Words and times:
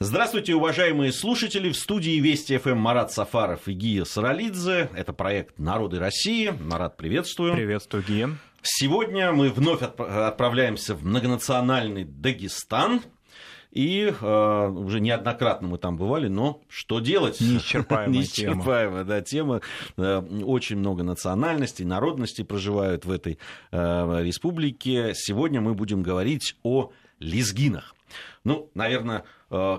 Здравствуйте, 0.00 0.54
уважаемые 0.56 1.12
слушатели. 1.12 1.70
В 1.70 1.76
студии 1.76 2.18
Вести 2.18 2.58
ФМ 2.58 2.76
Марат 2.76 3.12
Сафаров 3.12 3.68
и 3.68 3.72
Гия 3.72 4.04
Саралидзе. 4.04 4.90
Это 4.92 5.12
проект 5.12 5.58
«Народы 5.60 6.00
России». 6.00 6.52
Марат, 6.60 6.96
приветствую. 6.96 7.54
Приветствую, 7.54 8.02
Гия. 8.02 8.30
Сегодня 8.62 9.30
мы 9.30 9.50
вновь 9.50 9.82
отправляемся 9.82 10.96
в 10.96 11.04
многонациональный 11.04 12.04
Дагестан. 12.04 13.02
И 13.70 14.12
э, 14.20 14.68
уже 14.68 15.00
неоднократно 15.00 15.68
мы 15.68 15.78
там 15.78 15.96
бывали, 15.96 16.26
но 16.28 16.60
что 16.68 16.98
делать? 16.98 17.40
Неисчерпаемая, 17.40 18.08
Неисчерпаемая 18.18 19.04
тема. 19.04 19.04
Да, 19.04 19.20
тема. 19.20 19.60
Э, 19.96 20.20
очень 20.44 20.76
много 20.76 21.04
национальностей, 21.04 21.84
народностей 21.84 22.44
проживают 22.44 23.04
в 23.04 23.10
этой 23.12 23.38
э, 23.70 24.22
республике. 24.22 25.12
Сегодня 25.14 25.60
мы 25.60 25.74
будем 25.74 26.02
говорить 26.02 26.56
о 26.64 26.90
лезгинах. 27.20 27.94
Ну, 28.44 28.70
наверное, 28.74 29.24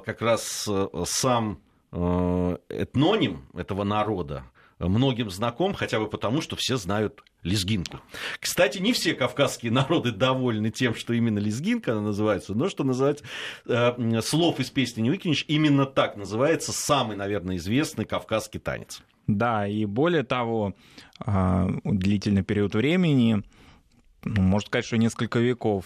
как 0.06 0.22
раз 0.22 0.68
э, 0.70 0.88
сам 1.06 1.60
э, 1.92 2.58
этноним 2.70 3.46
этого 3.54 3.84
народа 3.84 4.46
многим 4.80 5.30
знаком, 5.30 5.74
хотя 5.74 6.00
бы 6.00 6.08
потому, 6.08 6.42
что 6.42 6.56
все 6.56 6.78
знают 6.78 7.24
лезгинку. 7.44 8.00
Кстати, 8.40 8.80
не 8.80 8.94
все 8.94 9.14
кавказские 9.14 9.72
народы 9.72 10.12
довольны 10.12 10.72
тем, 10.72 10.96
что 10.96 11.14
именно 11.14 11.40
лезгинка 11.40 11.94
она 11.94 12.02
называется, 12.02 12.54
но 12.54 12.70
что 12.70 12.84
называть 12.84 13.24
э, 13.66 14.22
слов 14.22 14.60
из 14.60 14.70
песни 14.70 15.02
не 15.02 15.10
выкинешь, 15.10 15.46
именно 15.48 15.86
так 15.86 16.18
называется 16.18 16.72
самый, 16.72 17.16
наверное, 17.16 17.58
известный 17.58 18.06
кавказский 18.06 18.60
танец. 18.60 19.02
Да, 19.28 19.68
и 19.68 19.86
более 19.86 20.24
того, 20.24 20.76
э, 21.26 21.68
длительный 21.84 22.44
период 22.44 22.76
времени, 22.76 23.44
ну, 24.24 24.42
можно 24.42 24.68
сказать, 24.68 24.86
что 24.86 24.98
несколько 24.98 25.40
веков, 25.40 25.86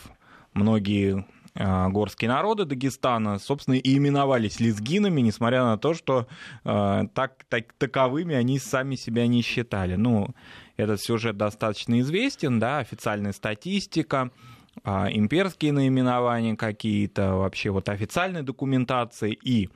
многие 0.54 1.20
а, 1.20 1.26
горские 1.55 2.30
народы 2.30 2.66
Дагестана, 2.66 3.39
собственно, 3.39 3.76
и 3.76 3.98
именовались 3.98 4.59
лезгинами, 4.59 5.21
несмотря 5.21 5.63
на 5.63 5.77
то, 5.77 5.94
что 5.94 6.27
э, 6.63 7.03
так, 7.13 7.45
так, 7.49 7.73
таковыми 7.73 8.35
они 8.35 8.60
сами 8.60 8.96
себя 8.96 9.27
не 9.27 9.41
считали. 9.41 9.96
Ну, 9.96 10.29
этот 10.77 11.01
сюжет 11.01 11.37
достаточно 11.37 11.99
известен, 12.01 12.59
да, 12.59 12.79
официальная 12.79 13.34
статистика, 13.34 14.32
э, 14.84 15.07
имперские 15.12 15.74
наименования 15.74 16.55
какие-то, 16.55 17.35
вообще 17.35 17.71
вот 17.71 17.90
официальной 17.90 18.43
документации 18.43 19.37
и 19.41 19.70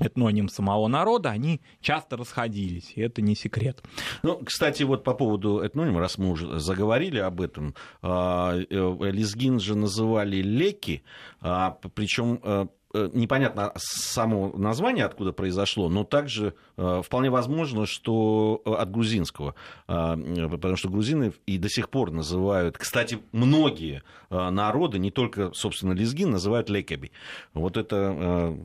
этноним 0.00 0.48
самого 0.48 0.88
народа, 0.88 1.30
они 1.30 1.60
часто 1.80 2.16
расходились, 2.16 2.92
и 2.94 3.00
это 3.00 3.22
не 3.22 3.34
секрет. 3.34 3.82
Ну, 4.22 4.38
кстати, 4.44 4.82
вот 4.82 5.04
по 5.04 5.14
поводу 5.14 5.60
этнонима, 5.60 6.00
раз 6.00 6.18
мы 6.18 6.30
уже 6.30 6.58
заговорили 6.58 7.18
об 7.18 7.40
этом, 7.40 7.74
а, 8.02 8.56
э, 8.56 8.64
лезгин 9.10 9.60
же 9.60 9.74
называли 9.74 10.36
леки, 10.36 11.02
а, 11.40 11.78
причем 11.94 12.40
э, 12.42 12.66
непонятно 13.12 13.72
само 13.76 14.52
название, 14.56 15.04
откуда 15.04 15.32
произошло, 15.32 15.88
но 15.88 16.04
также 16.04 16.54
э, 16.76 17.02
вполне 17.04 17.30
возможно, 17.30 17.86
что 17.86 18.62
э, 18.64 18.70
от 18.72 18.90
грузинского, 18.90 19.54
потому 19.86 20.76
что 20.76 20.88
грузины 20.88 21.32
и 21.46 21.58
до 21.58 21.68
сих 21.68 21.90
пор 21.90 22.10
называют, 22.10 22.78
кстати, 22.78 23.18
многие 23.32 24.02
народы, 24.30 24.98
не 24.98 25.10
только, 25.10 25.52
собственно, 25.52 25.92
лезгин, 25.92 26.30
называют 26.30 26.68
лекаби. 26.68 27.12
Вот 27.54 27.76
это 27.76 28.56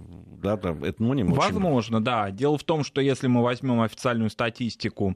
да, 0.42 0.56
этноним. 0.56 1.34
Возможно, 1.34 1.98
очень... 1.98 2.06
да. 2.06 2.32
Дело 2.32 2.58
в 2.58 2.64
том, 2.64 2.84
что 2.84 3.02
если 3.02 3.28
мы 3.28 3.44
возьмем 3.44 3.82
официальную 3.82 4.30
статистику 4.30 5.16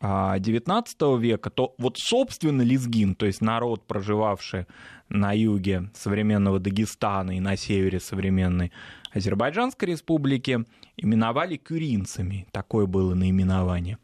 XIX 0.00 1.18
века, 1.18 1.50
то 1.50 1.74
вот, 1.78 1.98
собственно, 1.98 2.62
лезгин, 2.62 3.14
то 3.14 3.26
есть 3.26 3.40
народ, 3.40 3.86
проживавший 3.86 4.66
на 5.08 5.32
юге 5.32 5.90
современного 5.94 6.58
Дагестана 6.58 7.36
и 7.36 7.40
на 7.40 7.56
севере 7.56 8.00
современной 8.00 8.72
Азербайджанской 9.12 9.88
республики 9.88 10.64
именовали 10.96 11.56
кюринцами. 11.56 12.46
Такое 12.50 12.86
было 12.86 13.14
наименование. 13.14 13.98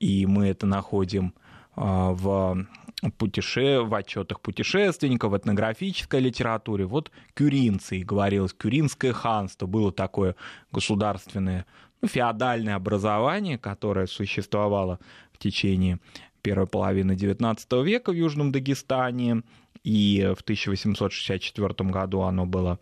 И 0.00 0.26
мы 0.26 0.48
это 0.48 0.66
находим 0.66 1.34
а, 1.76 2.12
в 2.12 2.66
путеше... 3.16 3.80
в 3.82 3.94
отчетах 3.94 4.40
путешественников, 4.40 5.32
в 5.32 5.36
этнографической 5.36 6.20
литературе. 6.20 6.84
Вот 6.84 7.10
кюринцы, 7.34 8.00
говорилось, 8.00 8.52
кюринское 8.52 9.12
ханство, 9.12 9.66
было 9.66 9.92
такое 9.92 10.36
государственное, 10.72 11.66
ну, 12.02 12.08
феодальное 12.08 12.74
образование, 12.74 13.58
которое 13.58 14.06
существовало 14.06 14.98
в 15.32 15.38
течение 15.38 15.98
первой 16.42 16.66
половины 16.66 17.12
XIX 17.12 17.84
века 17.84 18.12
в 18.12 18.14
Южном 18.14 18.52
Дагестане, 18.52 19.42
и 19.84 20.32
в 20.36 20.42
1864 20.42 21.90
году 21.90 22.22
оно 22.22 22.46
было 22.46 22.78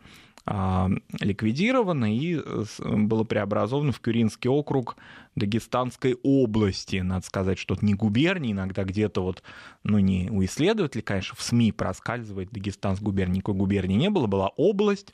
а, 0.50 0.88
ликвидировано 1.20 2.16
и 2.16 2.40
было 2.78 3.24
преобразовано 3.24 3.92
в 3.92 4.00
Кюринский 4.00 4.48
округ 4.48 4.96
Дагестанской 5.36 6.16
области. 6.22 6.96
Надо 6.96 7.26
сказать, 7.26 7.58
что 7.58 7.74
это 7.74 7.84
не 7.84 7.92
губерния, 7.92 8.52
иногда 8.52 8.84
где-то 8.84 9.22
вот, 9.22 9.42
ну 9.84 9.98
не 9.98 10.30
у 10.30 10.42
исследователей, 10.42 11.02
конечно, 11.02 11.36
в 11.36 11.42
СМИ 11.42 11.72
проскальзывает 11.72 12.50
Дагестанской 12.50 13.04
губернии, 13.04 13.36
никакой 13.36 13.56
губернии 13.56 13.96
не 13.96 14.08
было, 14.08 14.26
была 14.26 14.48
область, 14.56 15.12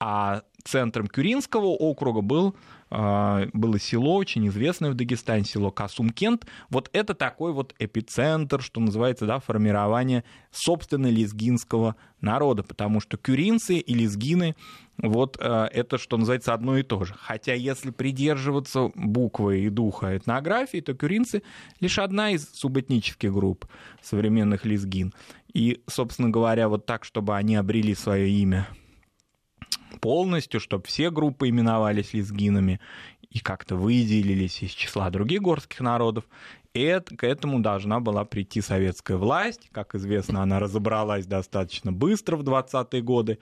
а 0.00 0.42
центром 0.64 1.06
Кюринского 1.06 1.66
округа 1.66 2.22
был 2.22 2.56
а, 2.92 3.46
было 3.52 3.78
село, 3.78 4.16
очень 4.16 4.48
известное 4.48 4.90
в 4.90 4.94
Дагестане, 4.94 5.44
село 5.44 5.70
Касумкент. 5.70 6.46
Вот 6.70 6.90
это 6.92 7.14
такой 7.14 7.52
вот 7.52 7.74
эпицентр, 7.78 8.60
что 8.60 8.80
называется, 8.80 9.26
да, 9.26 9.38
формирование 9.38 10.24
собственно 10.50 11.06
лезгинского 11.06 11.94
народа, 12.20 12.64
потому 12.64 13.00
что 13.00 13.16
кюринцы 13.16 13.76
и 13.76 13.94
лезгины 13.94 14.56
вот 14.98 15.36
а, 15.40 15.66
это, 15.66 15.98
что 15.98 16.16
называется, 16.16 16.52
одно 16.52 16.78
и 16.78 16.82
то 16.82 17.04
же. 17.04 17.14
Хотя, 17.16 17.54
если 17.54 17.90
придерживаться 17.90 18.90
буквы 18.96 19.60
и 19.60 19.68
духа 19.68 20.16
этнографии, 20.16 20.80
то 20.80 20.94
кюринцы 20.94 21.42
лишь 21.78 21.98
одна 21.98 22.30
из 22.30 22.48
субэтнических 22.52 23.32
групп 23.32 23.66
современных 24.02 24.64
лезгин. 24.64 25.14
И, 25.52 25.82
собственно 25.86 26.30
говоря, 26.30 26.68
вот 26.68 26.86
так, 26.86 27.04
чтобы 27.04 27.36
они 27.36 27.54
обрели 27.54 27.94
свое 27.94 28.28
имя 28.28 28.66
полностью, 30.00 30.60
чтобы 30.60 30.84
все 30.86 31.10
группы 31.10 31.48
именовались 31.48 32.14
лезгинами 32.14 32.80
и 33.30 33.38
как-то 33.38 33.76
выделились 33.76 34.62
из 34.62 34.70
числа 34.70 35.10
других 35.10 35.42
горских 35.42 35.80
народов. 35.80 36.24
И 36.72 36.80
это, 36.80 37.16
к 37.16 37.24
этому 37.24 37.60
должна 37.60 38.00
была 38.00 38.24
прийти 38.24 38.60
советская 38.60 39.16
власть. 39.16 39.68
Как 39.72 39.94
известно, 39.94 40.42
она 40.42 40.60
разобралась 40.60 41.26
достаточно 41.26 41.92
быстро 41.92 42.36
в 42.36 42.42
20-е 42.42 43.02
годы. 43.02 43.38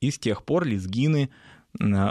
И 0.00 0.10
с 0.10 0.18
тех 0.18 0.44
пор 0.44 0.64
лезгины 0.64 1.30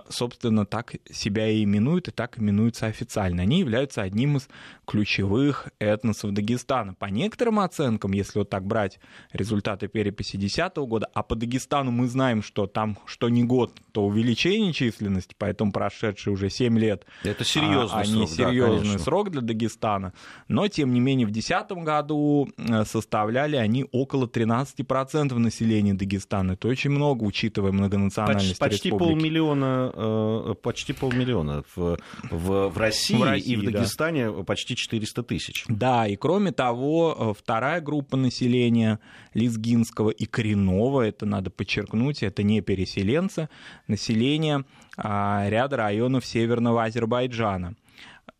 собственно, 0.10 0.66
так 0.66 0.96
себя 1.12 1.48
и 1.48 1.64
именуют, 1.64 2.08
и 2.08 2.12
так 2.12 2.40
именуются 2.40 2.88
официально. 2.88 3.44
Они 3.44 3.60
являются 3.60 4.02
одним 4.02 4.38
из 4.38 4.48
ключевых 4.86 5.70
этносов 5.80 6.32
Дагестана. 6.32 6.96
По 6.96 7.06
некоторым 7.06 7.60
оценкам, 7.60 8.12
если 8.14 8.40
вот 8.40 8.50
так 8.50 8.66
брать 8.66 9.00
результаты 9.32 9.88
переписи 9.88 10.38
2010 10.38 10.78
года, 10.78 11.08
а 11.14 11.22
по 11.22 11.36
Дагестану 11.36 11.92
мы 11.92 12.08
знаем, 12.08 12.42
что 12.42 12.66
там 12.66 12.98
что 13.06 13.30
не 13.30 13.44
год, 13.44 13.74
то 13.92 14.06
увеличение 14.06 14.74
численности, 14.74 15.36
поэтому 15.38 15.72
прошедшие 15.72 16.34
уже 16.34 16.50
7 16.50 16.78
лет. 16.80 17.06
Это 17.24 17.44
серьезный 17.44 18.02
а, 18.02 18.06
срок. 18.06 18.30
серьезный 18.30 18.98
да, 18.98 19.04
срок 19.04 19.32
для 19.32 19.42
Дагестана. 19.42 20.14
Но, 20.48 20.68
тем 20.68 20.94
не 20.94 21.00
менее, 21.00 21.28
в 21.28 21.32
2010 21.32 21.84
году 21.84 22.50
э, 22.58 22.84
составляли 22.86 23.58
они 23.58 23.86
около 23.92 24.26
13% 24.26 25.34
населения 25.38 25.94
Дагестана. 25.94 26.54
Это 26.54 26.68
очень 26.68 26.90
много, 26.90 27.24
учитывая 27.24 27.72
многонациональность 27.72 28.58
почти, 28.58 28.90
почти 28.90 28.90
полмиллиона 28.90 29.51
полмиллиона, 29.51 29.51
э, 29.60 30.56
почти 30.62 30.94
полмиллиона 30.94 31.64
в, 31.76 31.98
в, 32.30 32.70
в, 32.70 32.78
России, 32.78 33.16
в 33.16 33.24
России 33.24 33.54
и 33.54 33.56
в 33.56 33.64
Дагестане 33.64 34.32
да. 34.32 34.44
почти 34.44 34.76
400 34.76 35.24
тысяч. 35.24 35.66
Да, 35.68 36.08
и 36.08 36.16
кроме 36.16 36.52
того, 36.52 37.16
э, 37.18 37.34
вторая 37.38 37.82
группа 37.82 38.18
населения 38.18 39.00
лезгинского 39.34 40.10
и 40.10 40.26
коренного, 40.26 41.02
это 41.02 41.26
надо 41.26 41.50
подчеркнуть, 41.50 42.24
это 42.24 42.44
не 42.44 42.62
переселенцы, 42.62 43.50
население 43.88 44.66
а, 44.98 45.46
ряда 45.48 45.78
районов 45.78 46.26
северного 46.26 46.84
Азербайджана, 46.84 47.76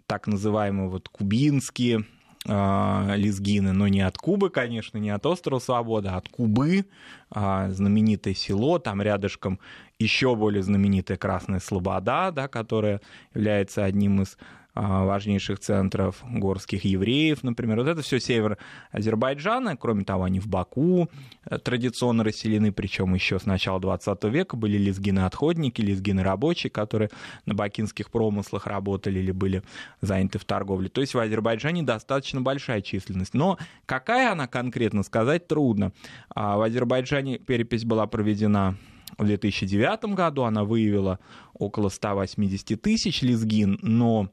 так 0.06 0.28
называемые 0.28 0.90
вот 0.90 1.10
кубинские, 1.10 2.06
э, 2.46 3.16
лезгины, 3.16 3.72
но 3.72 3.88
не 3.88 4.02
от 4.02 4.18
Кубы, 4.18 4.50
конечно, 4.50 4.98
не 4.98 5.10
от 5.10 5.26
острова 5.26 5.60
Свободы, 5.60 6.10
а 6.10 6.18
от 6.18 6.30
Кубы, 6.30 6.86
э, 7.34 7.70
знаменитое 7.72 8.34
село, 8.34 8.80
там 8.80 9.02
рядышком 9.02 9.60
еще 10.02 10.36
более 10.36 10.64
знаменитая 10.64 11.18
Красная 11.18 11.60
Слобода, 11.60 12.32
да, 12.32 12.48
которая 12.48 13.02
является 13.34 13.86
одним 13.86 14.22
из 14.22 14.38
а, 14.74 15.04
важнейших 15.04 15.60
центров 15.60 16.24
горских 16.24 16.86
евреев, 16.86 17.44
например. 17.44 17.80
Вот 17.80 17.88
это 17.88 18.02
все 18.02 18.22
север 18.22 18.58
Азербайджана. 18.92 19.76
Кроме 19.76 20.06
того, 20.06 20.24
они 20.24 20.40
в 20.40 20.48
Баку 20.48 21.10
э, 21.46 21.58
традиционно 21.58 22.24
расселены, 22.24 22.72
причем 22.72 23.14
еще 23.14 23.38
с 23.38 23.46
начала 23.46 23.82
20 23.82 24.24
века 24.26 24.56
были 24.56 24.78
лезгины-отходники, 24.78 25.82
лезгины-рабочие, 25.82 26.72
которые 26.72 27.10
на 27.46 27.54
бакинских 27.54 28.10
промыслах 28.10 28.66
работали 28.66 29.20
или 29.20 29.32
были 29.32 29.62
заняты 30.00 30.40
в 30.40 30.46
торговле. 30.46 30.88
То 30.88 31.02
есть 31.02 31.16
в 31.16 31.20
Азербайджане 31.20 31.84
достаточно 31.84 32.40
большая 32.40 32.80
численность. 32.82 33.34
Но 33.34 33.58
какая 33.86 34.32
она 34.32 34.48
конкретно, 34.48 35.04
сказать 35.04 35.50
трудно. 35.50 35.92
А 36.34 36.56
в 36.56 36.62
Азербайджане 36.62 37.40
перепись 37.40 37.84
была 37.84 38.08
проведена 38.08 38.78
в 39.18 39.26
2009 39.26 40.16
году. 40.16 40.44
Она 40.44 40.64
выявила 40.64 41.20
около 41.54 41.90
180 41.90 42.82
тысяч 42.82 43.22
лезгин, 43.22 43.80
но 43.82 44.30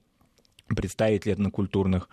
представители 0.69 1.35
этнокультурных 1.35 2.09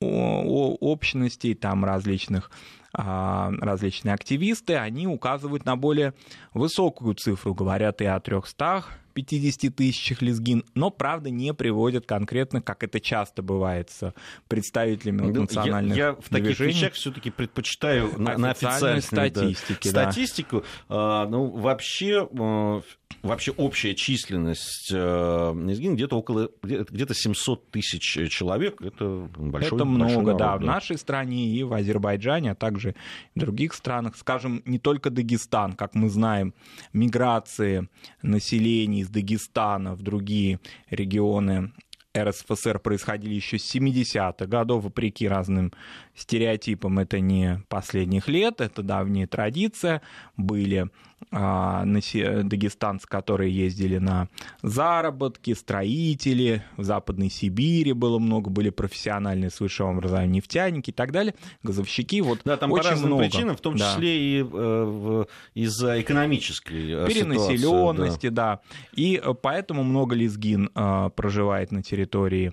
общностей, 0.00 1.54
там 1.54 1.84
различных 1.84 2.50
а, 2.92 3.50
различные 3.60 4.14
активисты, 4.14 4.76
они 4.76 5.06
указывают 5.06 5.64
на 5.64 5.76
более 5.76 6.14
высокую 6.54 7.14
цифру, 7.14 7.52
говорят 7.52 8.00
и 8.00 8.06
о 8.06 8.18
300 8.18 8.84
50 9.18 9.74
тысячах 9.74 10.22
лезгин, 10.22 10.64
но, 10.76 10.90
правда, 10.90 11.28
не 11.28 11.52
приводят 11.52 12.06
конкретно, 12.06 12.62
как 12.62 12.84
это 12.84 13.00
часто 13.00 13.42
бывает 13.42 13.90
с 13.90 14.14
представителями 14.46 15.22
ну, 15.22 15.40
национальных 15.40 15.96
я, 15.96 16.06
я 16.06 16.12
в 16.12 16.28
таких 16.28 16.56
движений. 16.56 16.70
вещах 16.70 16.92
все-таки 16.92 17.30
предпочитаю 17.30 18.12
на, 18.16 18.38
на 18.38 18.50
официальной 18.52 19.02
статистике, 19.02 19.90
да, 19.90 20.12
статистику. 20.12 20.62
А, 20.88 21.26
ну, 21.26 21.48
вообще, 21.48 22.28
а, 22.38 22.82
вообще 23.22 23.50
общая 23.52 23.94
численность 23.94 24.90
э, 24.92 25.54
лезгин 25.66 25.96
где-то 25.96 26.16
около 26.16 26.50
где-то 26.62 27.14
700 27.14 27.70
тысяч 27.70 28.30
человек. 28.30 28.80
Это 28.80 29.28
большой 29.36 29.78
Это 29.78 29.84
много, 29.84 30.04
большой 30.04 30.24
народ, 30.24 30.38
да, 30.38 30.56
в 30.56 30.60
нашей 30.60 30.96
стране 30.98 31.48
и 31.48 31.62
в 31.64 31.72
Азербайджане, 31.72 32.52
а 32.52 32.54
также 32.54 32.94
в 33.34 33.40
других 33.40 33.74
странах. 33.74 34.16
Скажем, 34.16 34.62
не 34.64 34.78
только 34.78 35.10
Дагестан, 35.10 35.72
как 35.72 35.94
мы 35.94 36.08
знаем, 36.08 36.54
миграции 36.92 37.88
населения 38.22 39.00
из 39.00 39.07
Дагестана 39.08 39.94
в 39.94 40.02
другие 40.02 40.60
регионы 40.90 41.72
РСФСР 42.16 42.78
происходили 42.78 43.34
еще 43.34 43.58
с 43.58 43.74
70-х 43.74 44.46
годов, 44.46 44.84
вопреки 44.84 45.28
разным 45.28 45.72
стереотипам. 46.18 46.98
Это 46.98 47.20
не 47.20 47.62
последних 47.68 48.28
лет, 48.28 48.60
это 48.60 48.82
давняя 48.82 49.26
традиция. 49.26 50.02
Были 50.36 50.88
а, 51.30 51.84
дагестанцы, 51.84 53.06
которые 53.06 53.54
ездили 53.54 53.98
на 53.98 54.28
заработки, 54.62 55.52
строители, 55.52 56.62
в 56.76 56.84
Западной 56.84 57.28
Сибири 57.28 57.92
было 57.92 58.18
много, 58.18 58.50
были 58.50 58.70
профессиональные 58.70 59.50
с 59.50 59.60
высшим 59.60 59.88
образованием 59.88 60.32
нефтяники 60.32 60.90
и 60.90 60.92
так 60.92 61.12
далее, 61.12 61.34
газовщики, 61.62 62.20
вот 62.22 62.40
Да, 62.44 62.56
там 62.56 62.72
очень 62.72 62.84
по 62.84 62.90
разным 62.90 63.08
много. 63.08 63.24
причинам, 63.24 63.56
в 63.56 63.60
том 63.60 63.76
числе 63.76 64.08
да. 64.08 64.14
и 64.14 64.46
э, 64.50 65.24
из-за 65.54 66.00
экономической 66.00 66.92
э, 66.92 67.06
Перенаселенности, 67.08 68.28
да. 68.28 68.56
да. 68.56 68.60
И 68.94 69.20
э, 69.22 69.34
поэтому 69.34 69.82
много 69.82 70.14
лезгин 70.14 70.70
проживает 71.14 71.72
на 71.72 71.82
территории 71.82 72.52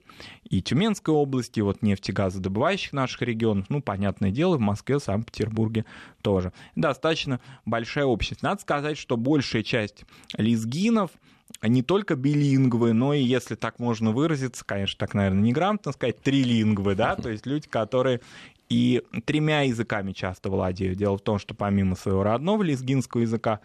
и 0.49 0.61
Тюменской 0.61 1.13
области, 1.13 1.59
вот 1.59 1.81
нефтегазодобывающих 1.81 2.93
наших 2.93 3.21
регионов, 3.23 3.65
ну, 3.69 3.81
понятное 3.81 4.31
дело, 4.31 4.57
в 4.57 4.59
Москве, 4.61 4.99
Санкт-Петербурге 4.99 5.85
тоже. 6.21 6.53
Достаточно 6.75 7.39
большая 7.65 8.05
общность. 8.05 8.43
Надо 8.43 8.61
сказать, 8.61 8.97
что 8.97 9.17
большая 9.17 9.63
часть 9.63 10.05
лезгинов 10.37 11.11
не 11.61 11.83
только 11.83 12.15
билингвы, 12.15 12.93
но 12.93 13.13
и, 13.13 13.23
если 13.23 13.55
так 13.55 13.79
можно 13.79 14.11
выразиться, 14.11 14.63
конечно, 14.65 14.97
так, 14.99 15.13
наверное, 15.13 15.41
неграмотно 15.41 15.91
сказать, 15.91 16.21
трилингвы, 16.21 16.95
да, 16.95 17.15
то 17.21 17.29
есть 17.29 17.45
люди, 17.45 17.67
которые 17.67 18.21
и 18.69 19.03
тремя 19.25 19.61
языками 19.61 20.11
часто 20.11 20.49
владеют. 20.49 20.97
Дело 20.97 21.17
в 21.17 21.21
том, 21.21 21.37
что 21.37 21.53
помимо 21.53 21.95
своего 21.95 22.23
родного 22.23 22.63
лезгинского 22.63 23.21
языка, 23.21 23.59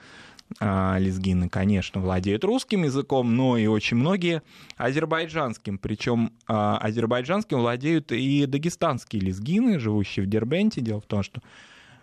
лезгины, 0.58 1.48
конечно, 1.48 2.00
владеют 2.00 2.44
русским 2.44 2.82
языком, 2.82 3.36
но 3.36 3.56
и 3.56 3.66
очень 3.66 3.96
многие 3.96 4.42
азербайджанским. 4.76 5.78
Причем 5.78 6.32
а, 6.48 6.76
азербайджанским 6.78 7.58
владеют 7.58 8.10
и 8.10 8.46
дагестанские 8.46 9.22
лезгины, 9.22 9.78
живущие 9.78 10.26
в 10.26 10.28
Дербенте. 10.28 10.80
Дело 10.80 11.00
в 11.00 11.06
том, 11.06 11.22
что 11.22 11.40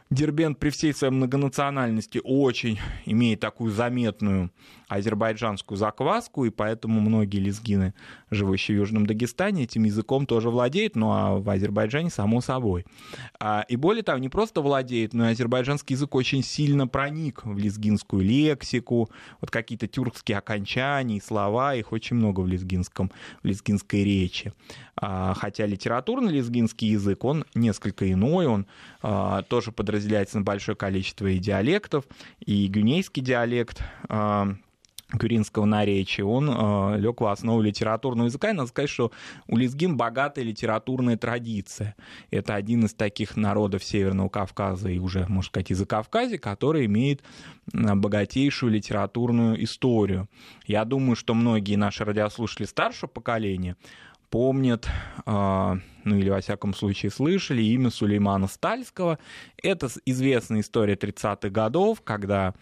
Дербент 0.10 0.58
при 0.58 0.70
всей 0.70 0.94
своей 0.94 1.14
многонациональности 1.14 2.22
очень 2.24 2.80
имеет 3.06 3.42
такую 3.42 3.72
заметную 3.72 4.52
азербайджанскую 4.88 5.78
закваску, 5.78 6.46
и 6.46 6.50
поэтому 6.50 7.02
многие 7.02 7.40
лезгины, 7.40 7.94
живущие 8.32 8.78
в 8.78 8.80
Южном 8.80 9.06
Дагестане, 9.06 9.64
этим 9.64 9.84
языком 9.84 10.26
тоже 10.26 10.50
владеют, 10.50 10.96
ну 10.96 11.12
а 11.12 11.38
в 11.38 11.50
Азербайджане 11.50 12.10
само 12.10 12.40
собой. 12.40 12.86
А, 13.38 13.66
и 13.68 13.76
более 13.76 14.04
того, 14.04 14.18
не 14.18 14.30
просто 14.30 14.62
владеет, 14.62 15.14
но 15.14 15.28
и 15.28 15.34
азербайджанский 15.34 15.96
язык 15.96 16.16
очень 16.16 16.42
сильно 16.42 16.88
проник 16.88 17.44
в 17.44 17.58
лезгинскую 17.58 18.24
лексику, 18.24 19.10
вот 19.42 19.52
какие-то 19.52 19.88
тюркские 19.88 20.38
окончания, 20.38 21.22
слова, 21.22 21.76
их 21.76 21.92
очень 21.92 22.16
много 22.16 22.40
в 22.40 22.48
лезгинском, 22.48 23.12
в 23.44 23.46
лезгинской 23.46 24.06
речи. 24.06 24.54
А, 25.00 25.34
хотя 25.36 25.66
литературный 25.66 26.34
лезгинский 26.34 26.90
язык, 26.90 27.24
он 27.24 27.46
несколько 27.54 28.12
иной, 28.12 28.48
он 28.48 28.66
а, 29.02 29.44
тоже 29.44 29.72
подразделяется 29.72 30.40
на 30.40 30.44
большое 30.44 30.76
количество 30.76 31.28
и 31.28 31.38
диалектов, 31.38 32.06
и 32.40 32.68
гюнейский 32.68 33.22
диалект, 33.22 33.82
куринского 35.10 35.64
наречия, 35.64 36.26
он 36.26 37.00
лег 37.00 37.22
в 37.22 37.26
основу 37.28 37.62
литературного 37.62 38.28
языка. 38.28 38.50
И 38.50 38.54
надо 38.54 38.68
сказать, 38.68 38.90
что 38.90 39.14
у 39.48 39.56
лезгин 39.56 39.96
богатая 39.96 40.44
литературная 40.44 41.16
традиция. 41.16 41.96
Это 42.30 42.56
один 42.56 42.84
из 42.86 42.94
таких 42.94 43.38
народов 43.38 43.86
Северного 43.86 44.28
Кавказа 44.28 44.90
и 44.90 45.00
уже, 45.00 45.26
можно 45.30 45.44
сказать, 45.44 45.72
из 45.72 45.86
Кавказа, 45.86 46.38
который 46.38 46.88
имеет 46.88 47.24
богатейшую 47.72 48.74
литературную 48.74 49.64
историю. 49.64 50.28
Я 50.66 50.84
думаю, 50.84 51.16
что 51.16 51.34
многие 51.34 51.76
наши 51.76 52.04
радиослушатели 52.04 52.66
старшего 52.66 53.10
поколения 53.10 53.78
помнят, 54.30 54.88
а, 55.26 55.78
ну 56.04 56.16
или 56.16 56.30
во 56.30 56.42
всяком 56.42 56.74
случае 56.74 57.12
слышали 57.12 57.62
имя 57.62 57.90
Сулеймана 57.90 58.48
Стальского. 58.48 59.20
Это 59.62 59.90
известная 60.06 60.62
история 60.62 60.96
30-х 60.96 61.50
годов, 61.50 62.02
когда 62.02 62.54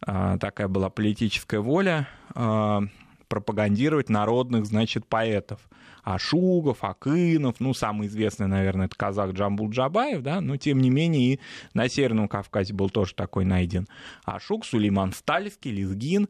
а, 0.00 0.38
такая 0.38 0.68
была 0.68 0.90
политическая 0.90 1.60
воля 1.60 2.08
а, 2.34 2.82
пропагандировать 3.28 4.08
народных, 4.08 4.66
значит, 4.66 5.06
поэтов. 5.06 5.60
Ашугов, 6.02 6.82
Акынов, 6.82 7.60
ну, 7.60 7.74
самый 7.74 8.08
известный, 8.08 8.48
наверное, 8.48 8.86
это 8.86 8.96
казах 8.96 9.32
Джамбул 9.32 9.70
Джабаев, 9.70 10.20
да, 10.20 10.40
но, 10.40 10.56
тем 10.56 10.80
не 10.80 10.90
менее, 10.90 11.34
и 11.34 11.40
на 11.74 11.88
Северном 11.88 12.28
Кавказе 12.28 12.74
был 12.74 12.90
тоже 12.90 13.14
такой 13.14 13.44
найден 13.44 13.86
Ашук, 14.24 14.66
Сулейман 14.66 15.12
Стальский, 15.12 15.70
Лизгин, 15.70 16.28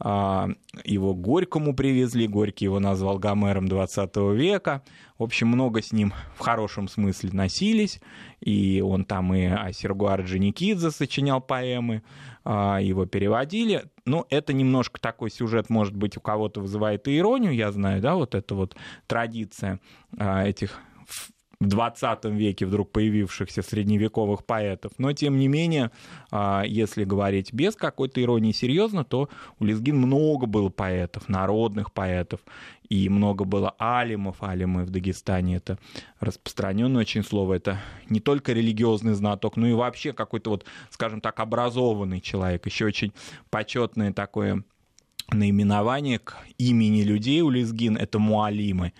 его 0.00 1.14
Горькому 1.14 1.74
привезли, 1.74 2.26
Горький 2.26 2.64
его 2.64 2.80
назвал 2.80 3.18
Гомером 3.18 3.68
20 3.68 4.16
века. 4.34 4.82
В 5.18 5.22
общем, 5.22 5.48
много 5.48 5.80
с 5.82 5.92
ним 5.92 6.12
в 6.34 6.40
хорошем 6.40 6.88
смысле 6.88 7.30
носились, 7.32 8.00
и 8.40 8.82
он 8.84 9.04
там 9.04 9.32
и 9.34 9.44
о 9.44 9.72
Сергу 9.72 10.06
Орджоникидзе 10.06 10.90
сочинял 10.90 11.40
поэмы, 11.40 12.02
а, 12.44 12.78
его 12.78 13.06
переводили. 13.06 13.84
Ну, 14.04 14.26
это 14.30 14.52
немножко 14.52 15.00
такой 15.00 15.30
сюжет, 15.30 15.70
может 15.70 15.94
быть, 15.94 16.16
у 16.16 16.20
кого-то 16.20 16.60
вызывает 16.60 17.06
иронию, 17.06 17.54
я 17.54 17.70
знаю, 17.70 18.02
да, 18.02 18.16
вот 18.16 18.34
эта 18.34 18.54
вот 18.56 18.76
традиция 19.06 19.78
а, 20.18 20.44
этих 20.44 20.80
в 21.60 21.66
20 21.66 22.24
веке 22.26 22.66
вдруг 22.66 22.90
появившихся 22.92 23.62
средневековых 23.62 24.44
поэтов. 24.44 24.92
Но, 24.98 25.12
тем 25.12 25.38
не 25.38 25.48
менее, 25.48 25.90
а, 26.30 26.62
если 26.66 27.04
говорить 27.04 27.52
без 27.52 27.76
какой-то 27.76 28.22
иронии 28.22 28.52
серьезно, 28.52 29.04
то 29.04 29.28
у 29.58 29.64
Лезгин 29.64 29.96
много 29.96 30.46
было 30.46 30.68
поэтов, 30.68 31.28
народных 31.28 31.92
поэтов, 31.92 32.40
и 32.88 33.08
много 33.08 33.44
было 33.44 33.74
алимов. 33.78 34.42
Алимы 34.42 34.84
в 34.84 34.90
Дагестане— 34.90 35.56
это 35.56 35.78
распространенное 36.20 37.00
очень 37.00 37.22
слово. 37.22 37.54
Это 37.54 37.80
не 38.08 38.20
только 38.20 38.52
религиозный 38.52 39.14
знаток, 39.14 39.56
но 39.56 39.66
и 39.66 39.72
вообще 39.72 40.12
какой-то 40.12 40.50
вот, 40.50 40.66
скажем 40.90 41.20
так, 41.20 41.40
образованный 41.40 42.20
человек. 42.20 42.66
Еще 42.66 42.86
очень 42.86 43.12
почетное 43.50 44.12
такое 44.12 44.64
наименование 45.32 46.18
к 46.18 46.36
имени 46.58 47.02
людей 47.02 47.40
у 47.40 47.50
Лезгин— 47.50 47.96
это 47.98 48.18
муалимы. 48.18 48.92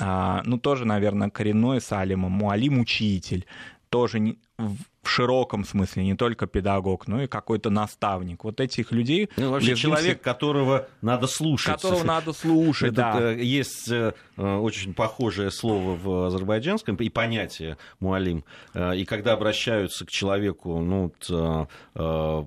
А, 0.00 0.42
ну, 0.44 0.58
тоже, 0.58 0.84
наверное, 0.84 1.30
коренной 1.30 1.80
Салима, 1.80 2.28
Муалим 2.28 2.80
учитель, 2.80 3.46
тоже 3.88 4.36
в 4.58 5.08
широком 5.08 5.64
смысле, 5.64 6.04
не 6.04 6.14
только 6.14 6.46
педагог, 6.46 7.08
но 7.08 7.22
и 7.22 7.26
какой-то 7.26 7.70
наставник. 7.70 8.44
Вот 8.44 8.60
этих 8.60 8.92
людей... 8.92 9.30
Ну, 9.36 9.50
вообще 9.50 9.74
человек, 9.74 10.20
которого 10.20 10.88
надо 11.00 11.26
слушать. 11.26 11.74
Которого 11.74 12.04
надо 12.04 12.32
слушать, 12.32 12.92
да. 12.92 13.32
Э, 13.32 13.42
есть 13.42 13.90
э, 13.90 14.12
очень 14.38 14.94
похожее 14.94 15.50
слово 15.50 15.96
в 15.96 16.26
азербайджанском 16.26 16.96
и 16.96 17.08
понятие 17.08 17.78
муалим. 18.00 18.44
Э, 18.74 18.96
и 18.96 19.04
когда 19.04 19.32
обращаются 19.32 20.04
к 20.04 20.10
человеку, 20.10 20.78
ну, 20.80 21.12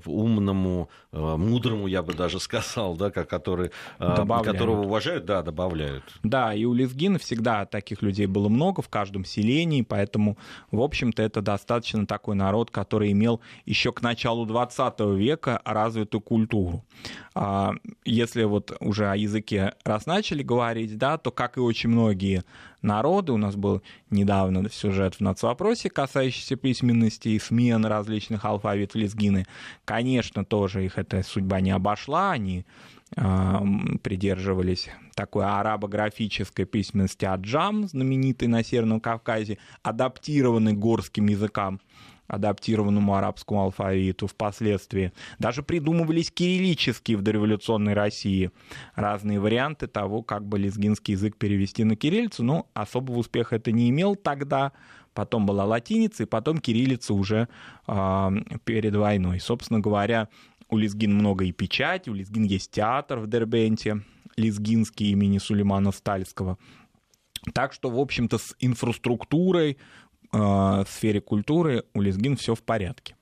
умному, 0.05 0.89
мудрому, 1.11 1.87
я 1.87 2.03
бы 2.03 2.13
даже 2.13 2.39
сказал, 2.39 2.95
да, 2.95 3.11
который, 3.11 3.71
которого 3.97 4.83
уважают, 4.83 5.25
да, 5.25 5.41
добавляют. 5.41 6.03
Да, 6.23 6.53
и 6.53 6.63
у 6.65 6.73
Лезгина 6.73 7.19
всегда 7.19 7.65
таких 7.65 8.01
людей 8.01 8.27
было 8.27 8.49
много 8.49 8.81
в 8.81 8.89
каждом 8.89 9.25
селении, 9.25 9.81
поэтому, 9.81 10.37
в 10.71 10.81
общем-то, 10.81 11.21
это 11.21 11.41
достаточно 11.41 12.05
такой 12.05 12.35
народ 12.35 12.51
народ, 12.51 12.69
который 12.69 13.11
имел 13.13 13.39
еще 13.65 13.91
к 13.91 14.01
началу 14.01 14.45
20 14.45 14.99
века 15.17 15.61
развитую 15.63 16.21
культуру. 16.21 16.83
А, 17.33 17.73
если 18.03 18.43
вот 18.43 18.75
уже 18.81 19.09
о 19.09 19.15
языке 19.15 19.73
раз 19.85 20.05
начали 20.05 20.43
говорить, 20.43 20.97
да, 20.97 21.17
то, 21.17 21.31
как 21.31 21.57
и 21.57 21.61
очень 21.61 21.80
многие 21.87 22.43
народы, 22.81 23.31
у 23.31 23.37
нас 23.37 23.55
был 23.55 23.81
недавно 24.09 24.69
сюжет 24.69 25.15
в 25.15 25.19
нацвопросе, 25.21 25.89
касающийся 25.89 26.55
письменности 26.55 27.29
и 27.29 27.39
смены 27.39 27.89
различных 27.89 28.45
алфавитов 28.45 28.95
лезгины, 28.95 29.45
конечно, 29.85 30.45
тоже 30.45 30.85
их 30.85 30.97
эта 30.97 31.23
судьба 31.23 31.61
не 31.61 31.71
обошла, 31.71 32.31
они 32.31 32.65
придерживались 34.03 34.89
такой 35.15 35.45
арабографической 35.45 36.63
письменности 36.63 37.25
Аджам, 37.25 37.85
знаменитой 37.87 38.47
на 38.47 38.63
Северном 38.63 39.01
Кавказе, 39.01 39.57
адаптированной 39.83 40.71
горским 40.73 41.27
языкам, 41.27 41.81
адаптированному 42.31 43.13
арабскому 43.13 43.63
алфавиту 43.63 44.27
впоследствии. 44.27 45.11
Даже 45.37 45.63
придумывались 45.63 46.31
кириллические 46.31 47.17
в 47.17 47.21
дореволюционной 47.21 47.93
России 47.93 48.51
разные 48.95 49.39
варианты 49.39 49.87
того, 49.87 50.23
как 50.23 50.47
бы 50.47 50.57
лезгинский 50.57 51.13
язык 51.13 51.35
перевести 51.35 51.83
на 51.83 51.95
кириллицу, 51.95 52.43
но 52.43 52.67
особого 52.73 53.19
успеха 53.19 53.57
это 53.57 53.71
не 53.71 53.89
имел 53.89 54.15
тогда. 54.15 54.71
Потом 55.13 55.45
была 55.45 55.65
латиница, 55.65 56.23
и 56.23 56.25
потом 56.25 56.59
кириллица 56.59 57.13
уже 57.13 57.49
э, 57.85 58.29
перед 58.63 58.95
войной. 58.95 59.41
Собственно 59.41 59.81
говоря, 59.81 60.29
у 60.69 60.77
Лизгин 60.77 61.13
много 61.13 61.43
и 61.43 61.51
печати, 61.51 62.09
у 62.09 62.13
Лизгин 62.13 62.43
есть 62.43 62.71
театр 62.71 63.19
в 63.19 63.27
Дербенте, 63.27 64.03
Лизгинский 64.37 65.11
имени 65.11 65.37
Сулеймана 65.37 65.91
Стальского. 65.91 66.57
Так 67.53 67.73
что, 67.73 67.89
в 67.89 67.99
общем-то, 67.99 68.37
с 68.37 68.55
инфраструктурой 68.59 69.77
в 70.31 70.87
сфере 70.87 71.21
культуры 71.21 71.83
у 71.93 72.01
Лизгин 72.01 72.37
все 72.37 72.55
в 72.55 72.63
порядке. 72.63 73.15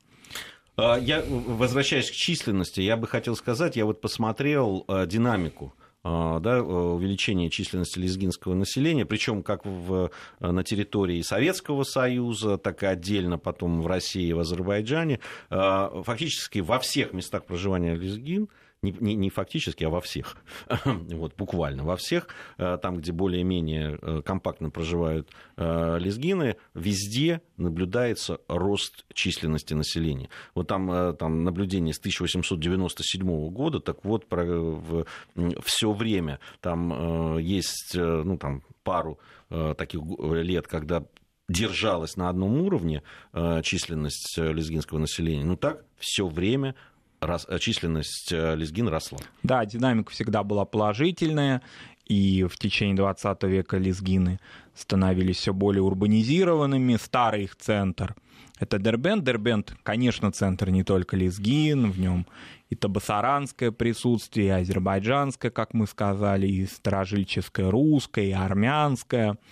А, 0.79 0.97
я, 0.97 1.23
возвращаясь 1.27 2.09
к 2.09 2.13
численности, 2.13 2.81
я 2.81 2.95
бы 2.95 3.07
хотел 3.07 3.35
сказать, 3.35 3.75
я 3.75 3.85
вот 3.85 3.99
посмотрел 4.01 4.85
э, 4.87 5.05
динамику 5.07 5.73
а, 6.03 6.39
да, 6.39 6.63
увеличение 6.63 7.49
численности 7.49 7.99
лезгинского 7.99 8.53
населения, 8.53 9.05
причем 9.05 9.43
как 9.43 9.65
в, 9.65 10.11
на 10.39 10.63
территории 10.63 11.21
Советского 11.21 11.83
Союза, 11.83 12.57
так 12.57 12.83
и 12.83 12.85
отдельно 12.85 13.37
потом 13.37 13.81
в 13.81 13.87
России 13.87 14.27
и 14.27 14.33
в 14.33 14.39
Азербайджане. 14.39 15.19
Фактически 15.49 16.59
во 16.59 16.79
всех 16.79 17.11
местах 17.11 17.45
проживания 17.45 17.95
лезгин 17.95 18.47
не, 18.81 18.95
не, 18.99 19.15
не 19.15 19.29
фактически, 19.29 19.83
а 19.83 19.89
во 19.89 20.01
всех, 20.01 20.37
вот, 20.85 21.35
буквально 21.35 21.83
во 21.83 21.95
всех, 21.97 22.27
э, 22.57 22.77
там, 22.81 22.97
где 22.97 23.11
более-менее 23.11 23.99
э, 24.01 24.21
компактно 24.23 24.69
проживают 24.69 25.29
э, 25.57 25.97
лезгины, 25.99 26.55
везде 26.73 27.41
наблюдается 27.57 28.39
рост 28.47 29.05
численности 29.13 29.73
населения. 29.73 30.29
Вот 30.55 30.67
там, 30.67 31.15
там 31.17 31.43
наблюдение 31.43 31.93
с 31.93 31.99
1897 31.99 33.49
года, 33.49 33.79
так 33.79 34.05
вот, 34.05 34.27
про, 34.27 34.45
все 35.63 35.91
время. 35.91 36.39
Там 36.61 37.37
есть 37.37 37.95
ну, 37.95 38.37
там, 38.37 38.63
пару 38.83 39.19
таких 39.49 40.01
лет, 40.19 40.67
когда 40.67 41.03
держалась 41.49 42.15
на 42.15 42.29
одном 42.29 42.61
уровне 42.61 43.03
численность 43.63 44.37
лезгинского 44.37 44.99
населения, 44.99 45.43
но 45.43 45.55
так 45.55 45.83
все 45.97 46.27
время 46.27 46.75
Э, 47.21 47.59
численность 47.59 48.31
э, 48.31 48.55
лезгин 48.55 48.87
росла. 48.87 49.19
Да, 49.43 49.65
динамика 49.65 50.11
всегда 50.11 50.43
была 50.43 50.65
положительная, 50.65 51.61
и 52.05 52.45
в 52.49 52.57
течение 52.57 52.95
20 52.95 53.43
века 53.43 53.77
лезгины 53.77 54.39
становились 54.73 55.37
все 55.37 55.53
более 55.53 55.83
урбанизированными. 55.83 56.95
Старый 56.95 57.43
их 57.43 57.55
центр— 57.55 58.15
это 58.59 58.79
Дербент. 58.79 59.23
Дербент, 59.23 59.75
конечно, 59.83 60.31
центр 60.31 60.69
не 60.69 60.83
только 60.83 61.17
лезгин, 61.17 61.91
в 61.91 61.99
нем 61.99 62.25
и 62.69 62.75
табасаранское 62.75 63.71
присутствие, 63.71 64.47
и 64.47 64.61
азербайджанское, 64.61 65.51
как 65.51 65.73
мы 65.73 65.87
сказали, 65.87 66.47
и 66.47 66.65
старожильческое 66.65 67.69
русское, 67.69 68.27
и 68.27 68.31
армянское— 68.31 69.37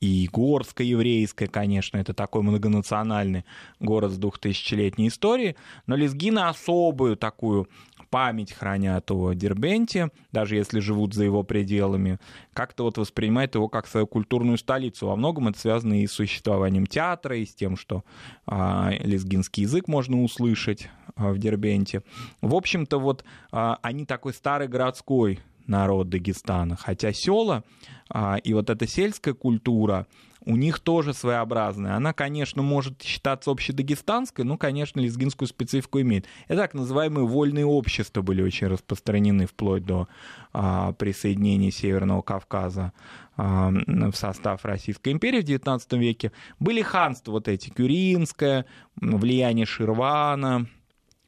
и 0.00 0.28
Горско-еврейская, 0.32 1.46
конечно, 1.46 1.98
это 1.98 2.14
такой 2.14 2.42
многонациональный 2.42 3.44
город 3.80 4.12
с 4.12 4.18
двухтысячелетней 4.18 5.08
историей, 5.08 5.56
но 5.86 5.94
лезгины 5.94 6.40
особую 6.40 7.16
такую 7.16 7.68
память 8.08 8.52
хранят 8.52 9.10
о 9.10 9.34
Дербенте, 9.34 10.10
даже 10.32 10.56
если 10.56 10.80
живут 10.80 11.14
за 11.14 11.24
его 11.24 11.42
пределами, 11.42 12.18
как-то 12.52 12.84
вот 12.84 12.98
воспринимают 12.98 13.54
его 13.54 13.68
как 13.68 13.86
свою 13.86 14.06
культурную 14.06 14.58
столицу. 14.58 15.06
Во 15.06 15.16
многом 15.16 15.48
это 15.48 15.58
связано 15.58 16.02
и 16.02 16.06
с 16.06 16.12
существованием 16.12 16.86
театра, 16.86 17.36
и 17.36 17.46
с 17.46 17.54
тем, 17.54 17.76
что 17.76 18.04
а, 18.46 18.90
лезгинский 19.00 19.62
язык 19.62 19.86
можно 19.86 20.22
услышать 20.22 20.88
а, 21.14 21.30
в 21.30 21.38
Дербенте. 21.38 22.02
В 22.40 22.54
общем-то, 22.54 22.98
вот 22.98 23.24
а, 23.52 23.78
они 23.82 24.06
такой 24.06 24.34
старый 24.34 24.66
городской 24.66 25.38
народ 25.70 26.10
Дагестана. 26.10 26.76
Хотя 26.76 27.12
села 27.12 27.64
а, 28.10 28.36
и 28.36 28.52
вот 28.52 28.68
эта 28.68 28.86
сельская 28.86 29.32
культура, 29.32 30.06
у 30.44 30.56
них 30.56 30.80
тоже 30.80 31.12
своеобразная. 31.12 31.96
Она, 31.96 32.12
конечно, 32.12 32.62
может 32.62 33.02
считаться 33.02 33.50
общедагестанской, 33.50 34.44
но, 34.44 34.56
конечно, 34.56 34.98
лезгинскую 35.00 35.46
специфику 35.46 36.00
имеет. 36.00 36.26
И 36.48 36.54
так 36.54 36.74
называемые 36.74 37.26
вольные 37.26 37.66
общества 37.66 38.22
были 38.22 38.42
очень 38.42 38.68
распространены 38.68 39.46
вплоть 39.46 39.84
до 39.84 40.08
а, 40.52 40.92
присоединения 40.92 41.70
Северного 41.70 42.22
Кавказа 42.22 42.92
а, 43.36 43.70
в 43.70 44.14
состав 44.14 44.64
Российской 44.64 45.12
империи 45.12 45.42
в 45.42 45.44
XIX 45.44 45.80
веке. 45.98 46.32
Были 46.58 46.82
ханства 46.82 47.32
вот 47.32 47.46
эти, 47.48 47.68
Кюринское, 47.68 48.64
влияние 48.96 49.66
Ширвана, 49.66 50.66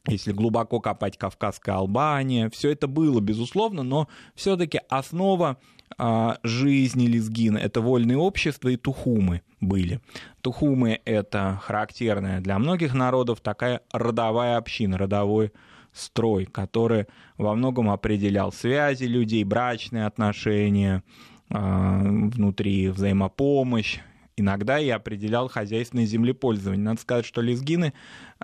если 0.07 0.33
глубоко 0.33 0.79
копать 0.79 1.17
Кавказская 1.17 1.75
Албания, 1.75 2.49
все 2.49 2.71
это 2.71 2.87
было, 2.87 3.21
безусловно, 3.21 3.83
но 3.83 4.09
все-таки 4.35 4.81
основа 4.89 5.57
а, 5.97 6.39
жизни 6.43 7.05
лезгина— 7.05 7.57
это 7.59 7.79
вольные 7.79 8.17
общества 8.17 8.69
и 8.69 8.75
тухумы 8.75 9.43
были. 9.61 10.01
Тухумы— 10.41 10.99
это 11.05 11.59
характерная 11.63 12.41
для 12.41 12.59
многих 12.59 12.93
народов 12.93 13.39
такая 13.39 13.81
родовая 13.93 14.57
община, 14.57 14.97
родовой 14.97 15.53
строй, 15.93 16.45
который 16.45 17.05
во 17.37 17.55
многом 17.55 17.89
определял 17.89 18.51
связи 18.51 19.05
людей, 19.05 19.43
брачные 19.45 20.05
отношения, 20.05 21.03
а, 21.49 22.01
внутри 22.01 22.89
взаимопомощь, 22.89 23.99
иногда 24.35 24.79
и 24.79 24.89
определял 24.89 25.47
хозяйственное 25.47 26.05
землепользование. 26.05 26.83
Надо 26.83 26.99
сказать, 26.99 27.25
что 27.25 27.39
лезгины 27.39 27.93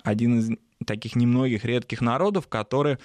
один 0.02 0.38
из 0.38 0.50
таких 0.86 1.16
немногих 1.16 1.64
редких 1.64 2.00
народов, 2.00 2.48
которые 2.48 2.98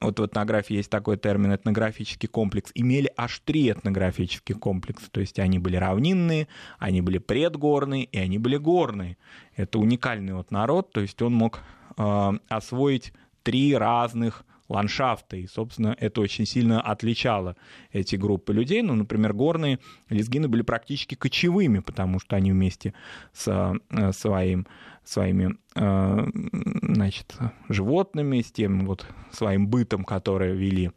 вот 0.00 0.20
в 0.20 0.26
этнографии 0.26 0.76
есть 0.76 0.90
такой 0.90 1.16
термин 1.16 1.54
этнографический 1.54 2.28
комплекс, 2.28 2.70
имели 2.74 3.10
аж 3.16 3.40
три 3.44 3.70
этнографических 3.70 4.58
комплекса. 4.58 5.10
То 5.10 5.20
есть 5.20 5.38
они 5.38 5.58
были 5.58 5.76
равнинные, 5.76 6.46
они 6.78 7.00
были 7.00 7.18
предгорные 7.18 8.04
и 8.04 8.18
они 8.18 8.38
были 8.38 8.56
горные. 8.56 9.16
Это 9.56 9.78
уникальный 9.78 10.34
вот 10.34 10.50
народ, 10.50 10.92
то 10.92 11.00
есть 11.00 11.20
он 11.20 11.34
мог 11.34 11.60
э, 11.96 12.30
освоить 12.48 13.12
три 13.42 13.76
разных 13.76 14.44
ландшафта. 14.68 15.36
И, 15.36 15.46
собственно, 15.46 15.96
это 15.98 16.20
очень 16.20 16.46
сильно 16.46 16.80
отличало 16.80 17.56
эти 17.90 18.16
группы 18.16 18.52
людей. 18.52 18.82
Ну, 18.82 18.94
например, 18.94 19.32
горные 19.32 19.80
лезгины 20.10 20.46
были 20.46 20.62
практически 20.62 21.14
кочевыми, 21.14 21.80
потому 21.80 22.20
что 22.20 22.36
они 22.36 22.52
вместе 22.52 22.94
с 23.32 23.48
э, 23.90 24.12
своим 24.12 24.66
своими 25.04 25.56
э, 25.74 26.87
значит, 27.08 27.36
животными, 27.68 28.42
с 28.42 28.52
тем 28.52 28.86
вот 28.86 29.06
своим 29.32 29.66
бытом, 29.66 30.04
который 30.04 30.54
вели 30.54 30.90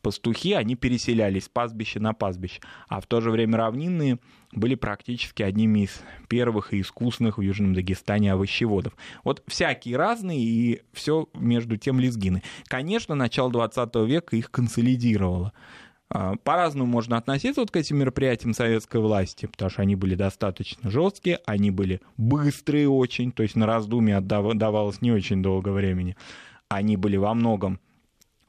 пастухи, 0.00 0.52
они 0.54 0.76
переселялись 0.76 1.44
с 1.44 1.48
пастбища 1.48 2.00
на 2.00 2.14
пастбище. 2.14 2.60
А 2.88 3.00
в 3.00 3.06
то 3.06 3.20
же 3.20 3.30
время 3.30 3.58
равнинные 3.58 4.18
были 4.52 4.76
практически 4.76 5.42
одними 5.42 5.80
из 5.80 6.02
первых 6.28 6.72
и 6.72 6.80
искусных 6.80 7.36
в 7.36 7.42
Южном 7.42 7.74
Дагестане 7.74 8.32
овощеводов. 8.32 8.96
Вот 9.24 9.42
всякие 9.46 9.96
разные, 9.96 10.40
и 10.40 10.82
все 10.94 11.28
между 11.34 11.76
тем 11.76 12.00
лезгины. 12.00 12.42
Конечно, 12.64 13.14
начало 13.14 13.50
20 13.50 13.94
века 14.06 14.36
их 14.36 14.50
консолидировало. 14.50 15.52
А, 16.10 16.36
по-разному 16.36 16.90
можно 16.90 17.16
относиться 17.16 17.60
вот 17.60 17.70
к 17.70 17.76
этим 17.76 17.98
мероприятиям 17.98 18.54
советской 18.54 19.00
власти, 19.00 19.46
потому 19.46 19.70
что 19.70 19.82
они 19.82 19.94
были 19.94 20.14
достаточно 20.14 20.90
жесткие, 20.90 21.40
они 21.44 21.70
были 21.70 22.00
быстрые 22.16 22.88
очень, 22.88 23.30
то 23.32 23.42
есть 23.42 23.56
на 23.56 23.66
раздумье 23.66 24.16
отдавалось 24.16 25.02
не 25.02 25.12
очень 25.12 25.42
долго 25.42 25.68
времени. 25.70 26.16
Они 26.68 26.96
были 26.96 27.16
во 27.16 27.34
многом 27.34 27.80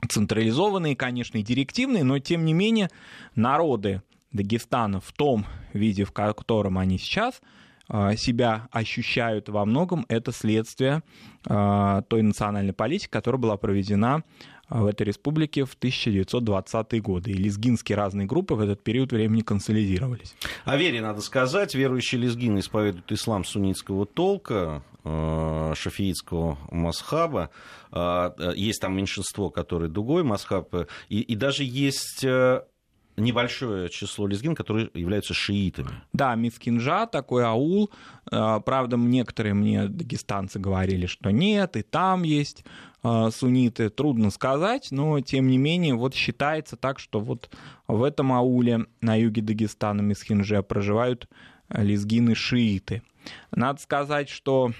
централизованные, 0.07 0.95
конечно, 0.95 1.37
и 1.37 1.43
директивные, 1.43 2.03
но 2.03 2.19
тем 2.19 2.45
не 2.45 2.53
менее 2.53 2.89
народы 3.35 4.01
Дагестана 4.31 5.01
в 5.01 5.11
том 5.11 5.45
виде, 5.73 6.05
в 6.05 6.11
котором 6.11 6.77
они 6.77 6.97
сейчас 6.97 7.41
а, 7.89 8.15
себя 8.15 8.67
ощущают 8.71 9.49
во 9.49 9.65
многом, 9.65 10.05
это 10.07 10.31
следствие 10.31 11.01
а, 11.47 12.03
той 12.03 12.21
национальной 12.21 12.73
политики, 12.73 13.09
которая 13.09 13.41
была 13.41 13.57
проведена 13.57 14.23
в 14.69 14.85
этой 14.85 15.03
республике 15.03 15.65
в 15.65 15.77
1920-е 15.77 17.01
годы. 17.01 17.31
И 17.31 17.33
лезгинские 17.33 17.95
разные 17.95 18.27
группы 18.27 18.53
в 18.53 18.59
этот 18.59 18.83
период 18.83 19.11
времени 19.11 19.41
консолидировались. 19.41 20.35
О 20.65 20.77
вере 20.77 21.01
надо 21.01 21.21
сказать. 21.21 21.75
Верующие 21.75 22.21
лезгины 22.21 22.59
исповедуют 22.59 23.11
ислам 23.11 23.43
суннитского 23.45 24.05
толка, 24.05 24.83
э, 25.03 25.73
шафиитского 25.75 26.57
масхаба. 26.71 27.49
Э, 27.91 28.31
есть 28.55 28.81
там 28.81 28.95
меньшинство, 28.95 29.49
которое 29.49 29.89
дугой 29.89 30.23
масхаб. 30.23 30.73
И, 31.09 31.21
и 31.21 31.35
даже 31.35 31.63
есть 31.63 32.25
небольшое 33.19 33.89
число 33.89 34.27
лезгин, 34.27 34.55
которые 34.55 34.89
являются 34.93 35.33
шиитами. 35.33 35.91
Да, 36.13 36.35
Мискинжа, 36.35 37.05
такой 37.05 37.45
аул. 37.45 37.91
Э, 38.31 38.59
правда, 38.65 38.97
некоторые 38.97 39.53
мне 39.53 39.87
дагестанцы 39.87 40.59
говорили, 40.59 41.05
что 41.05 41.31
нет, 41.31 41.75
и 41.75 41.81
там 41.81 42.23
есть 42.23 42.65
э, 43.03 43.29
сунниты. 43.31 43.89
Трудно 43.89 44.29
сказать, 44.31 44.89
но 44.91 45.19
тем 45.21 45.47
не 45.47 45.57
менее 45.57 45.95
вот 45.95 46.13
считается 46.13 46.75
так, 46.75 46.99
что 46.99 47.19
вот 47.19 47.49
в 47.87 48.03
этом 48.03 48.33
ауле 48.33 48.85
на 49.01 49.15
юге 49.15 49.41
Дагестана 49.41 50.01
Мискинже 50.01 50.63
проживают 50.63 51.27
лезгины-шииты. 51.69 53.03
Надо 53.51 53.79
сказать, 53.79 54.29
что 54.29 54.71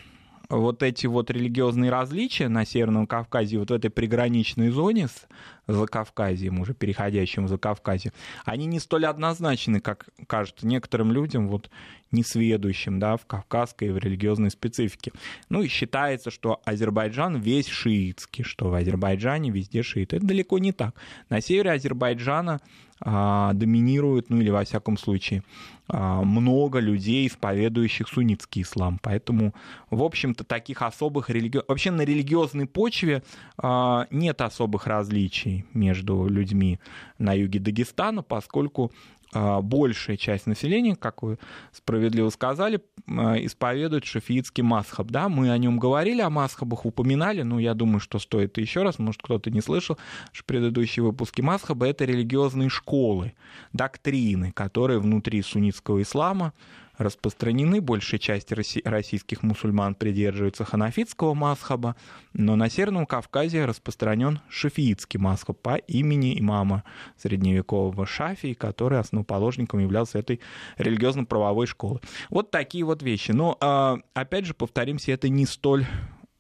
вот 0.50 0.81
эти 0.81 1.05
вот 1.05 1.29
религиозные 1.29 1.91
различия 1.91 2.50
на 2.50 2.65
Северном 2.65 3.05
Кавказе, 3.05 3.60
вот 3.60 3.69
в 3.69 3.74
этой 3.74 3.91
приграничной 3.91 4.69
зоне 4.69 5.08
с 5.08 5.27
Закавказьем, 5.73 6.59
уже 6.59 6.73
переходящим 6.73 7.45
в 7.45 7.49
Закавказье, 7.49 8.11
они 8.45 8.65
не 8.65 8.79
столь 8.79 9.05
однозначны, 9.05 9.79
как 9.79 10.09
кажется 10.27 10.65
некоторым 10.65 11.11
людям, 11.11 11.47
вот 11.47 11.69
несведущим 12.11 12.99
да, 12.99 13.17
в 13.17 13.25
кавказской 13.25 13.89
и 13.89 13.91
в 13.91 13.97
религиозной 13.97 14.49
специфике. 14.49 15.11
Ну 15.49 15.61
и 15.61 15.67
считается, 15.67 16.31
что 16.31 16.61
Азербайджан 16.65 17.39
весь 17.39 17.67
шиитский, 17.67 18.43
что 18.43 18.69
в 18.69 18.73
Азербайджане 18.73 19.51
везде 19.51 19.83
шииты. 19.83 20.17
Это 20.17 20.25
далеко 20.25 20.57
не 20.57 20.71
так. 20.71 20.95
На 21.29 21.41
севере 21.41 21.71
Азербайджана 21.71 22.59
а, 23.01 23.53
доминирует, 23.53 24.29
ну 24.29 24.39
или 24.41 24.49
во 24.49 24.63
всяком 24.63 24.97
случае, 24.97 25.43
а, 25.88 26.21
много 26.21 26.79
людей, 26.79 27.27
исповедующих 27.27 28.07
суннитский 28.07 28.63
ислам. 28.63 28.99
Поэтому, 29.01 29.53
в 29.89 30.03
общем-то, 30.03 30.43
таких 30.43 30.81
особых 30.81 31.29
религиозных... 31.29 31.69
Вообще 31.69 31.91
на 31.91 32.01
религиозной 32.01 32.65
почве 32.65 33.23
а, 33.57 34.07
нет 34.11 34.41
особых 34.41 34.88
различий 34.88 35.58
между 35.73 36.27
людьми 36.27 36.79
на 37.17 37.33
юге 37.33 37.59
Дагестана, 37.59 38.23
поскольку 38.23 38.91
а, 39.31 39.61
большая 39.61 40.17
часть 40.17 40.47
населения, 40.47 40.95
как 40.95 41.21
вы 41.21 41.37
справедливо 41.71 42.29
сказали, 42.29 42.81
а, 43.07 43.35
исповедует 43.35 44.05
шафиитский 44.05 44.63
масхаб. 44.63 45.07
Да, 45.11 45.29
мы 45.29 45.51
о 45.51 45.57
нем 45.57 45.77
говорили, 45.77 46.21
о 46.21 46.29
масхабах 46.29 46.85
упоминали, 46.85 47.43
но 47.43 47.59
я 47.59 47.75
думаю, 47.75 47.99
что 47.99 48.17
стоит 48.17 48.57
еще 48.57 48.81
раз, 48.81 48.97
может, 48.97 49.21
кто-то 49.21 49.51
не 49.51 49.61
слышал, 49.61 49.97
что 50.31 50.45
предыдущие 50.45 51.03
выпуски 51.03 51.41
масхаба— 51.41 51.87
это 51.87 52.05
религиозные 52.05 52.69
школы, 52.69 53.33
доктрины, 53.71 54.51
которые 54.51 54.99
внутри 54.99 55.41
суннитского 55.43 56.01
ислама 56.01 56.53
распространены. 57.00 57.82
Большая 57.82 58.20
часть 58.20 58.51
российских 58.51 59.41
мусульман 59.41 59.96
придерживается 59.96 60.65
ханафитского 60.65 61.34
масхаба, 61.34 61.96
но 62.34 62.56
на 62.56 62.70
Северном 62.70 63.06
Кавказе 63.06 63.65
распространен 63.65 64.41
шафиитский 64.50 65.20
масхаб 65.20 65.58
по 65.58 65.77
имени 65.77 66.39
имама 66.39 66.84
средневекового 67.18 68.06
Шафии, 68.06 68.53
который 68.53 69.00
основоположником 69.00 69.79
являлся 69.79 70.20
этой 70.20 70.41
религиозно-правовой 70.77 71.65
школы. 71.65 72.01
Вот 72.29 72.51
такие 72.51 72.84
вот 72.84 73.01
вещи. 73.01 73.32
Но, 73.32 73.58
а, 73.62 73.98
опять 74.13 74.46
же, 74.46 74.53
повторимся, 74.53 75.13
это 75.13 75.29
не 75.29 75.46
столь 75.46 75.86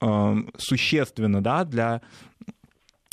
а, 0.01 0.35
существенно 0.57 1.41
да, 1.41 1.63
для 1.63 2.01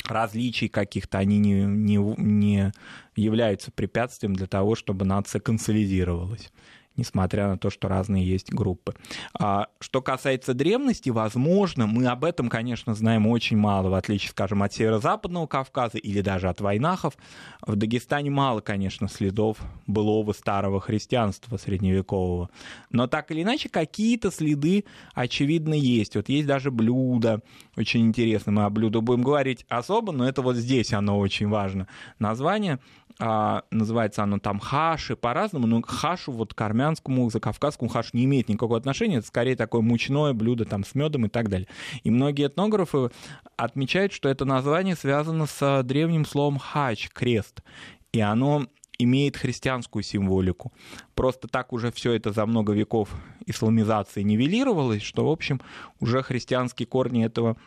различий 0.05 0.67
каких-то, 0.67 1.17
они 1.17 1.37
не, 1.37 1.63
не, 1.63 1.97
не 2.17 2.71
являются 3.15 3.71
препятствием 3.71 4.35
для 4.35 4.47
того, 4.47 4.75
чтобы 4.75 5.05
нация 5.05 5.41
консолидировалась 5.41 6.51
несмотря 6.97 7.47
на 7.47 7.57
то, 7.57 7.69
что 7.69 7.87
разные 7.87 8.27
есть 8.27 8.51
группы. 8.51 8.95
А, 9.39 9.67
что 9.79 10.01
касается 10.01 10.53
древности, 10.53 11.09
возможно, 11.09 11.87
мы 11.87 12.07
об 12.07 12.23
этом, 12.23 12.49
конечно, 12.49 12.93
знаем 12.93 13.27
очень 13.27 13.57
мало, 13.57 13.89
в 13.89 13.93
отличие, 13.93 14.31
скажем, 14.31 14.63
от 14.63 14.73
северо-западного 14.73 15.47
Кавказа 15.47 15.97
или 15.97 16.21
даже 16.21 16.49
от 16.49 16.59
войнахов. 16.59 17.13
В 17.61 17.75
Дагестане 17.75 18.29
мало, 18.29 18.61
конечно, 18.61 19.07
следов 19.07 19.59
былого 19.85 20.33
старого 20.33 20.81
христианства 20.81 21.57
средневекового. 21.57 22.49
Но 22.91 23.07
так 23.07 23.31
или 23.31 23.43
иначе, 23.43 23.69
какие-то 23.69 24.31
следы, 24.31 24.85
очевидно, 25.13 25.73
есть. 25.73 26.15
Вот 26.15 26.29
есть 26.29 26.47
даже 26.47 26.71
блюдо, 26.71 27.41
очень 27.75 28.01
интересно, 28.01 28.51
мы 28.51 28.65
о 28.65 28.69
блюде 28.69 28.99
будем 29.01 29.21
говорить 29.21 29.65
особо, 29.69 30.11
но 30.11 30.27
это 30.27 30.41
вот 30.41 30.55
здесь 30.55 30.93
оно 30.93 31.19
очень 31.19 31.47
важно. 31.47 31.87
Название 32.19 32.79
а, 33.19 33.63
называется 33.71 34.23
оно 34.23 34.39
там 34.39 34.59
хаши 34.59 35.15
по-разному, 35.15 35.67
но 35.67 35.81
хашу 35.81 36.31
вот 36.31 36.53
к 36.53 36.61
армянскому, 36.61 37.29
закавказскому 37.29 37.89
хашу 37.89 38.11
не 38.13 38.25
имеет 38.25 38.49
никакого 38.49 38.77
отношения, 38.77 39.17
это 39.17 39.27
скорее 39.27 39.55
такое 39.55 39.81
мучное 39.81 40.33
блюдо 40.33 40.65
там 40.65 40.83
с 40.83 40.93
медом 40.93 41.25
и 41.25 41.29
так 41.29 41.49
далее. 41.49 41.67
И 42.03 42.11
многие 42.11 42.47
этнографы 42.47 43.09
отмечают, 43.55 44.13
что 44.13 44.29
это 44.29 44.45
название 44.45 44.95
связано 44.95 45.47
с 45.47 45.83
древним 45.83 46.25
словом 46.25 46.59
хач, 46.59 47.09
крест, 47.09 47.63
и 48.11 48.19
оно 48.19 48.67
имеет 48.99 49.37
христианскую 49.37 50.03
символику. 50.03 50.73
Просто 51.15 51.47
так 51.47 51.73
уже 51.73 51.91
все 51.91 52.13
это 52.13 52.31
за 52.31 52.45
много 52.45 52.73
веков 52.73 53.09
исламизации 53.45 54.23
нивелировалось, 54.23 55.03
что, 55.03 55.25
в 55.25 55.31
общем, 55.31 55.61
уже 55.99 56.21
христианские 56.21 56.87
корни 56.87 57.23
этого 57.25 57.57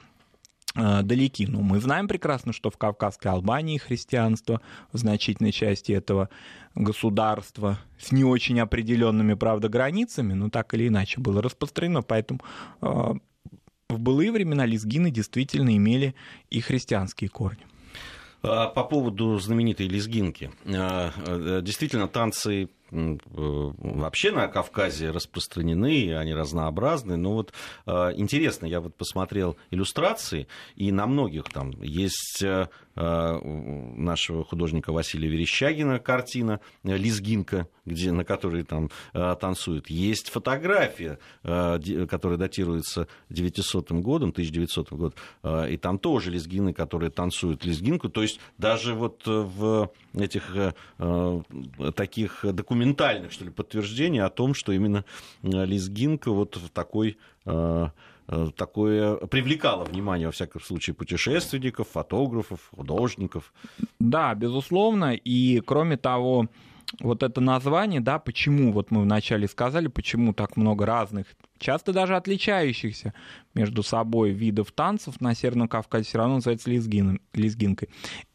далеки. 0.74 1.46
Но 1.46 1.61
мы 1.61 1.80
знаем 1.80 2.09
прекрасно, 2.09 2.52
что 2.52 2.70
в 2.70 2.76
Кавказской 2.76 3.28
Албании 3.28 3.78
христианство 3.78 4.61
в 4.92 4.98
значительной 4.98 5.52
части 5.52 5.92
этого 5.92 6.28
государства 6.74 7.78
с 7.98 8.12
не 8.12 8.24
очень 8.24 8.61
определенными, 8.61 9.35
правда, 9.35 9.68
границами, 9.68 10.33
но 10.35 10.48
так 10.50 10.72
или 10.74 10.88
иначе 10.88 11.20
было 11.20 11.42
распространено, 11.42 12.02
поэтому 12.02 12.40
э, 12.80 12.87
в 13.88 13.98
былые 13.98 14.30
времена 14.30 14.64
лезгины 14.66 15.11
действительно 15.11 15.76
имели 15.76 16.14
и 16.50 16.61
христианские 16.61 17.30
корни. 17.30 17.66
А, 18.42 18.68
по 18.68 18.85
поводу 18.85 19.38
знаменитой 19.38 19.88
лезгинки. 19.88 20.52
Э, 20.64 21.61
действительно, 21.62 22.06
танцы 22.06 22.68
Э, 22.80 22.80
вообще 22.90 24.33
на 24.33 24.48
Кавказе 24.48 25.11
распространены, 25.11 26.16
они 26.16 26.35
разнообразны. 26.35 27.16
Но 27.16 27.35
вот 27.35 27.53
э, 27.87 28.12
интересно, 28.16 28.66
я 28.66 28.81
вот 28.81 28.96
посмотрел 28.96 29.57
иллюстрации, 29.70 30.48
и 30.76 30.92
на 30.92 31.07
многих 31.07 31.44
там 31.44 31.70
есть 31.83 32.42
э, 32.42 32.66
нашего 32.96 34.44
художника 34.44 34.92
Василия 34.92 35.29
Верещагина 35.29 36.00
картина 36.00 36.61
«Лизгинка», 36.83 37.68
где, 37.87 38.12
на 38.12 38.24
которой 38.24 38.62
там 38.62 38.90
танцуют. 39.12 39.88
Есть 39.88 40.29
фотография, 40.29 41.18
которая 41.42 42.37
датируется 42.37 43.09
900 43.31 43.92
годом, 43.92 44.31
1900 44.31 44.92
год, 44.92 45.14
и 45.68 45.79
там 45.81 45.98
тоже 45.98 46.31
лезгины, 46.31 46.74
которые 46.74 47.11
танцуют 47.11 47.64
лезгинку. 47.64 48.09
То 48.11 48.22
есть 48.22 48.38
даже 48.59 48.94
вот 48.94 49.22
в 49.24 49.90
этих 50.14 50.74
таких 51.94 52.44
документах 52.44 52.80
документальных, 52.81 53.33
что 53.33 53.45
ли, 53.45 53.51
подтверждений 53.51 54.21
о 54.21 54.31
том, 54.31 54.55
что 54.55 54.73
именно 54.73 55.05
э, 55.43 55.66
лезгинка 55.66 56.31
вот 56.31 56.57
в 56.57 56.71
такой 56.71 57.19
э, 57.45 57.88
э, 58.29 58.51
такое 58.57 59.16
привлекало 59.16 59.85
внимание, 59.85 60.29
во 60.29 60.33
всяком 60.33 60.62
случае, 60.62 60.95
путешественников, 60.95 61.88
фотографов, 61.88 62.71
художников. 62.75 63.53
Да, 63.99 64.35
безусловно. 64.35 65.14
И 65.14 65.61
кроме 65.61 65.97
того, 65.97 66.49
вот 66.98 67.22
это 67.22 67.40
название, 67.40 68.00
да, 68.00 68.18
почему, 68.18 68.72
вот 68.72 68.90
мы 68.90 69.03
вначале 69.03 69.46
сказали, 69.46 69.87
почему 69.87 70.35
так 70.35 70.57
много 70.57 70.87
разных, 70.87 71.26
часто 71.59 71.92
даже 71.92 72.16
отличающихся 72.16 73.14
между 73.55 73.83
собой 73.83 74.31
видов 74.31 74.72
танцев 74.72 75.20
на 75.20 75.35
Северном 75.35 75.68
Кавказе 75.68 76.05
все 76.05 76.18
равно 76.18 76.37
называется 76.37 76.70
лезгин, 76.70 77.20
лезгинкой. 77.33 77.90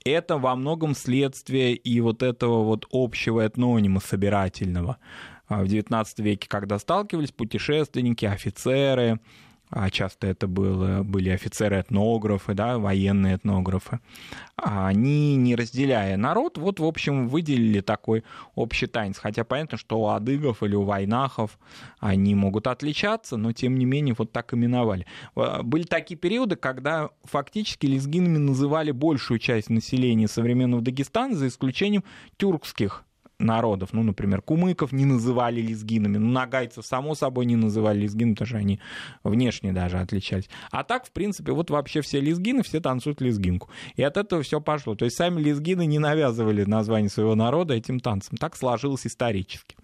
Это 0.06 0.38
во 0.38 0.56
многом 0.56 0.96
следствие 0.96 1.76
и 1.76 2.00
вот 2.00 2.24
этого 2.24 2.64
вот 2.64 2.88
общего 2.92 3.42
этнонима 3.42 4.00
собирательного. 4.00 4.98
А 5.48 5.64
в 5.64 5.66
XIX 5.66 6.06
веке, 6.18 6.48
когда 6.48 6.80
сталкивались 6.80 7.32
путешественники, 7.32 8.26
офицеры, 8.26 9.20
а 9.70 9.90
часто 9.90 10.28
это 10.28 10.48
было, 10.48 11.04
были 11.04 11.30
офицеры-этнографы, 11.30 12.54
да, 12.54 12.78
военные 12.78 13.36
этнографы, 13.36 14.00
они, 14.56 15.36
не 15.36 15.56
разделяя 15.56 16.18
народ, 16.18 16.58
вот, 16.58 16.80
в 16.80 16.86
общем, 16.86 17.28
выделили 17.28 17.82
такой 17.82 18.24
общий 18.54 18.88
танец. 18.88 19.18
Хотя 19.18 19.44
понятно, 19.44 19.78
что 19.78 20.00
у 20.00 20.08
адыгов 20.08 20.64
или 20.64 20.76
у 20.76 20.84
войнахов 20.84 21.60
они 22.00 22.36
могут 22.36 22.68
отличаться, 22.68 23.38
но, 23.38 23.52
тем 23.52 23.78
не 23.78 23.86
менее, 23.86 24.16
вот 24.18 24.32
так 24.32 24.54
именовали. 24.54 25.06
Были 25.36 25.84
такие 25.84 26.18
периоды, 26.18 26.56
когда 26.56 27.10
фактически 27.24 27.86
лезгинами 27.86 28.38
называли 28.38 28.92
большую 28.92 29.40
часть 29.40 29.70
населения 29.70 30.28
современного 30.28 30.82
Дагестана, 30.82 31.36
за 31.36 31.48
исключением 31.48 32.04
тюркских 32.38 33.04
народов. 33.40 33.90
Ну, 33.94 34.04
например, 34.04 34.42
кумыков 34.42 34.92
не 34.92 35.06
называли 35.06 35.62
лезгинами, 35.62 36.18
ну, 36.18 36.32
нагайцев, 36.32 36.86
само 36.86 37.16
собой, 37.16 37.46
не 37.46 37.56
называли 37.56 38.02
лезгинами, 38.02 38.34
потому 38.34 38.48
что 38.48 38.58
они 38.58 38.80
внешне 39.24 39.74
даже 39.74 39.98
отличались. 39.98 40.50
А 40.72 40.84
так, 40.84 41.06
в 41.06 41.12
принципе, 41.12 41.52
вот 41.52 41.70
вообще 41.70 42.02
все 42.02 42.20
лезгины, 42.20 42.64
все 42.64 42.80
танцуют 42.80 43.22
лезгинку. 43.22 43.70
И 43.96 44.04
от 44.04 44.18
этого 44.18 44.42
все 44.42 44.62
пошло. 44.62 44.96
То 44.96 45.06
есть 45.06 45.18
сами 45.18 45.42
лезгины 45.42 45.86
не 45.86 46.00
навязывали 46.00 46.64
название 46.64 47.10
своего 47.10 47.36
народа 47.36 47.74
этим 47.74 48.00
танцем. 48.00 48.38
Так 48.38 48.56
сложилось 48.56 49.06
исторически. 49.06 49.76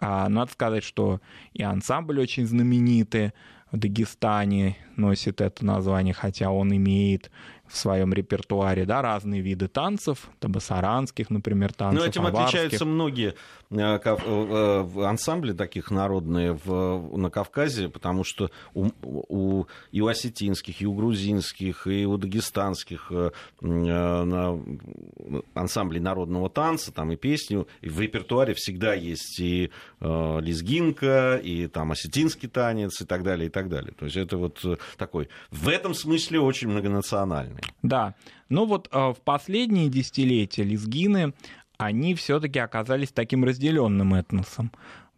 А, 0.00 0.28
надо 0.28 0.52
сказать, 0.52 0.84
что 0.84 1.20
и 1.52 1.62
ансамбль 1.62 2.20
очень 2.20 2.46
знаменитый 2.46 3.32
в 3.72 3.78
Дагестане 3.78 4.76
носит 4.96 5.40
это 5.40 5.64
название, 5.64 6.14
хотя 6.14 6.50
он 6.50 6.74
имеет 6.74 7.30
в 7.68 7.76
своем 7.76 8.12
репертуаре, 8.12 8.84
да, 8.84 9.02
разные 9.02 9.40
виды 9.40 9.68
танцев, 9.68 10.28
табасаранских, 10.40 11.30
например, 11.30 11.72
танцев, 11.72 12.00
Но 12.00 12.06
этим 12.06 12.26
аварских. 12.26 12.60
отличаются 12.60 12.84
многие 12.84 13.34
э, 13.70 13.98
э, 14.04 15.04
ансамбли 15.04 15.52
таких 15.52 15.90
народные 15.90 16.52
в, 16.52 17.16
на 17.16 17.30
Кавказе, 17.30 17.88
потому 17.88 18.24
что 18.24 18.50
у, 18.74 18.88
у, 19.02 19.66
и 19.90 20.00
у 20.00 20.06
осетинских, 20.06 20.80
и 20.80 20.86
у 20.86 20.94
грузинских, 20.94 21.86
и 21.86 22.06
у 22.06 22.16
дагестанских 22.16 23.10
э, 23.10 23.30
ансамблей 25.54 26.00
народного 26.00 26.48
танца, 26.48 26.92
там 26.92 27.12
и 27.12 27.16
песню, 27.16 27.66
и 27.80 27.88
в 27.88 28.00
репертуаре 28.00 28.54
всегда 28.54 28.94
есть 28.94 29.40
и 29.40 29.70
э, 30.00 30.40
лезгинка, 30.40 31.40
и 31.42 31.66
там 31.66 31.92
осетинский 31.92 32.48
танец, 32.48 33.00
и 33.00 33.04
так 33.04 33.22
далее, 33.22 33.48
и 33.48 33.50
так 33.50 33.68
далее. 33.68 33.92
То 33.98 34.04
есть 34.04 34.16
это 34.16 34.36
вот 34.36 34.64
такой, 34.96 35.28
в 35.50 35.68
этом 35.68 35.94
смысле 35.94 36.40
очень 36.40 36.68
многонациональный 36.68 37.55
стороны. 37.56 37.78
Да. 37.82 38.14
Но 38.48 38.66
вот 38.66 38.88
э, 38.92 38.98
в 39.12 39.20
последние 39.24 39.88
десятилетия 39.88 40.62
лезгины, 40.62 41.34
они 41.78 42.14
все-таки 42.14 42.58
оказались 42.58 43.10
таким 43.12 43.44
разделенным 43.44 44.14
этносом 44.14 44.72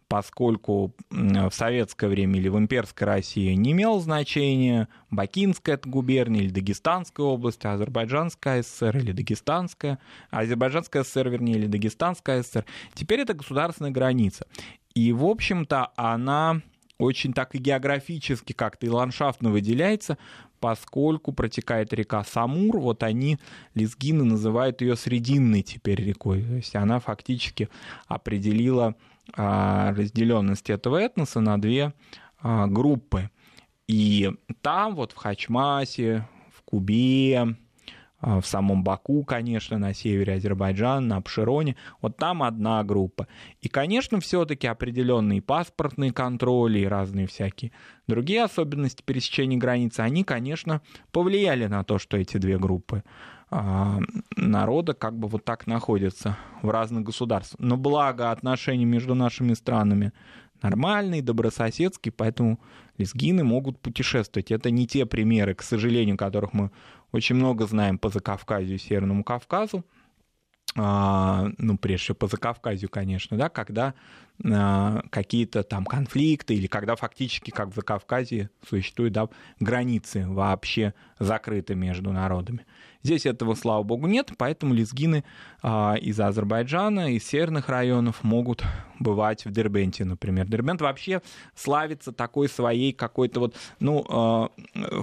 поскольку 0.09 0.95
в 1.11 1.51
советское 1.51 2.07
время 2.07 2.39
или 2.39 2.49
в 2.49 2.57
имперской 2.57 3.05
России 3.05 3.53
не 3.53 3.73
имело 3.73 4.01
значения 4.01 4.87
Бакинская 5.11 5.75
это 5.75 5.87
губерния 5.87 6.41
или 6.41 6.49
Дагестанская 6.49 7.27
область, 7.27 7.63
Азербайджанская 7.63 8.63
ССР 8.63 8.97
или 8.97 9.11
Дагестанская, 9.11 9.99
Азербайджанская 10.31 11.03
ССР, 11.03 11.29
вернее, 11.29 11.57
или 11.57 11.67
Дагестанская 11.67 12.41
ССР. 12.41 12.65
Теперь 12.95 13.19
это 13.19 13.35
государственная 13.35 13.91
граница. 13.91 14.47
И, 14.95 15.13
в 15.13 15.23
общем-то, 15.23 15.91
она 15.95 16.63
очень 16.97 17.31
так 17.31 17.53
и 17.53 17.59
географически 17.59 18.53
как-то 18.53 18.87
и 18.87 18.89
ландшафтно 18.89 19.51
выделяется, 19.51 20.17
поскольку 20.59 21.31
протекает 21.31 21.93
река 21.93 22.23
Самур, 22.23 22.79
вот 22.79 23.03
они, 23.03 23.37
лезгины, 23.73 24.23
называют 24.23 24.81
ее 24.81 24.95
срединной 24.95 25.61
теперь 25.61 26.01
рекой. 26.03 26.43
То 26.43 26.55
есть 26.55 26.75
она 26.75 26.99
фактически 26.99 27.69
определила 28.07 28.95
а, 29.35 29.93
разделенность 29.93 30.69
этого 30.69 30.97
этноса 30.97 31.39
на 31.39 31.59
две 31.59 31.93
а, 32.41 32.67
группы. 32.67 33.29
И 33.87 34.31
там, 34.61 34.95
вот 34.95 35.13
в 35.13 35.15
Хачмасе, 35.15 36.27
в 36.53 36.61
Кубе, 36.63 37.55
в 38.21 38.43
самом 38.43 38.83
Баку, 38.83 39.23
конечно, 39.23 39.77
на 39.77 39.93
севере 39.93 40.33
Азербайджана, 40.33 40.99
на 40.99 41.17
Абшироне. 41.17 41.75
Вот 42.01 42.17
там 42.17 42.43
одна 42.43 42.83
группа. 42.83 43.27
И, 43.61 43.69
конечно, 43.69 44.19
все-таки 44.19 44.67
определенные 44.67 45.41
паспортные 45.41 46.11
контроли 46.11 46.79
и 46.79 46.85
разные 46.85 47.27
всякие 47.27 47.71
другие 48.07 48.43
особенности 48.43 49.03
пересечения 49.03 49.57
границы, 49.57 50.01
они, 50.01 50.23
конечно, 50.23 50.81
повлияли 51.11 51.67
на 51.67 51.83
то, 51.83 51.97
что 51.97 52.17
эти 52.17 52.37
две 52.37 52.57
группы 52.57 53.03
а, 53.51 53.99
народа 54.35 54.93
как 54.93 55.17
бы 55.17 55.27
вот 55.27 55.45
так 55.45 55.67
находятся 55.67 56.37
в 56.61 56.69
разных 56.69 57.03
государствах. 57.03 57.59
Но 57.59 57.77
благо 57.77 58.31
отношения 58.31 58.85
между 58.85 59.15
нашими 59.15 59.53
странами 59.53 60.11
нормальные, 60.61 61.21
добрососедские, 61.21 62.11
поэтому 62.11 62.59
лезгины 62.97 63.43
могут 63.43 63.79
путешествовать. 63.79 64.51
Это 64.51 64.71
не 64.71 64.87
те 64.87 65.05
примеры, 65.05 65.53
к 65.53 65.61
сожалению, 65.61 66.17
которых 66.17 66.53
мы 66.53 66.71
очень 67.11 67.35
много 67.35 67.65
знаем 67.65 67.97
по 67.97 68.09
Закавказью 68.09 68.75
и 68.75 68.79
Северному 68.79 69.23
Кавказу, 69.23 69.83
а, 70.75 71.49
ну, 71.57 71.77
прежде 71.77 72.03
всего 72.03 72.15
по 72.15 72.27
Закавказью, 72.27 72.89
конечно, 72.89 73.37
да, 73.37 73.49
когда 73.49 73.95
а, 74.45 75.01
какие-то 75.09 75.63
там 75.63 75.85
конфликты 75.85 76.53
или 76.55 76.67
когда 76.67 76.95
фактически, 76.95 77.51
как 77.51 77.69
в 77.69 77.75
Закавказье, 77.75 78.49
существуют 78.67 79.13
да, 79.13 79.29
границы 79.59 80.27
вообще 80.27 80.93
закрыты 81.17 81.75
между 81.75 82.11
народами. 82.11 82.65
Здесь 83.01 83.25
этого, 83.25 83.55
слава 83.55 83.83
богу, 83.83 84.07
нет, 84.07 84.31
поэтому 84.37 84.73
лезгины 84.73 85.23
а, 85.61 85.95
из 85.95 86.19
Азербайджана, 86.19 87.13
из 87.13 87.25
северных 87.25 87.69
районов 87.69 88.23
могут 88.23 88.63
бывать 88.99 89.45
в 89.45 89.51
Дербенте, 89.51 90.03
например. 90.03 90.47
Дербент 90.47 90.81
вообще 90.81 91.21
славится 91.55 92.11
такой 92.11 92.49
своей 92.49 92.91
какой-то 92.91 93.39
вот, 93.39 93.55
ну, 93.79 94.05
а, 94.09 94.49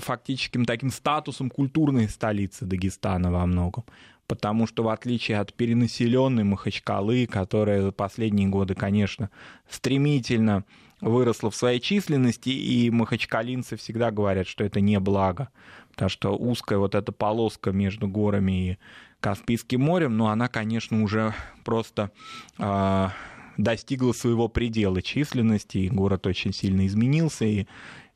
фактическим 0.00 0.66
таким 0.66 0.90
статусом 0.90 1.48
культурной 1.48 2.08
столицы 2.08 2.66
Дагестана 2.66 3.32
во 3.32 3.46
многом 3.46 3.84
потому 4.26 4.66
что 4.66 4.82
в 4.82 4.88
отличие 4.88 5.38
от 5.38 5.54
перенаселенной 5.54 6.44
Махачкалы, 6.44 7.26
которая 7.26 7.82
за 7.82 7.92
последние 7.92 8.48
годы, 8.48 8.74
конечно, 8.74 9.30
стремительно 9.68 10.64
выросла 11.00 11.50
в 11.50 11.56
своей 11.56 11.80
численности, 11.80 12.50
и 12.50 12.90
махачкалинцы 12.90 13.76
всегда 13.76 14.10
говорят, 14.10 14.46
что 14.46 14.64
это 14.64 14.80
не 14.80 14.98
благо, 15.00 15.48
потому 15.90 16.08
что 16.08 16.36
узкая 16.36 16.78
вот 16.78 16.94
эта 16.94 17.12
полоска 17.12 17.72
между 17.72 18.08
горами 18.08 18.70
и 18.70 18.78
Каспийским 19.20 19.80
морем, 19.80 20.16
ну, 20.16 20.26
она, 20.26 20.48
конечно, 20.48 21.02
уже 21.02 21.34
просто 21.64 22.12
э, 22.58 23.08
достигла 23.56 24.12
своего 24.12 24.48
предела 24.48 25.00
численности, 25.02 25.78
и 25.78 25.88
город 25.88 26.26
очень 26.26 26.52
сильно 26.52 26.86
изменился, 26.86 27.44
и 27.44 27.66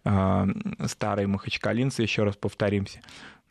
э, 0.05 0.47
старые 0.87 1.27
махачкалинцы, 1.27 2.03
еще 2.03 2.25
раз 2.25 2.37
повторимся, 2.37 3.01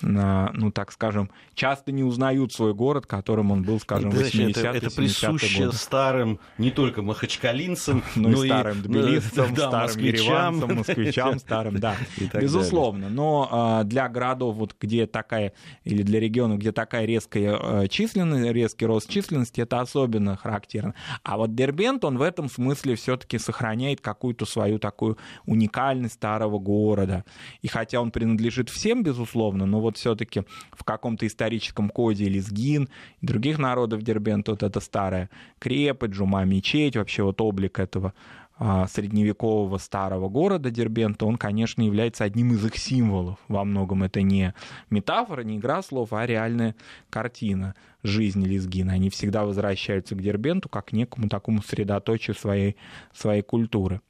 ну, 0.02 0.72
так 0.72 0.92
скажем, 0.92 1.30
часто 1.54 1.92
не 1.92 2.04
узнают 2.04 2.54
свой 2.54 2.74
город, 2.74 3.06
которым 3.06 3.52
он 3.52 3.64
был, 3.64 3.80
скажем, 3.80 4.12
в 4.12 4.16
80-е, 4.16 4.52
Это, 4.52 4.68
это 4.70 4.92
присуще 4.96 5.66
годы. 5.66 5.78
старым 5.78 6.40
не 6.58 6.72
только 6.72 7.02
махачкалинцам, 7.02 8.04
но, 8.16 8.30
но 8.30 8.44
и 8.44 8.48
старым 8.48 8.82
тбилисцам, 8.84 9.54
да, 9.54 9.68
старым 9.68 9.88
москвичам. 9.88 10.26
ереванцам, 10.26 10.76
москвичам, 10.76 11.40
старым, 11.40 11.80
да, 11.80 11.96
безусловно. 12.34 13.10
Но 13.10 13.48
а, 13.52 13.84
для 13.84 14.08
городов, 14.08 14.56
вот, 14.56 14.76
где 14.80 15.06
такая, 15.06 15.54
или 15.84 16.02
для 16.04 16.20
регионов, 16.20 16.60
где 16.60 16.72
такая 16.72 17.06
резкая 17.06 17.58
а, 17.60 17.88
численность, 17.88 18.52
резкий 18.54 18.86
рост 18.86 19.10
численности, 19.10 19.62
это 19.62 19.82
особенно 19.82 20.38
характерно. 20.38 20.96
А 21.24 21.38
вот 21.38 21.56
Дербент, 21.56 22.06
он 22.06 22.18
в 22.18 22.22
этом 22.22 22.50
смысле 22.50 22.96
все-таки 22.96 23.38
сохраняет 23.38 24.00
какую-то 24.00 24.46
свою 24.46 24.80
такую 24.80 25.18
уникальность 25.46 26.16
старого 26.16 26.58
города. 26.60 27.26
И 27.62 27.68
хотя 27.68 28.02
он 28.02 28.12
принадлежит 28.12 28.70
всем, 28.70 29.04
безусловно, 29.04 29.66
но 29.66 29.82
вот 29.82 29.89
вот 29.90 29.98
все-таки 29.98 30.44
в 30.72 30.84
каком-то 30.84 31.28
историческом 31.28 31.90
коде 31.90 32.30
Лезгин 32.30 32.90
и 33.22 33.26
других 33.26 33.58
народов 33.58 34.02
Дербента 34.02 34.52
вот 34.52 34.64
это 34.64 34.80
старая 34.80 35.30
крепость, 35.60 36.14
Джума, 36.14 36.46
мечеть, 36.46 36.96
вообще 36.96 37.24
вот 37.24 37.42
облик 37.42 37.80
этого 37.80 38.14
а, 38.62 38.88
средневекового 38.88 39.78
старого 39.78 40.28
города 40.30 40.70
Дербента, 40.70 41.26
он, 41.26 41.38
конечно, 41.38 41.82
является 41.82 42.24
одним 42.24 42.54
из 42.54 42.66
их 42.66 42.78
символов. 42.78 43.40
Во 43.48 43.64
многом 43.64 44.04
это 44.04 44.22
не 44.22 44.54
метафора, 44.90 45.42
не 45.42 45.58
игра 45.58 45.82
слов, 45.82 46.14
а 46.14 46.26
реальная 46.26 46.76
картина 47.10 47.74
жизни 48.04 48.46
Лезгина. 48.46 48.94
Они 48.94 49.10
всегда 49.10 49.46
возвращаются 49.46 50.14
к 50.14 50.22
Дербенту 50.22 50.70
как 50.70 50.88
к 50.88 50.92
некому 50.92 51.30
такому 51.30 51.64
средоточию 51.64 52.36
своей, 52.36 52.76
своей 53.14 53.42
культуры. 53.42 54.02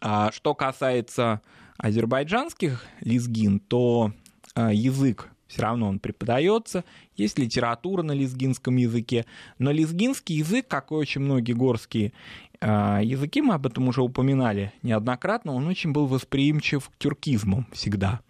А 0.00 0.32
что 0.32 0.54
касается 0.54 1.42
азербайджанских 1.78 2.84
лезгин, 3.00 3.60
то 3.60 4.12
язык 4.56 5.30
все 5.46 5.62
равно 5.62 5.88
он 5.88 5.98
преподается, 5.98 6.84
есть 7.14 7.38
литература 7.38 8.02
на 8.02 8.12
лезгинском 8.12 8.76
языке, 8.76 9.26
но 9.58 9.70
лезгинский 9.70 10.36
язык, 10.36 10.66
как 10.68 10.90
и 10.90 10.94
очень 10.94 11.20
многие 11.20 11.52
горские 11.52 12.12
а, 12.60 13.00
языки, 13.00 13.42
мы 13.42 13.54
об 13.54 13.66
этом 13.66 13.88
уже 13.88 14.02
упоминали 14.02 14.72
неоднократно, 14.82 15.52
он 15.52 15.66
очень 15.68 15.92
был 15.92 16.06
восприимчив 16.06 16.88
к 16.88 16.98
тюркизмам 16.98 17.66
всегда. 17.72 18.20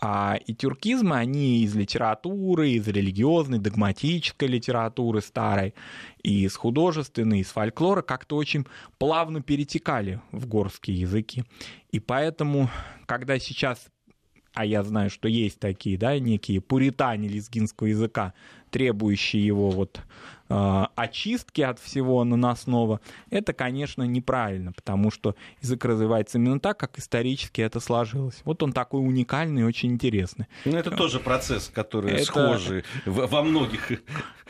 А 0.00 0.38
и 0.46 0.54
тюркизмы, 0.54 1.16
они 1.16 1.64
из 1.64 1.74
литературы, 1.74 2.70
из 2.70 2.86
религиозной, 2.86 3.58
догматической 3.58 4.46
литературы 4.46 5.20
старой, 5.20 5.74
и 6.22 6.44
из 6.44 6.54
художественной, 6.54 7.40
из 7.40 7.48
фольклора 7.48 8.02
как-то 8.02 8.36
очень 8.36 8.64
плавно 8.98 9.42
перетекали 9.42 10.20
в 10.30 10.46
горские 10.46 11.00
языки. 11.00 11.42
И 11.90 11.98
поэтому, 11.98 12.70
когда 13.06 13.40
сейчас 13.40 13.88
а 14.54 14.64
я 14.64 14.82
знаю, 14.82 15.10
что 15.10 15.28
есть 15.28 15.58
такие, 15.58 15.98
да, 15.98 16.18
некие 16.18 16.60
пуритане 16.60 17.28
лезгинского 17.28 17.88
языка, 17.88 18.34
требующие 18.70 19.44
его 19.44 19.70
вот 19.70 20.00
очистки 20.48 21.60
от 21.60 21.78
всего 21.78 22.24
наносного, 22.24 23.00
это, 23.30 23.52
конечно, 23.52 24.02
неправильно, 24.02 24.72
потому 24.72 25.10
что 25.10 25.34
язык 25.60 25.84
развивается 25.84 26.38
именно 26.38 26.58
так, 26.60 26.78
как 26.78 26.98
исторически 26.98 27.60
это 27.60 27.80
сложилось. 27.80 28.40
Вот 28.44 28.62
он 28.62 28.72
такой 28.72 29.00
уникальный 29.00 29.62
и 29.62 29.64
очень 29.64 29.92
интересный. 29.92 30.46
Ну, 30.64 30.76
это 30.76 30.90
тоже 30.90 31.20
процесс, 31.20 31.70
который 31.72 32.12
это... 32.12 32.24
схожий 32.24 32.84
во 33.04 33.42
многих 33.42 33.90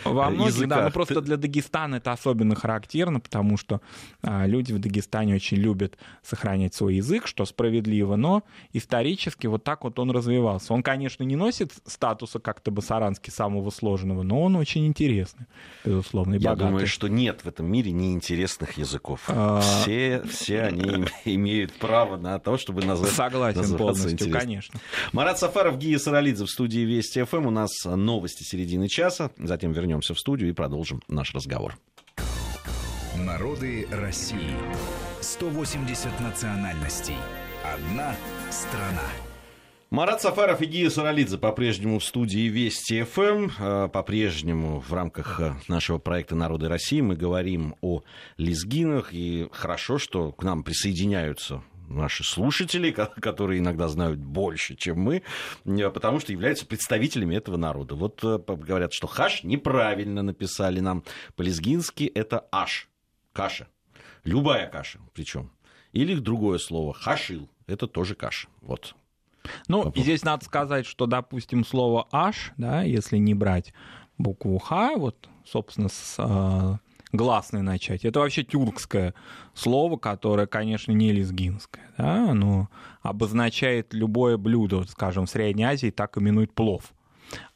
во 0.05 0.31
многих, 0.31 0.55
языках. 0.55 0.69
да, 0.69 0.85
но 0.85 0.91
просто 0.91 1.21
для 1.21 1.37
Дагестана 1.37 1.97
это 1.97 2.13
особенно 2.13 2.55
характерно, 2.55 3.21
потому 3.21 3.57
что 3.57 3.81
а, 4.23 4.47
люди 4.47 4.73
в 4.73 4.79
Дагестане 4.79 5.35
очень 5.35 5.57
любят 5.59 5.99
сохранять 6.23 6.75
свой 6.75 6.97
язык, 6.97 7.27
что 7.27 7.45
справедливо, 7.45 8.17
но 8.17 8.43
исторически 8.73 9.47
вот 9.47 9.65
так 9.65 9.85
вот 9.85 9.99
он 9.99 10.11
развивался. 10.11 10.73
Он, 10.73 10.83
конечно, 10.83 11.25
не 11.25 11.37
носит 11.37 11.73
статуса 11.87 12.39
как-то 12.39 12.71
басарански 12.71 13.31
самого 13.31 13.71
сложного, 13.71 14.23
но 14.23 14.43
он 14.43 14.57
очень 14.57 14.87
интересный, 14.87 15.47
безусловно, 15.89 16.35
и 16.35 16.39
Я 16.39 16.51
богатый. 16.51 16.69
думаю, 16.71 16.87
что 16.87 17.09
нет 17.09 17.41
в 17.45 17.49
этом 17.49 17.71
мире 17.71 17.91
неинтересных 17.93 18.79
языков. 18.79 19.21
А... 19.29 19.61
Все, 19.61 20.23
все 20.29 20.63
они 20.63 21.07
имеют 21.25 21.73
право 21.75 22.17
на 22.17 22.39
то, 22.39 22.57
чтобы 22.59 22.85
назвать 22.85 23.13
Согласен 23.15 23.77
полностью, 23.77 24.13
интересным. 24.13 24.41
конечно. 24.41 24.81
Марат 25.13 25.39
Сафаров, 25.39 25.79
Гия 25.79 25.99
Саралидзе 25.99 26.45
в 26.45 26.51
студии 26.51 26.81
Вести 26.81 27.23
ФМ. 27.23 27.47
У 27.47 27.51
нас 27.51 27.71
новости 27.85 28.43
середины 28.43 28.89
часа. 28.89 29.31
Затем 29.39 29.73
вернемся 29.73 30.15
в 30.15 30.19
студию 30.19 30.51
и 30.51 30.53
продолжим 30.53 31.03
наш 31.09 31.35
разговор. 31.35 31.77
Народы 33.17 33.87
России. 33.91 34.55
180 35.21 36.21
национальностей. 36.21 37.17
Одна 37.65 38.15
страна. 38.51 39.03
Марат 39.91 40.21
Сафаров 40.21 40.61
и 40.61 40.67
Гия 40.67 40.91
Саралидзе 40.91 41.39
по-прежнему 41.39 41.99
в 41.99 42.05
студии 42.05 42.47
Вести 42.49 43.05
ФМ. 43.05 43.49
А, 43.59 43.89
по-прежнему 43.89 44.81
в 44.81 44.93
рамках 44.93 45.41
э, 45.41 45.55
нашего 45.67 45.97
проекта 45.97 46.35
«Народы 46.35 46.69
России» 46.69 47.01
мы 47.01 47.17
говорим 47.17 47.75
о 47.81 48.03
лезгинах. 48.37 49.15
И 49.15 49.49
хорошо, 49.51 49.97
что 49.97 50.33
к 50.33 50.43
нам 50.43 50.63
присоединяются 50.63 51.63
наши 51.89 52.23
слушатели, 52.23 52.91
которые 52.91 53.61
иногда 53.61 53.89
знают 53.89 54.19
больше, 54.19 54.77
чем 54.77 55.01
мы, 55.01 55.23
э, 55.65 55.91
потому 55.91 56.21
что 56.21 56.33
являются 56.33 56.67
представителями 56.67 57.35
этого 57.35 57.57
народа. 57.57 57.95
Вот 57.95 58.23
говорят, 58.23 58.93
что 58.93 59.07
хаш 59.07 59.43
неправильно 59.43 60.21
написали 60.21 60.81
нам. 60.81 61.03
По-лезгински 61.35 62.05
это 62.05 62.47
аш, 62.53 62.91
каша. 63.33 63.69
Любая 64.25 64.69
каша 64.69 65.01
причем. 65.15 65.51
Или 65.93 66.15
другое 66.15 66.59
слово, 66.59 66.93
хашил, 66.93 67.49
это 67.67 67.87
тоже 67.87 68.15
каша. 68.15 68.49
Вот. 68.61 68.95
Ну, 69.69 69.79
Попробуй. 69.79 70.03
здесь 70.03 70.25
надо 70.25 70.45
сказать, 70.45 70.87
что, 70.87 71.07
допустим, 71.07 71.65
слово 71.65 72.07
аш, 72.13 72.53
да, 72.57 72.83
если 72.83 73.17
не 73.17 73.35
брать 73.35 73.73
букву 74.19 74.59
х, 74.59 74.97
вот, 74.97 75.29
собственно, 75.45 75.89
с 75.89 76.17
э, 76.19 76.77
гласной 77.13 77.63
начать, 77.63 78.05
это 78.05 78.21
вообще 78.21 78.45
тюркское 78.45 79.15
слово, 79.55 79.97
которое, 79.97 80.47
конечно, 80.47 80.93
не 80.93 81.13
лезгинское, 81.13 81.91
да, 81.97 82.31
оно 82.31 82.69
обозначает 83.03 83.95
любое 83.95 84.37
блюдо, 84.37 84.85
скажем, 84.85 85.27
в 85.27 85.31
Средней 85.31 85.65
Азии 85.65 85.91
так 85.91 86.19
именуют 86.19 86.53
плов, 86.53 86.93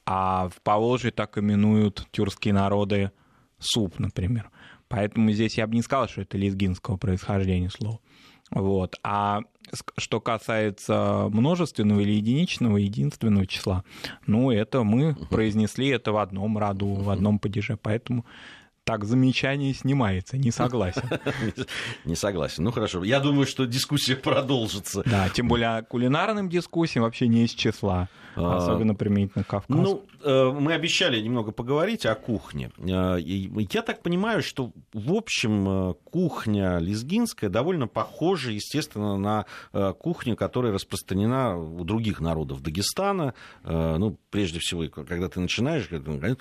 а 0.07 0.49
в 0.49 0.61
Поволжье 0.63 1.11
так 1.11 1.37
именуют 1.39 2.07
тюркские 2.13 2.55
народы 2.55 3.13
суп, 3.59 3.99
например. 3.99 4.51
Поэтому 4.89 5.33
здесь 5.33 5.57
я 5.57 5.67
бы 5.67 5.75
не 5.75 5.83
сказал, 5.83 6.09
что 6.09 6.21
это 6.21 6.37
лезгинского 6.37 6.99
происхождения 6.99 7.71
слово. 7.71 8.01
Вот. 8.55 8.97
А 9.03 9.41
что 9.97 10.21
касается 10.21 11.29
множественного 11.31 12.01
или 12.01 12.13
единичного, 12.13 12.77
единственного 12.77 13.47
числа, 13.47 13.85
ну, 14.27 14.51
это 14.51 14.83
мы 14.83 15.15
произнесли 15.31 15.89
это 15.89 16.13
в 16.13 16.19
одном 16.19 16.59
роду, 16.59 16.87
в 16.87 17.11
одном 17.11 17.39
падеже, 17.39 17.79
поэтому 17.81 18.25
так 18.85 19.05
замечание 19.05 19.75
снимается, 19.75 20.37
не 20.37 20.51
согласен. 20.51 21.03
Не 22.05 22.17
согласен. 22.17 22.65
Ну 22.65 22.73
хорошо. 22.73 23.05
Я 23.05 23.21
думаю, 23.21 23.47
что 23.47 23.65
дискуссия 23.65 24.17
продолжится. 24.17 25.03
Да, 25.07 25.29
тем 25.29 25.49
более 25.49 25.83
кулинарным 25.83 26.49
дискуссиям 26.49 27.05
вообще 27.05 27.29
не 27.29 27.45
из 27.45 27.51
числа. 27.51 28.09
А, 28.35 28.57
особенно 28.57 28.95
применительно 28.95 29.45
к 29.45 29.49
Кавказу. 29.49 29.81
Ну, 29.81 30.07
э, 30.23 30.51
мы 30.59 30.73
обещали 30.73 31.21
немного 31.21 31.53
поговорить 31.53 32.07
о 32.07 32.15
кухне. 32.15 32.71
Э, 32.79 33.19
я 33.21 33.83
так 33.83 34.03
понимаю, 34.03 34.43
что, 34.43 34.73
в 34.93 35.13
общем, 35.13 35.91
э, 35.91 35.95
кухня 36.05 36.79
лезгинская 36.79 37.51
довольно 37.51 37.89
похожа, 37.89 38.51
естественно, 38.51 39.17
на 39.17 39.47
кухню, 39.99 40.37
которая 40.37 40.73
распространена 40.73 41.59
у 41.59 41.85
других 41.85 42.21
народов 42.21 42.63
Дагестана. 42.63 43.35
Ну, 43.65 44.19
прежде 44.31 44.59
всего, 44.61 44.89
когда 44.89 45.29
ты 45.29 45.41
начинаешь, 45.41 45.89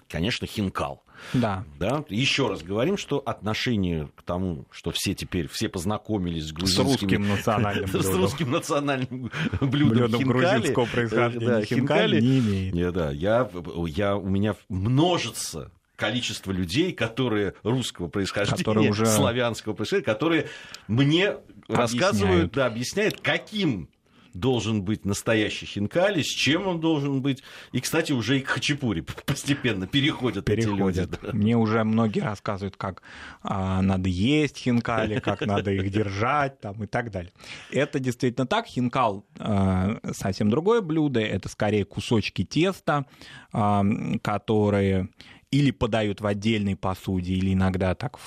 конечно, 0.07 0.47
хинкал. 0.47 1.03
Да. 1.33 1.63
да. 1.79 2.03
Еще 2.09 2.47
раз 2.47 2.63
говорим, 2.63 2.97
что 2.97 3.19
отношение 3.19 4.09
к 4.15 4.23
тому, 4.23 4.65
что 4.71 4.91
все 4.91 5.13
теперь, 5.13 5.47
все 5.47 5.69
познакомились 5.69 6.47
с 6.47 6.51
грузинскими... 6.51 6.85
С 6.85 7.01
русским 7.01 7.29
национальным 7.29 7.85
блюдом. 7.91 8.01
С 8.01 8.15
русским 8.15 8.51
национальным 8.51 9.31
блюдом, 9.61 9.69
блюдом 9.69 10.19
хинкали. 10.21 10.57
грузинского 10.57 10.85
происхождения. 10.85 11.47
Да, 11.47 11.65
хинкали 11.65 12.21
не 12.21 12.39
имеет. 12.39 12.73
Не, 12.73 12.91
да, 12.91 13.11
я, 13.11 13.49
я, 13.87 14.15
у 14.15 14.27
меня 14.27 14.55
множится 14.69 15.71
количество 15.95 16.51
людей, 16.51 16.93
которые 16.93 17.53
русского 17.63 18.07
происхождения, 18.07 18.63
которые 18.63 18.89
уже... 18.89 19.05
славянского 19.05 19.73
происхождения, 19.73 20.05
которые 20.13 20.47
мне 20.87 21.29
объясняют. 21.29 21.69
рассказывают, 21.69 22.51
да, 22.53 22.65
объясняют, 22.65 23.21
каким 23.21 23.87
должен 24.33 24.83
быть 24.83 25.05
настоящий 25.05 25.65
хинкали, 25.65 26.21
с 26.21 26.27
чем 26.27 26.67
он 26.67 26.79
должен 26.79 27.21
быть. 27.21 27.43
И, 27.71 27.79
кстати, 27.79 28.11
уже 28.11 28.39
и 28.39 28.41
к 28.41 28.47
хачапури 28.47 29.01
постепенно 29.25 29.87
переходят, 29.87 30.45
переходят. 30.45 30.97
эти 30.97 31.09
люди. 31.09 31.17
Да. 31.21 31.33
Мне 31.33 31.57
уже 31.57 31.83
многие 31.83 32.21
рассказывают, 32.21 32.77
как 32.77 33.01
а, 33.41 33.81
надо 33.81 34.09
есть 34.09 34.57
хинкали, 34.57 35.19
как 35.19 35.41
надо 35.45 35.71
их 35.71 35.91
держать 35.91 36.59
там, 36.59 36.83
и 36.83 36.87
так 36.87 37.11
далее. 37.11 37.31
Это 37.71 37.99
действительно 37.99 38.47
так. 38.47 38.65
Хинкал 38.67 39.25
а, 39.39 39.97
совсем 40.13 40.49
другое 40.49 40.81
блюдо. 40.81 41.19
Это 41.19 41.49
скорее 41.49 41.85
кусочки 41.85 42.43
теста, 42.43 43.05
а, 43.51 43.83
которые 44.21 45.09
или 45.51 45.71
подают 45.71 46.21
в 46.21 46.25
отдельной 46.25 46.75
посуде, 46.75 47.33
или 47.33 47.53
иногда 47.53 47.93
так, 47.93 48.17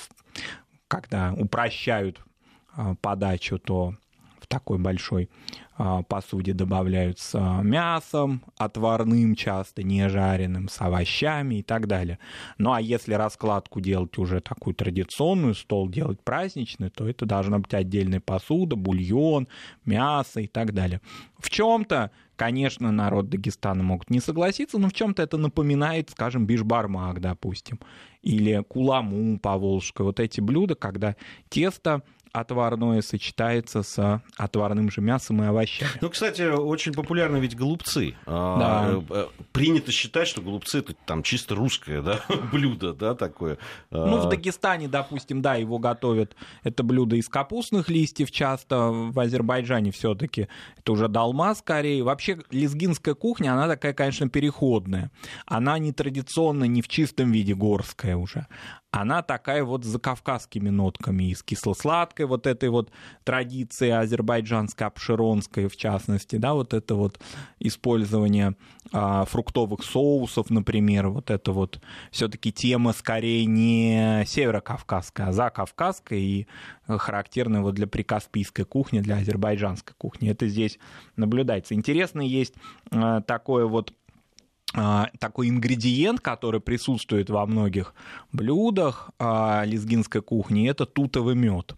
когда 0.87 1.33
упрощают 1.33 2.21
а, 2.73 2.95
подачу, 2.95 3.57
то 3.57 3.95
в 4.45 4.47
такой 4.47 4.77
большой 4.77 5.27
а, 5.75 6.03
посуде 6.03 6.53
добавляют 6.53 7.19
с 7.19 7.37
мясом, 7.63 8.43
отварным 8.57 9.35
часто, 9.35 9.81
не 9.81 10.07
жареным, 10.07 10.69
с 10.69 10.79
овощами 10.79 11.55
и 11.55 11.63
так 11.63 11.87
далее. 11.87 12.19
Ну 12.59 12.71
а 12.71 12.79
если 12.79 13.15
раскладку 13.15 13.81
делать 13.81 14.17
уже 14.19 14.39
такую 14.41 14.75
традиционную, 14.75 15.55
стол 15.55 15.89
делать 15.89 16.21
праздничный, 16.21 16.91
то 16.91 17.09
это 17.09 17.25
должна 17.25 17.57
быть 17.57 17.73
отдельная 17.73 18.19
посуда, 18.19 18.75
бульон, 18.75 19.47
мясо 19.83 20.41
и 20.41 20.47
так 20.47 20.73
далее. 20.73 21.01
В 21.39 21.49
чем-то, 21.49 22.11
конечно, 22.35 22.91
народ 22.91 23.29
Дагестана 23.29 23.83
могут 23.83 24.11
не 24.11 24.19
согласиться, 24.19 24.77
но 24.77 24.89
в 24.89 24.93
чем-то 24.93 25.23
это 25.23 25.37
напоминает, 25.37 26.11
скажем, 26.11 26.45
бишбармак, 26.45 27.19
допустим, 27.19 27.79
или 28.21 28.63
куламу 28.67 29.39
по-волжски. 29.39 30.03
Вот 30.03 30.19
эти 30.19 30.39
блюда, 30.39 30.75
когда 30.75 31.15
тесто 31.49 32.03
отварное 32.35 33.01
сочетается 33.01 33.81
с 33.83 34.21
отварным 34.37 34.91
же 34.91 35.01
мясом 35.01 35.41
и 35.43 35.45
овощами. 35.45 35.89
Ну, 36.01 36.09
кстати, 36.09 36.41
очень 36.41 36.93
популярны 36.93 37.37
ведь 37.37 37.55
голубцы. 37.55 38.15
А, 38.25 38.59
да. 38.59 39.03
Э, 39.09 39.27
принято 39.51 39.91
считать, 39.91 40.27
что 40.27 40.41
голубцы 40.41 40.79
это 40.79 40.93
там 41.05 41.23
чисто 41.23 41.55
русское 41.55 42.01
да, 42.01 42.21
блюдо, 42.51 42.93
да, 42.93 43.15
такое. 43.15 43.57
А. 43.91 44.05
Ну, 44.05 44.17
в 44.17 44.29
Дагестане, 44.29 44.87
допустим, 44.87 45.41
да, 45.41 45.55
его 45.55 45.79
готовят. 45.79 46.35
Это 46.63 46.83
блюдо 46.83 47.15
из 47.15 47.29
капустных 47.29 47.89
листьев 47.89 48.31
часто. 48.31 48.89
В 48.91 49.19
Азербайджане 49.19 49.91
все-таки 49.91 50.47
это 50.77 50.91
уже 50.91 51.07
долма 51.07 51.55
скорее. 51.55 52.03
Вообще, 52.03 52.39
лезгинская 52.51 53.15
кухня, 53.15 53.53
она 53.53 53.67
такая, 53.67 53.93
конечно, 53.93 54.29
переходная. 54.29 55.11
Она 55.45 55.79
не 55.79 55.93
традиционно, 55.93 56.65
не 56.65 56.81
в 56.81 56.87
чистом 56.87 57.31
виде 57.31 57.55
горская 57.55 58.17
уже 58.17 58.47
она 58.95 59.21
такая 59.21 59.63
вот 59.63 59.83
с 59.83 59.87
закавказскими 59.87 60.69
нотками, 60.69 61.25
и 61.25 61.35
с 61.35 61.43
кисло-сладкой 61.43 62.27
вот 62.27 62.47
этой 62.47 62.69
вот 62.69 62.91
традиции 63.25 63.89
азербайджанской, 63.89 64.87
обширонской 64.87 65.67
в 65.67 65.75
частности, 65.75 66.37
да, 66.37 66.53
вот 66.53 66.73
это 66.73 66.95
вот 66.95 67.19
использование 67.59 68.55
а, 68.93 69.25
фруктовых 69.25 69.83
соусов, 69.83 70.49
например, 70.49 71.09
вот 71.09 71.29
это 71.29 71.51
вот 71.51 71.81
все-таки 72.11 72.53
тема 72.53 72.93
скорее 72.93 73.45
не 73.45 74.23
северокавказская, 74.25 75.27
а 75.27 75.33
закавказская 75.33 76.19
и 76.19 76.47
характерная 76.87 77.61
вот 77.61 77.75
для 77.75 77.87
прикаспийской 77.87 78.63
кухни, 78.63 79.01
для 79.01 79.17
азербайджанской 79.17 79.93
кухни. 79.97 80.29
Это 80.29 80.47
здесь 80.47 80.79
наблюдается. 81.17 81.73
Интересно 81.73 82.21
есть 82.21 82.53
а, 82.91 83.19
такое 83.21 83.65
вот 83.65 83.93
такой 85.19 85.49
ингредиент, 85.49 86.19
который 86.19 86.59
присутствует 86.59 87.29
во 87.29 87.45
многих 87.45 87.93
блюдах 88.31 89.11
а, 89.19 89.63
лезгинской 89.65 90.21
кухни, 90.21 90.69
это 90.69 90.85
тутовый 90.85 91.35
мед. 91.35 91.75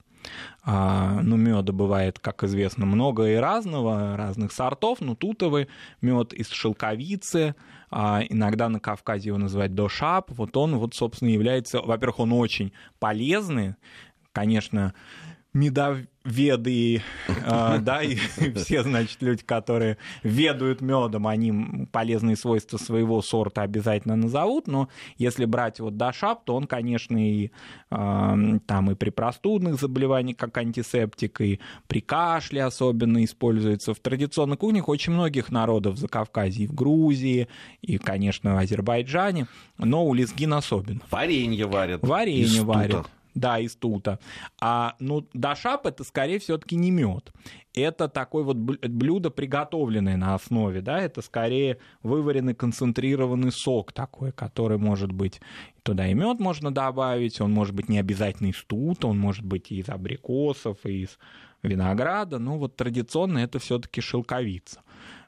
А, 0.64 1.22
ну, 1.22 1.38
меда 1.38 1.72
бывает, 1.72 2.20
как 2.20 2.44
известно, 2.44 2.86
много 2.86 3.30
и 3.30 3.36
разного, 3.36 4.18
разных 4.18 4.52
сортов, 4.52 5.00
но 5.00 5.16
тутовый 5.16 5.68
мед 6.02 6.34
из 6.34 6.50
шелковицы, 6.50 7.56
а, 7.90 8.22
иногда 8.28 8.68
на 8.70 8.80
Кавказе 8.80 9.30
его 9.30 9.38
называют 9.38 9.74
дошап, 9.76 10.32
вот 10.32 10.58
он, 10.58 10.76
вот, 10.78 10.94
собственно, 10.94 11.30
является, 11.30 11.82
во-первых, 11.82 12.20
он 12.20 12.34
очень 12.34 12.74
полезный, 13.00 13.76
конечно, 14.34 14.94
медоведы, 16.28 17.02
э, 17.28 17.78
да, 17.82 18.04
и 18.04 18.16
все, 18.56 18.84
значит, 18.84 19.22
люди, 19.22 19.44
которые 19.44 19.98
ведают 20.24 20.82
медом, 20.82 21.28
они 21.28 21.88
полезные 21.92 22.36
свойства 22.36 22.78
своего 22.78 23.22
сорта 23.22 23.62
обязательно 23.62 24.16
назовут, 24.16 24.68
но 24.68 24.90
если 25.18 25.46
брать 25.46 25.80
вот 25.80 25.98
дошап, 25.98 26.44
то 26.46 26.56
он, 26.56 26.68
конечно, 26.68 27.18
и 27.18 27.52
э, 27.90 28.60
там 28.66 28.92
и 28.92 28.96
при 28.96 29.10
простудных 29.10 29.80
заболеваниях 29.80 30.38
как 30.38 30.58
антисептик, 30.58 31.42
и 31.42 31.60
при 31.88 32.02
кашле 32.02 32.64
особенно 32.64 33.24
используется. 33.24 33.94
В 33.94 34.00
традиционных 34.00 34.60
кухнях 34.60 34.90
очень 34.90 35.14
многих 35.14 35.50
народов 35.50 35.96
в 35.96 35.98
Закавказье, 35.98 36.66
и 36.66 36.68
в 36.68 36.74
Грузии, 36.74 37.48
и, 37.82 37.98
конечно, 37.98 38.56
в 38.56 38.58
Азербайджане, 38.58 39.48
но 39.78 40.06
у 40.06 40.14
лезгин 40.14 40.54
особенно. 40.54 41.02
Варенье 41.10 41.66
варят. 41.66 42.02
Варенье 42.02 42.64
варят. 42.64 43.08
Да, 43.38 43.60
из 43.60 43.76
тута. 43.76 44.18
А, 44.60 44.96
ну, 45.00 45.28
дашап 45.34 45.86
это 45.86 46.04
скорее 46.04 46.40
все-таки 46.40 46.76
не 46.76 46.90
мед. 46.90 47.32
Это 47.76 48.10
такое 48.10 48.44
вот 48.44 48.58
блюдо, 48.58 49.30
приготовленное 49.30 50.18
на 50.18 50.34
основе, 50.34 50.82
да, 50.82 51.00
это 51.00 51.22
скорее 51.22 51.78
вываренный 52.02 52.56
концентрированный 52.56 53.52
сок 53.52 53.94
такой, 53.94 54.32
который 54.32 54.80
может 54.80 55.12
быть 55.12 55.40
туда 55.84 56.08
и 56.08 56.16
мед 56.16 56.40
можно 56.40 56.74
добавить, 56.74 57.40
он 57.40 57.54
может 57.54 57.76
быть 57.76 57.90
не 57.90 58.00
обязательно 58.00 58.48
из 58.48 58.64
тута, 58.64 59.06
он 59.06 59.20
может 59.20 59.46
быть 59.46 59.72
и 59.72 59.78
из 59.78 59.90
абрикосов, 59.90 60.80
и 60.84 61.04
из 61.04 61.20
винограда, 61.62 62.40
но 62.40 62.58
вот 62.58 62.76
традиционно 62.76 63.38
это 63.38 63.60
все-таки 63.60 64.02
шелковица. 64.02 64.82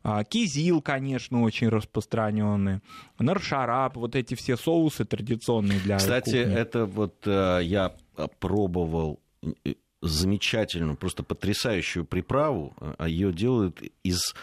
А, 0.03 0.23
кизил, 0.23 0.81
конечно, 0.81 1.41
очень 1.41 1.69
распространенный. 1.69 2.81
Наршарап, 3.19 3.97
вот 3.97 4.15
эти 4.15 4.35
все 4.35 4.55
соусы 4.57 5.05
традиционные 5.05 5.79
для 5.79 5.97
Кстати, 5.97 6.43
кухни. 6.43 6.53
это 6.55 6.85
вот 6.85 7.15
э, 7.25 7.59
я 7.63 7.93
пробовал 8.39 9.19
э, 9.41 9.73
замечательную, 10.01 10.95
просто 10.95 11.23
потрясающую 11.23 12.05
приправу. 12.05 12.73
А 12.97 13.07
Ее 13.07 13.33
делают 13.33 13.81
из 14.03 14.33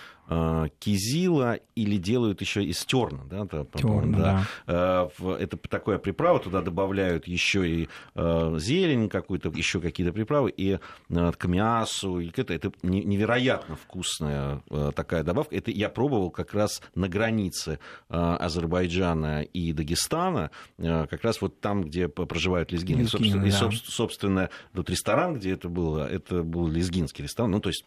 кизила 0.78 1.58
или 1.76 1.96
делают 1.98 2.40
еще 2.40 2.64
из 2.64 2.84
терна, 2.84 3.24
да, 3.30 3.46
терна, 3.46 4.18
да. 4.18 4.46
да. 4.66 5.08
Э, 5.20 5.36
это 5.38 5.56
такая 5.56 5.98
приправа, 5.98 6.40
туда 6.40 6.62
добавляют 6.62 7.28
еще 7.28 7.68
и 7.68 7.88
э, 8.14 8.56
зелень 8.58 9.08
какую-то, 9.08 9.50
еще 9.50 9.80
какие-то 9.80 10.12
приправы, 10.12 10.50
и 10.50 10.78
к 11.08 11.44
мясу, 11.46 12.18
и 12.18 12.32
это, 12.34 12.54
это 12.54 12.72
невероятно 12.82 13.76
вкусная 13.76 14.62
такая 14.94 15.22
добавка. 15.22 15.54
Это 15.54 15.70
я 15.70 15.88
пробовал 15.88 16.30
как 16.30 16.54
раз 16.54 16.82
на 16.94 17.08
границе 17.08 17.78
Азербайджана 18.08 19.42
и 19.42 19.72
Дагестана, 19.72 20.50
как 20.78 21.22
раз 21.22 21.40
вот 21.40 21.60
там, 21.60 21.84
где 21.84 22.08
проживают 22.08 22.72
лезгины. 22.72 23.02
лезгины 23.02 23.06
и, 23.06 23.10
собственно, 23.10 23.42
да. 23.42 23.48
и, 23.48 23.90
собственно, 23.90 24.50
тот 24.74 24.90
ресторан, 24.90 25.34
где 25.34 25.52
это 25.52 25.68
было, 25.68 26.08
это 26.08 26.42
был 26.42 26.68
лезгинский 26.68 27.24
ресторан, 27.24 27.50
ну, 27.50 27.60
то 27.60 27.68
есть 27.68 27.84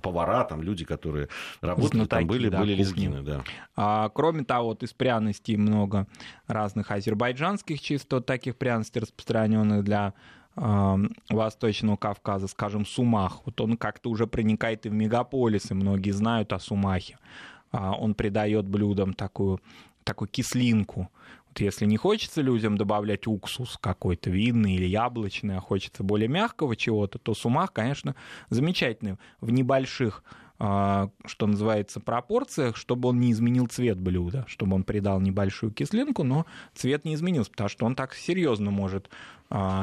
повара, 0.00 0.44
там 0.44 0.62
люди, 0.62 0.84
которые 0.84 1.28
работали, 1.60 2.00
Знатоки, 2.00 2.20
там 2.20 2.26
были, 2.26 2.48
да, 2.48 2.60
были 2.60 2.74
лезгины, 2.74 3.22
да. 3.22 3.42
А, 3.76 4.08
кроме 4.10 4.44
того, 4.44 4.68
вот 4.68 4.82
из 4.82 4.92
пряностей 4.92 5.56
много 5.56 6.06
разных 6.46 6.90
азербайджанских 6.90 7.80
чисто 7.80 8.20
таких 8.20 8.56
пряностей, 8.56 9.00
распространенных 9.00 9.84
для 9.84 10.14
э, 10.56 10.96
Восточного 11.28 11.96
Кавказа, 11.96 12.48
скажем, 12.48 12.86
сумах. 12.86 13.40
Вот 13.44 13.60
он 13.60 13.76
как-то 13.76 14.10
уже 14.10 14.26
проникает 14.26 14.86
и 14.86 14.88
в 14.88 14.92
мегаполисы, 14.92 15.74
многие 15.74 16.12
знают 16.12 16.52
о 16.52 16.58
сумахе. 16.58 17.18
А, 17.72 17.92
он 17.92 18.14
придает 18.14 18.66
блюдам 18.66 19.14
такую, 19.14 19.60
такую 20.04 20.28
кислинку. 20.28 21.10
Вот 21.54 21.60
если 21.60 21.86
не 21.86 21.96
хочется 21.96 22.40
людям 22.42 22.76
добавлять 22.76 23.28
уксус 23.28 23.78
какой-то 23.80 24.28
винный 24.28 24.74
или 24.74 24.86
яблочный, 24.86 25.56
а 25.56 25.60
хочется 25.60 26.02
более 26.02 26.26
мягкого 26.26 26.74
чего-то, 26.74 27.20
то 27.20 27.32
сумах, 27.32 27.72
конечно, 27.72 28.16
замечательный. 28.50 29.18
В 29.40 29.52
небольших 29.52 30.24
а, 30.58 31.10
что 31.26 31.46
называется, 31.46 32.00
пропорциях, 32.00 32.76
чтобы 32.76 33.08
он 33.08 33.20
не 33.20 33.30
изменил 33.30 33.68
цвет 33.68 34.00
блюда, 34.00 34.44
чтобы 34.48 34.74
он 34.74 34.82
придал 34.82 35.20
небольшую 35.20 35.70
кислинку, 35.70 36.24
но 36.24 36.44
цвет 36.74 37.04
не 37.04 37.14
изменился, 37.14 37.52
потому 37.52 37.68
что 37.68 37.86
он 37.86 37.94
так 37.94 38.14
серьезно 38.14 38.72
может 38.72 39.08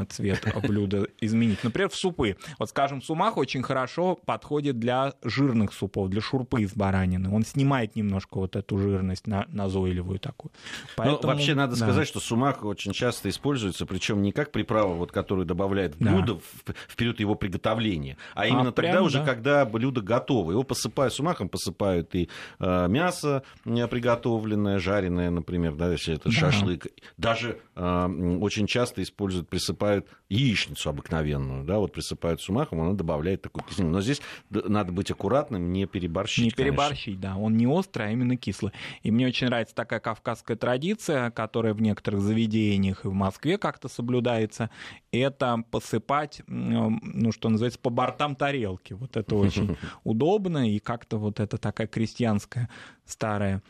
цвет 0.10 0.46
блюда 0.64 1.08
изменить. 1.20 1.64
Например, 1.64 1.90
в 1.90 1.96
супы. 1.96 2.38
Вот, 2.60 2.70
скажем, 2.70 3.02
сумах 3.02 3.38
очень 3.38 3.64
хорошо 3.64 4.16
подходит 4.26 4.80
для 4.80 5.14
жирных 5.24 5.74
супов, 5.74 6.10
для 6.10 6.22
шурпы 6.22 6.64
из 6.64 6.74
баранины. 6.74 7.34
Он 7.34 7.44
снимает 7.44 7.96
немножко 7.96 8.38
вот 8.40 8.56
эту 8.56 8.78
жирность 8.78 9.28
на, 9.28 9.46
назойливую 9.50 10.20
такую. 10.20 10.52
Поэтому, 10.96 11.20
ну, 11.22 11.28
вообще 11.30 11.54
надо 11.54 11.78
да. 11.78 11.86
сказать, 11.86 12.08
что 12.08 12.20
сумах 12.20 12.64
очень 12.64 12.92
часто 12.92 13.30
используется, 13.30 13.86
причем 13.86 14.22
не 14.22 14.32
как 14.32 14.52
приправа, 14.52 14.94
вот, 14.94 15.12
которую 15.12 15.46
добавляют 15.46 15.96
в 15.96 16.00
блюдо 16.00 16.40
да. 16.66 16.74
в 16.88 16.96
период 16.96 17.20
его 17.20 17.36
приготовления, 17.36 18.18
а 18.34 18.48
именно 18.48 18.70
а, 18.70 18.72
тогда 18.72 18.92
прям, 18.92 19.04
уже, 19.04 19.20
да. 19.20 19.26
когда 19.26 19.66
блюдо 19.66 20.02
готово. 20.02 20.52
Его 20.52 20.64
посыпают 20.64 21.14
сумахом, 21.14 21.50
посыпают 21.50 22.14
и 22.16 22.30
э, 22.60 22.88
мясо 22.88 23.44
приготовленное, 23.64 24.80
жареное, 24.80 25.30
например, 25.30 25.76
да, 25.76 25.92
если 25.92 26.16
это 26.16 26.30
да. 26.30 26.32
шашлык. 26.32 26.88
Даже 27.18 27.60
э, 27.76 28.38
очень 28.40 28.68
часто 28.68 29.02
используют 29.04 29.50
присыпают 29.52 30.08
яичницу 30.30 30.90
обыкновенную, 30.90 31.66
да, 31.66 31.78
вот 31.78 31.92
присыпают 31.92 32.40
сумахом, 32.42 32.80
она 32.80 32.94
добавляет 32.94 33.42
такую 33.42 33.66
кислинку. 33.66 33.92
Но 33.92 34.02
здесь 34.02 34.22
надо 34.50 34.94
быть 34.94 35.12
аккуратным, 35.12 35.74
не 35.74 35.86
переборщить. 35.86 36.46
Не 36.46 36.52
переборщить, 36.52 37.20
конечно. 37.20 37.22
да, 37.22 37.36
он 37.36 37.58
не 37.58 37.68
острый, 37.68 38.08
а 38.08 38.12
именно 38.12 38.38
кислый. 38.38 38.72
И 39.04 39.12
мне 39.12 39.28
очень 39.28 39.48
нравится 39.48 39.76
такая 39.76 40.00
кавказская 40.00 40.56
традиция, 40.56 41.32
которая 41.32 41.74
в 41.74 41.82
некоторых 41.82 42.22
заведениях 42.22 43.04
и 43.04 43.10
в 43.10 43.14
Москве 43.14 43.58
как-то 43.58 43.90
соблюдается, 43.90 44.70
это 45.12 45.62
посыпать, 45.70 46.44
ну, 46.48 47.34
что 47.34 47.50
называется, 47.50 47.80
по 47.80 47.90
бортам 47.90 48.38
тарелки. 48.38 48.94
Вот 48.94 49.18
это 49.18 49.36
очень 49.36 49.76
удобно, 50.06 50.72
и 50.72 50.80
как-то 50.80 51.18
вот 51.18 51.42
это 51.42 51.58
такая 51.58 51.88
крестьянская 51.88 52.70
старая 53.06 53.62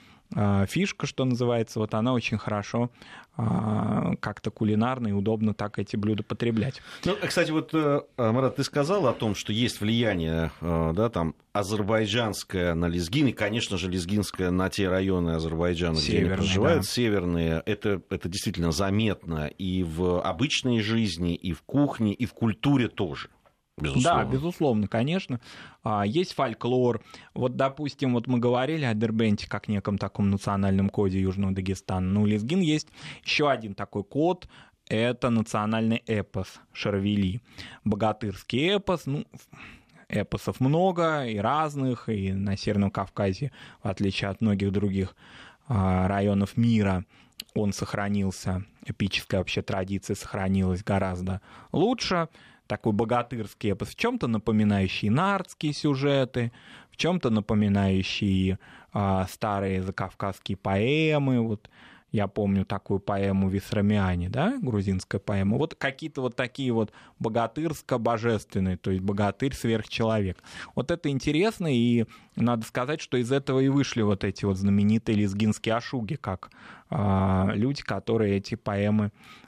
фишка, 0.67 1.08
что 1.08 1.26
называется, 1.26 1.80
вот 1.80 1.94
она 1.94 2.13
очень 2.13 2.38
хорошо 2.38 2.89
а, 3.38 4.15
как-то 4.20 4.52
кулинарно 4.52 5.08
и 5.08 5.12
удобно 5.13 5.54
так 5.54 5.80
эти 5.80 5.96
блюда 5.96 6.22
потреблять. 6.22 6.82
Ну, 7.06 7.15
кстати, 7.26 7.50
вот, 7.52 7.72
э, 7.74 8.02
Марат, 8.17 8.58
ты 8.58 8.63
сказал 8.63 9.08
о 9.08 9.13
том, 9.13 9.36
что 9.36 9.54
есть 9.54 9.80
влияние, 9.80 10.52
э, 10.60 10.91
да, 10.94 11.10
там, 11.10 11.34
азербайджанское 11.54 12.76
на 12.76 12.88
лезгин, 12.88 13.28
и, 13.28 13.32
конечно 13.32 13.78
же, 13.78 13.89
лезгинское 13.89 14.52
на 14.52 14.70
те 14.70 14.89
районы 14.89 15.32
Азербайджана, 15.32 15.96
Северные, 15.96 16.20
где 16.20 16.28
они 16.28 16.36
проживают, 16.36 16.82
да. 16.82 16.88
северные. 16.88 17.63
Это, 17.65 18.02
это 18.10 18.30
действительно 18.30 18.72
заметно 18.72 19.48
и 19.48 19.84
в 19.84 20.22
обычной 20.22 20.82
жизни, 20.82 21.34
и 21.34 21.54
в 21.54 21.62
кухне, 21.63 22.13
и 22.13 22.26
в 22.26 22.34
культуре 22.34 22.89
тоже. 22.89 23.30
Безусловно. 23.82 24.26
Да, 24.26 24.32
безусловно, 24.32 24.88
конечно. 24.88 25.39
А, 25.84 26.06
есть 26.06 26.34
фольклор. 26.34 27.02
Вот, 27.34 27.56
допустим, 27.56 28.13
вот 28.13 28.28
мы 28.28 28.39
говорили 28.39 28.86
о 28.86 28.94
Дербенте 28.94 29.50
как 29.50 29.67
неком 29.67 29.98
таком 29.98 30.30
национальном 30.30 30.89
коде 30.89 31.20
Южного 31.20 31.54
Дагестана. 31.54 32.08
Ну, 32.08 32.26
Лезгин 32.26 32.62
есть 32.62 32.88
еще 33.24 33.50
один 33.50 33.74
такой 33.74 34.04
код, 34.04 34.48
это 34.88 35.30
национальный 35.30 36.04
эпос 36.06 36.60
Шарвели. 36.74 37.41
Богатырский 37.86 38.76
эпос, 38.76 39.06
ну, 39.06 39.26
эпосов 40.10 40.60
много 40.60 41.26
и 41.26 41.38
разных, 41.38 42.10
и 42.10 42.34
на 42.34 42.58
Северном 42.58 42.91
Кавказе, 42.91 43.52
в 43.82 43.88
отличие 43.88 44.30
от 44.30 44.41
многих 44.41 44.72
других 44.72 45.15
а, 45.67 46.08
районов 46.08 46.58
мира, 46.58 47.06
он 47.56 47.74
сохранился, 47.74 48.65
эпическая 48.86 49.39
вообще 49.39 49.62
традиция 49.62 50.15
сохранилась 50.15 50.84
гораздо 50.84 51.41
лучше 51.72 52.28
такой 52.71 52.93
богатырский 52.93 53.73
эпос, 53.73 53.89
в 53.89 53.95
чем-то 53.97 54.27
напоминающий 54.27 55.10
нардские 55.10 55.73
сюжеты, 55.73 56.53
в 56.89 56.95
чем-то 56.95 57.29
напоминающие 57.29 58.60
а, 58.93 59.27
старые 59.27 59.84
закавказские 59.84 60.55
поэмы. 60.55 61.41
Вот 61.41 61.69
я 62.13 62.27
помню 62.27 62.63
такую 62.63 63.01
поэму 63.01 63.49
Висрамиане, 63.49 64.29
да, 64.29 64.57
грузинская 64.62 65.19
поэма. 65.19 65.57
Вот 65.57 65.75
какие-то 65.75 66.21
вот 66.21 66.38
такие 66.38 66.71
вот 66.71 66.93
богатырско-божественные, 67.19 68.77
то 68.77 68.91
есть 68.91 69.03
богатырь-сверхчеловек. 69.03 70.41
Вот 70.73 70.91
это 70.91 71.10
интересно, 71.10 71.67
и 71.67 72.05
надо 72.38 72.65
сказать, 72.65 73.01
что 73.01 73.17
из 73.17 73.34
этого 73.34 73.60
и 73.60 73.67
вышли 73.67 74.01
вот 74.01 74.23
эти 74.23 74.45
вот 74.45 74.55
знаменитые 74.55 75.17
лезгинские 75.17 75.75
ашуги, 75.75 76.15
как 76.15 76.51
а, 76.89 77.51
люди, 77.53 77.84
которые 77.84 78.38
эти 78.38 78.55
поэмы 78.55 79.05
а, 79.05 79.40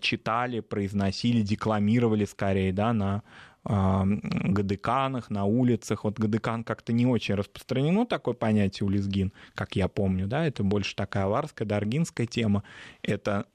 читали, 0.00 0.60
произносили, 0.60 1.42
декламировали 1.42 2.24
скорее, 2.24 2.72
да, 2.72 2.92
на 2.92 3.22
а, 3.64 4.04
гадыканах, 4.06 5.28
на 5.30 5.44
улицах. 5.44 6.04
Вот 6.04 6.18
гадыкан 6.18 6.64
как-то 6.64 6.92
не 6.92 7.06
очень 7.06 7.34
распространено 7.34 8.06
такое 8.06 8.34
понятие 8.34 8.86
у 8.86 8.90
лезгин, 8.90 9.32
как 9.54 9.76
я 9.76 9.88
помню, 9.88 10.26
да, 10.26 10.46
это 10.46 10.62
больше 10.62 10.96
такая 10.96 11.24
аварская, 11.24 11.68
даргинская 11.68 12.26
тема. 12.26 12.62
Это 13.02 13.46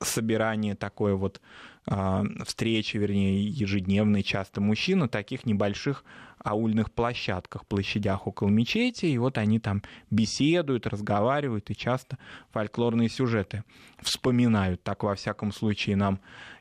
собирание 0.00 0.76
такое 0.76 1.14
вот 1.14 1.40
э, 1.86 2.24
встречи, 2.46 2.96
вернее, 2.96 3.44
ежедневные 3.44 4.22
часто 4.22 4.60
мужчин 4.60 5.08
таких 5.08 5.44
небольших 5.44 6.04
аульных 6.44 6.90
площадках, 6.90 7.66
площадях 7.66 8.26
около 8.26 8.48
мечети, 8.48 9.06
и 9.06 9.18
вот 9.18 9.38
они 9.38 9.58
там 9.58 9.82
беседуют, 10.10 10.86
разговаривают, 10.86 11.70
и 11.70 11.76
часто 11.76 12.18
фольклорные 12.50 13.08
сюжеты 13.08 13.64
вспоминают. 14.00 14.82
Так, 14.82 15.02
во 15.02 15.14
всяком 15.14 15.52
случае, 15.52 15.96
нам 15.96 16.20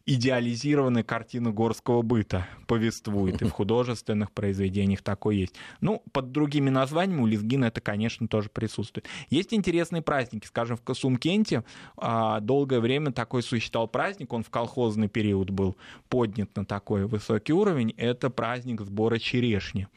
идеализированная 0.10 1.04
картина 1.04 1.52
горского 1.52 2.02
быта. 2.02 2.48
Повествует, 2.66 3.42
и 3.44 3.46
в 3.46 3.52
художественных 3.52 4.32
произведениях 4.32 5.04
такое 5.04 5.36
есть. 5.36 5.56
Ну, 5.82 6.02
под 6.12 6.32
другими 6.32 6.72
названиями 6.72 7.22
у 7.22 7.28
Лезгина 7.28 7.66
это, 7.66 7.80
конечно, 7.80 8.28
тоже 8.28 8.50
присутствует. 8.50 9.08
Есть 9.30 9.54
интересные 9.54 10.02
праздники, 10.02 10.48
скажем, 10.48 10.78
в 10.78 10.82
Касумкенте 10.82 11.64
а, 11.96 12.40
долгое 12.40 12.80
время 12.80 13.12
такой 13.12 13.44
существовал 13.44 13.88
праздник, 13.88 14.34
он 14.34 14.44
в 14.44 14.50
колхозный 14.50 15.10
период 15.10 15.52
был 15.52 15.78
поднят 16.10 16.56
на 16.56 16.66
такой 16.66 17.06
высокий 17.06 17.54
уровень, 17.54 17.94
это 17.96 18.32
праздник 18.32 18.82
сбора 18.82 19.20
черешни. 19.20 19.88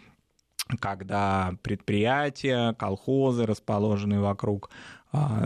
Когда 0.78 1.55
предприятия, 1.62 2.74
колхозы, 2.74 3.47
расположенные 3.47 4.20
вокруг, 4.20 4.70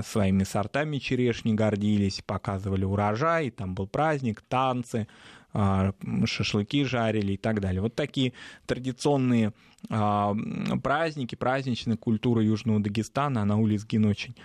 своими 0.04 0.44
сортами 0.44 0.98
черешни 0.98 1.52
гордились, 1.52 2.22
показывали 2.24 2.84
урожай, 2.84 3.50
там 3.50 3.74
был 3.74 3.88
праздник, 3.88 4.42
танцы, 4.42 5.08
а, 5.52 5.92
шашлыки 6.26 6.84
жарили 6.84 7.32
и 7.32 7.36
так 7.36 7.60
далее. 7.60 7.80
Вот 7.80 7.94
такие 7.94 8.34
традиционные 8.66 9.52
а, 9.88 10.36
праздники, 10.82 11.34
праздничная 11.34 11.96
культура 11.96 12.42
Южного 12.42 12.78
Дагестана, 12.78 13.42
она 13.42 13.56
у 13.56 13.66
Лизгин 13.66 14.04
очень 14.04 14.36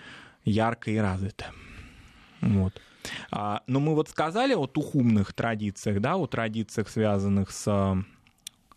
яркая 0.44 0.94
и 0.94 0.98
развита. 0.98 1.46
Вот. 2.40 2.80
Но 3.30 3.80
мы 3.80 3.94
вот 3.94 4.08
сказали 4.08 4.54
о 4.54 4.66
тухумных 4.66 5.32
традициях, 5.32 6.00
да, 6.00 6.16
о 6.16 6.26
традициях, 6.26 6.88
связанных 6.88 7.50
с 7.50 8.04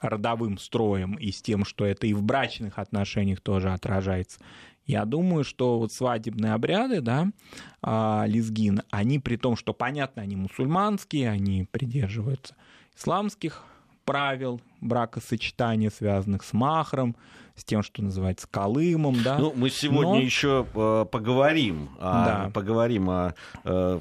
родовым 0.02 0.58
строем 0.58 1.14
и 1.14 1.32
с 1.32 1.42
тем, 1.42 1.64
что 1.64 1.86
это 1.86 2.08
и 2.08 2.14
в 2.14 2.22
брачных 2.22 2.80
отношениях 2.80 3.42
тоже 3.42 3.72
отражается. 3.72 4.40
Я 4.86 5.06
думаю, 5.06 5.44
что 5.44 5.80
вот 5.80 5.92
свадебные 5.92 6.54
обряды, 6.54 7.02
да, 7.02 7.30
а, 7.82 8.26
лезгин, 8.28 8.82
они 8.92 9.20
при 9.20 9.36
том, 9.36 9.56
что, 9.56 9.74
понятно, 9.74 10.22
они 10.22 10.36
мусульманские, 10.36 11.30
они 11.30 11.68
придерживаются 11.72 12.56
исламских 12.96 13.64
правил 14.06 14.62
бракосочетания, 14.82 15.90
связанных 15.90 16.44
с 16.44 16.54
махром, 16.54 17.16
с 17.56 17.64
тем, 17.64 17.84
что 17.84 18.04
называется 18.04 18.48
колымом, 18.50 19.22
да. 19.24 19.38
Ну, 19.38 19.54
мы 19.56 19.70
сегодня 19.70 20.16
Но... 20.16 20.20
еще 20.20 20.66
э, 20.74 21.06
поговорим, 21.10 21.90
да. 22.00 22.52
поговорим 22.54 23.10
о 23.10 23.36
э, 23.64 24.00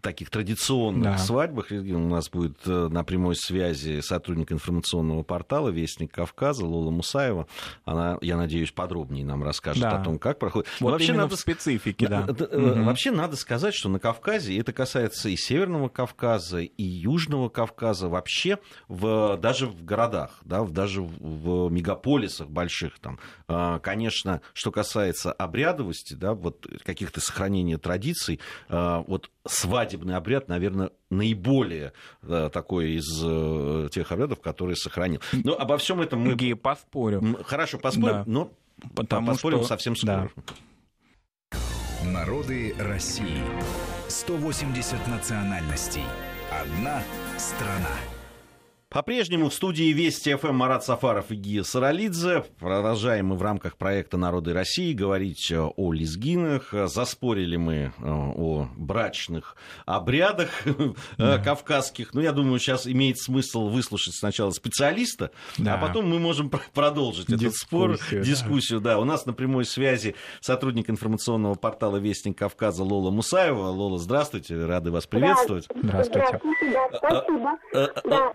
таких 0.00 0.30
традиционных 0.30 1.02
да. 1.04 1.18
свадьбах. 1.18 1.70
У 1.70 1.98
нас 1.98 2.28
будет 2.28 2.58
э, 2.66 2.88
на 2.90 3.04
прямой 3.04 3.36
связи 3.36 4.00
сотрудник 4.00 4.52
информационного 4.52 5.22
портала 5.22 5.68
«Вестник 5.68 6.12
Кавказа» 6.12 6.64
Лола 6.66 6.90
Мусаева. 6.90 7.46
Она, 7.84 8.18
я 8.20 8.36
надеюсь, 8.36 8.72
подробнее 8.72 9.24
нам 9.24 9.42
расскажет 9.42 9.82
да. 9.82 10.00
о 10.00 10.04
том, 10.04 10.18
как 10.18 10.38
проходит. 10.38 10.68
Вот 10.80 10.92
вообще 10.92 11.12
надо 11.12 11.36
в 11.36 11.40
специфике, 11.40 12.08
да. 12.08 12.26
Угу. 12.28 12.84
Вообще 12.84 13.10
надо 13.10 13.36
сказать, 13.36 13.74
что 13.74 13.88
на 13.88 13.98
Кавказе, 13.98 14.58
это 14.58 14.72
касается 14.72 15.28
и 15.28 15.36
Северного 15.36 15.88
Кавказа, 15.88 16.60
и 16.60 16.82
Южного 16.82 17.48
Кавказа, 17.48 18.08
вообще 18.08 18.58
в, 18.88 19.38
даже 19.38 19.66
в 19.66 19.84
городах, 19.84 20.40
да, 20.44 20.64
даже 20.64 21.02
в 21.02 21.70
мегаполисах 21.70 22.48
больших, 22.48 22.65
там, 23.00 23.18
а, 23.48 23.78
конечно, 23.78 24.40
что 24.52 24.70
касается 24.70 25.32
обрядовости, 25.32 26.14
да, 26.14 26.34
вот 26.34 26.66
каких-то 26.84 27.20
сохранения 27.20 27.78
традиций, 27.78 28.40
а, 28.68 29.04
вот 29.06 29.30
свадебный 29.46 30.16
обряд, 30.16 30.48
наверное, 30.48 30.90
наиболее 31.10 31.92
да, 32.22 32.50
такой 32.50 32.92
из 32.92 33.06
э, 33.22 33.88
тех 33.92 34.10
обрядов, 34.10 34.40
которые 34.40 34.74
сохранил. 34.74 35.20
Но 35.32 35.56
обо 35.56 35.78
всем 35.78 36.00
этом 36.00 36.20
мы... 36.20 36.34
Геи, 36.34 36.54
поспорим. 36.54 37.38
Хорошо, 37.44 37.78
поспорим, 37.78 38.16
да. 38.16 38.24
но 38.26 38.52
Потому 38.94 39.28
поспорим 39.28 39.58
что... 39.58 39.68
совсем 39.68 39.96
скоро. 39.96 40.30
Да. 41.50 41.58
Народы 42.04 42.74
России. 42.78 43.42
180 44.08 45.06
национальностей. 45.08 46.04
Одна 46.50 47.02
страна. 47.38 48.15
По-прежнему 48.88 49.50
в 49.50 49.54
студии 49.54 49.92
Вести 49.92 50.36
ФМ 50.36 50.54
Марат 50.54 50.84
Сафаров 50.84 51.32
и 51.32 51.34
Гия 51.34 51.64
Саралидзе. 51.64 52.44
Продолжаем 52.60 53.26
мы 53.26 53.36
в 53.36 53.42
рамках 53.42 53.76
проекта 53.76 54.16
«Народы 54.16 54.52
России» 54.52 54.92
говорить 54.92 55.50
э, 55.50 55.58
о 55.60 55.92
лезгинах. 55.92 56.72
Заспорили 56.72 57.56
мы 57.56 57.74
э, 57.74 57.90
о 58.00 58.68
брачных 58.76 59.56
обрядах 59.86 60.50
да. 61.18 61.38
кавказских. 61.38 62.14
Ну, 62.14 62.20
я 62.20 62.30
думаю, 62.30 62.60
сейчас 62.60 62.86
имеет 62.86 63.18
смысл 63.18 63.68
выслушать 63.68 64.14
сначала 64.14 64.52
специалиста, 64.52 65.32
да. 65.58 65.74
а 65.74 65.78
потом 65.78 66.08
мы 66.08 66.20
можем 66.20 66.48
продолжить 66.48 67.26
дискуссию, 67.26 67.48
этот 67.48 67.56
спор, 67.58 67.98
да. 68.12 68.20
дискуссию. 68.20 68.80
Да, 68.80 69.00
у 69.00 69.04
нас 69.04 69.26
на 69.26 69.32
прямой 69.32 69.64
связи 69.64 70.14
сотрудник 70.40 70.88
информационного 70.88 71.56
портала 71.56 71.96
«Вестник 71.96 72.38
Кавказа» 72.38 72.84
Лола 72.84 73.10
Мусаева. 73.10 73.66
Лола, 73.66 73.98
здравствуйте, 73.98 74.64
рады 74.64 74.92
вас 74.92 75.08
приветствовать. 75.08 75.66
Здравствуйте. 75.74 76.38
Здравствуйте, 76.38 76.72
да, 76.72 76.98
спасибо. 76.98 77.58
А, 77.74 77.78
а, 77.78 78.08
да. 78.08 78.32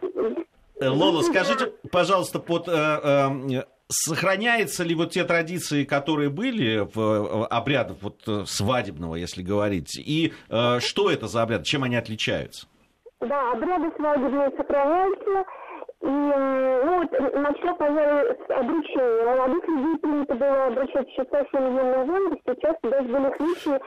Э, 0.81 0.89
Лола, 0.89 1.21
скажите, 1.21 1.73
пожалуйста, 1.91 2.39
под, 2.39 2.67
э, 2.67 2.71
э, 2.73 3.63
сохраняются 3.87 4.83
ли 4.83 4.95
вот 4.95 5.11
те 5.11 5.23
традиции, 5.23 5.83
которые 5.83 6.29
были 6.29 6.87
в 6.93 7.45
обрядах 7.45 7.97
вот, 8.01 8.49
свадебного, 8.49 9.15
если 9.15 9.43
говорить, 9.43 9.95
и 9.95 10.33
э, 10.49 10.79
что 10.79 11.11
это 11.11 11.27
за 11.27 11.43
обряды, 11.43 11.65
чем 11.65 11.83
они 11.83 11.95
отличаются? 11.95 12.67
Да, 13.19 13.51
обряды 13.51 13.91
свадебные 13.95 14.49
сохраняются, 14.57 15.45
и 16.01 16.07
ну, 16.07 16.97
вот, 16.97 17.11
начну, 17.35 17.75
пожалуй, 17.75 18.35
с 18.47 18.49
обручения. 18.49 19.35
Молодых 19.35 19.67
людей 19.67 19.97
принято 19.99 20.33
было 20.33 20.65
обручать 20.65 21.07
еще 21.09 21.23
совсем 21.29 21.77
юном 21.77 22.07
возрасте, 22.07 22.55
сейчас 22.55 22.75
даже 22.81 23.07
были 23.07 23.37
случаи, 23.37 23.79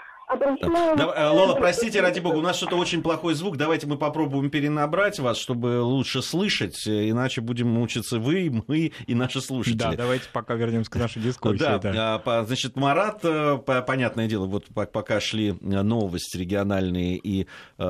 да. 0.96 1.32
Лола, 1.32 1.54
простите, 1.54 2.00
ради 2.00 2.20
бога, 2.20 2.36
у 2.36 2.40
нас 2.40 2.56
что-то 2.56 2.76
очень 2.76 3.02
плохой 3.02 3.34
звук. 3.34 3.56
Давайте 3.56 3.86
мы 3.86 3.96
попробуем 3.96 4.50
перенабрать 4.50 5.18
вас, 5.18 5.36
чтобы 5.38 5.82
лучше 5.82 6.22
слышать, 6.22 6.86
иначе 6.86 7.40
будем 7.40 7.68
мучиться 7.68 8.18
вы, 8.18 8.62
мы 8.66 8.92
и 9.06 9.14
наши 9.14 9.40
слушатели. 9.40 9.78
Да, 9.78 9.92
давайте 9.92 10.24
пока 10.32 10.54
вернемся 10.54 10.90
к 10.90 10.96
нашей 10.96 11.22
дискуссии. 11.22 11.58
Да, 11.58 12.20
да. 12.24 12.44
значит, 12.44 12.76
Марат, 12.76 13.20
э, 13.24 13.58
понятное 13.86 14.26
дело, 14.26 14.46
вот 14.46 14.66
пока 14.74 15.20
шли 15.20 15.56
новости 15.60 16.36
региональные 16.36 17.16
и 17.16 17.46
э, 17.78 17.84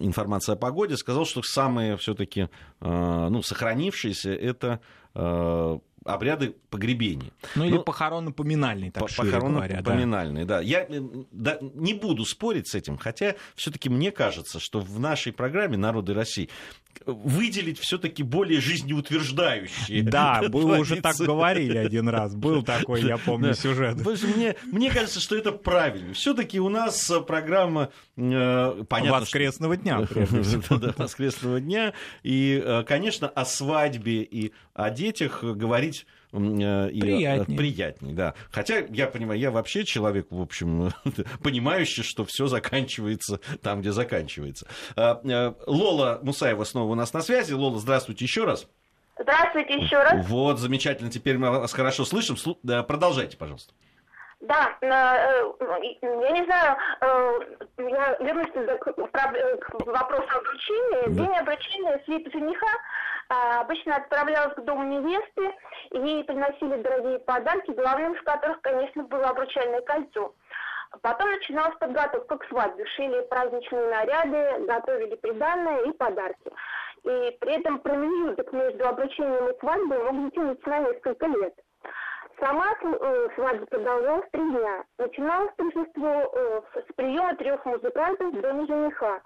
информация 0.00 0.54
о 0.54 0.56
погоде, 0.56 0.96
сказал, 0.96 1.24
что 1.26 1.42
самые 1.42 1.96
все-таки 1.96 2.48
э, 2.80 3.28
ну, 3.30 3.42
сохранившиеся 3.42 4.32
это 4.32 4.80
обряды 6.04 6.54
погребения. 6.70 7.32
Ну 7.54 7.64
или 7.64 7.74
ну, 7.74 7.82
похоронно-поминальные, 7.82 8.90
так 8.90 9.02
Похоронно-поминальные, 9.02 10.44
да. 10.44 10.58
да. 10.58 10.62
Я 10.62 10.86
да, 11.30 11.58
не 11.60 11.94
буду 11.94 12.24
спорить 12.24 12.68
с 12.68 12.74
этим, 12.74 12.96
хотя 12.96 13.34
все-таки 13.54 13.88
мне 13.88 14.10
кажется, 14.10 14.60
что 14.60 14.80
в 14.80 14.98
нашей 14.98 15.32
программе 15.32 15.76
«Народы 15.76 16.14
России» 16.14 16.48
выделить 17.06 17.78
все-таки 17.78 18.22
более 18.22 18.60
жизнеутверждающие. 18.60 20.02
Да, 20.02 20.42
вы 20.48 20.78
уже 20.78 21.00
так 21.00 21.16
говорили 21.16 21.78
один 21.78 22.08
раз. 22.08 22.34
Был 22.34 22.62
такой, 22.62 23.02
я 23.02 23.16
помню, 23.16 23.54
сюжет. 23.54 23.96
Мне, 24.36 24.56
мне 24.66 24.90
кажется, 24.90 25.20
что 25.20 25.36
это 25.36 25.52
правильно. 25.52 26.12
Все-таки 26.12 26.60
у 26.60 26.68
нас 26.68 27.10
программа 27.26 27.90
э, 28.16 28.84
понятно, 28.88 29.20
Воскресного 29.20 29.74
что... 29.74 29.82
дня, 29.82 30.00
прежде 30.00 30.42
всего. 30.60 30.76
да, 30.76 30.94
Воскресного 30.96 31.60
дня. 31.60 31.94
И, 32.22 32.62
э, 32.62 32.84
конечно, 32.86 33.28
о 33.28 33.44
свадьбе 33.44 34.22
и 34.22 34.52
о 34.74 34.90
детях 34.90 35.42
говорить 35.42 35.99
Э, 36.32 36.88
приятнее. 36.88 37.58
приятнее, 37.58 38.14
да. 38.14 38.34
Хотя 38.52 38.78
я 38.90 39.08
понимаю, 39.08 39.40
я 39.40 39.50
вообще 39.50 39.84
человек, 39.84 40.28
в 40.30 40.40
общем, 40.40 40.90
понимающий, 41.42 42.04
что 42.04 42.24
все 42.24 42.46
заканчивается 42.46 43.40
там, 43.62 43.80
где 43.80 43.90
заканчивается. 43.90 44.66
А, 44.96 45.20
э, 45.24 45.52
Лола 45.66 46.20
Мусаева 46.22 46.64
снова 46.64 46.92
у 46.92 46.94
нас 46.94 47.12
на 47.12 47.20
связи. 47.20 47.52
Лола, 47.52 47.78
здравствуйте 47.78 48.24
еще 48.24 48.44
раз. 48.44 48.68
Здравствуйте 49.18 49.74
еще 49.74 49.96
раз. 50.02 50.26
Вот, 50.28 50.58
замечательно, 50.58 51.10
теперь 51.10 51.36
мы 51.36 51.50
вас 51.50 51.72
хорошо 51.72 52.04
слышим. 52.04 52.36
Продолжайте, 52.84 53.36
пожалуйста. 53.36 53.72
Да, 54.40 54.70
э, 54.80 54.86
я 56.00 56.30
не 56.30 56.44
знаю, 56.44 56.76
я 57.76 58.16
вернусь 58.20 58.50
к 58.78 59.86
вопросу 59.86 60.28
обручения. 60.34 61.08
Да. 61.08 61.24
День 61.24 61.36
обручения 61.36 62.00
свита 62.06 62.30
жениха 62.30 62.66
а, 62.66 62.80
обычно 63.30 63.96
отправлялась 63.96 64.54
к 64.54 64.64
дому 64.64 64.84
невесты, 64.84 65.54
и 65.90 65.98
ей 65.98 66.24
приносили 66.24 66.82
дорогие 66.82 67.20
подарки, 67.20 67.70
главным 67.70 68.14
из 68.14 68.22
которых, 68.22 68.60
конечно, 68.60 69.04
было 69.04 69.28
обручальное 69.28 69.80
кольцо. 69.82 70.34
Потом 71.02 71.30
начиналась 71.30 71.76
подготовка 71.78 72.38
к 72.38 72.44
свадьбе. 72.48 72.84
Шили 72.86 73.20
праздничные 73.28 73.86
наряды, 73.86 74.66
готовили 74.66 75.14
приданное 75.16 75.82
и 75.84 75.92
подарки. 75.92 76.50
И 77.04 77.36
при 77.40 77.58
этом 77.58 77.78
промежуток 77.78 78.52
между 78.52 78.88
обручением 78.88 79.48
и 79.48 79.58
свадьбой 79.60 80.12
мог 80.12 80.24
затянуться 80.24 80.68
на 80.68 80.78
несколько 80.80 81.26
лет. 81.26 81.54
Сама 82.40 82.74
э, 82.82 83.28
свадьба 83.36 83.66
продолжалась 83.66 84.28
три 84.32 84.42
дня. 84.50 84.84
Начиналось 84.98 85.52
торжество 85.56 86.08
э, 86.08 86.60
с 86.74 86.94
приема 86.94 87.36
трех 87.36 87.64
музыкантов 87.64 88.34
в 88.34 88.40
доме 88.40 88.66
жениха. 88.66 89.20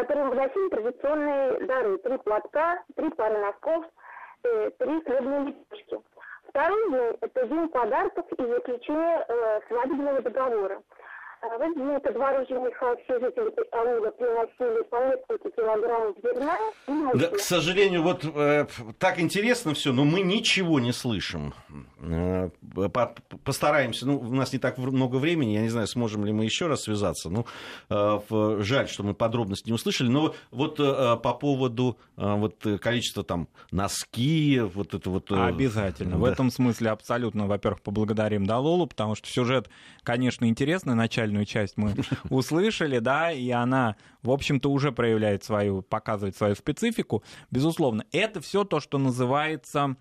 Которым 0.00 0.30
выносили 0.30 0.68
традиционные 0.68 1.66
дары. 1.66 1.98
Три 1.98 2.16
платка, 2.18 2.82
три 2.96 3.10
пары 3.10 3.38
носков, 3.38 3.84
э, 4.44 4.70
три 4.78 5.00
хлебные 5.02 5.40
лепешки. 5.48 5.98
Второй 6.48 6.90
день– 6.90 7.18
это 7.20 7.46
день 7.46 7.68
подарков 7.68 8.26
и 8.32 8.46
заключения 8.46 9.24
э, 9.28 9.60
свадебного 9.68 10.22
договора. 10.22 10.82
В 11.42 12.12
двору 12.12 12.44
жениха 12.48 12.96
все 13.04 13.18
жители 13.18 13.50
аула 13.72 14.10
приносили 14.10 14.82
по 14.90 14.96
несколько 15.06 15.50
килограммов 15.50 16.16
зерна. 16.22 16.58
Да, 17.14 17.28
к 17.28 17.40
сожалению, 17.40 18.02
вот 18.02 18.24
э, 18.24 18.66
так 18.98 19.18
интересно 19.18 19.72
все, 19.72 19.92
но 19.92 20.04
мы 20.04 20.20
ничего 20.20 20.80
не 20.80 20.92
слышим. 20.92 21.54
Э, 22.02 22.50
по- 22.92 23.14
постараемся, 23.42 24.06
ну, 24.06 24.18
у 24.18 24.34
нас 24.34 24.52
не 24.52 24.58
так 24.58 24.76
много 24.76 25.16
времени, 25.16 25.52
я 25.52 25.62
не 25.62 25.70
знаю, 25.70 25.86
сможем 25.86 26.26
ли 26.26 26.32
мы 26.32 26.44
еще 26.44 26.66
раз 26.66 26.82
связаться. 26.82 27.30
Ну, 27.30 27.46
э, 27.88 28.20
в- 28.28 28.62
жаль, 28.62 28.88
что 28.88 29.02
мы 29.02 29.14
подробности 29.14 29.68
не 29.68 29.72
услышали. 29.74 30.08
Но 30.08 30.34
вот 30.50 30.78
э, 30.78 31.16
по 31.22 31.32
поводу 31.32 31.96
э, 32.18 32.34
вот, 32.34 32.66
количества 32.82 33.24
там 33.24 33.48
носки, 33.70 34.60
вот 34.60 34.92
это 34.92 35.08
вот... 35.08 35.30
э, 35.30 35.42
Обязательно. 35.42 36.18
В 36.18 36.24
да. 36.26 36.32
этом 36.32 36.50
смысле 36.50 36.90
абсолютно, 36.90 37.46
во-первых, 37.46 37.80
поблагодарим 37.80 38.44
Далолу, 38.46 38.86
потому 38.86 39.14
что 39.14 39.26
сюжет, 39.28 39.70
конечно, 40.02 40.44
интересный. 40.44 40.94
Начальную 41.30 41.44
часть 41.44 41.76
мы 41.76 41.94
услышали, 42.30 42.98
да, 42.98 43.30
и 43.30 43.50
она, 43.50 43.96
в 44.22 44.30
общем-то, 44.30 44.70
уже 44.70 44.90
проявляет 44.90 45.44
свою, 45.44 45.82
показывает 45.82 46.36
свою 46.36 46.54
специфику. 46.56 47.22
Безусловно, 47.50 48.04
это 48.12 48.40
все 48.40 48.64
то, 48.64 48.80
что 48.80 48.98
называется 48.98 49.96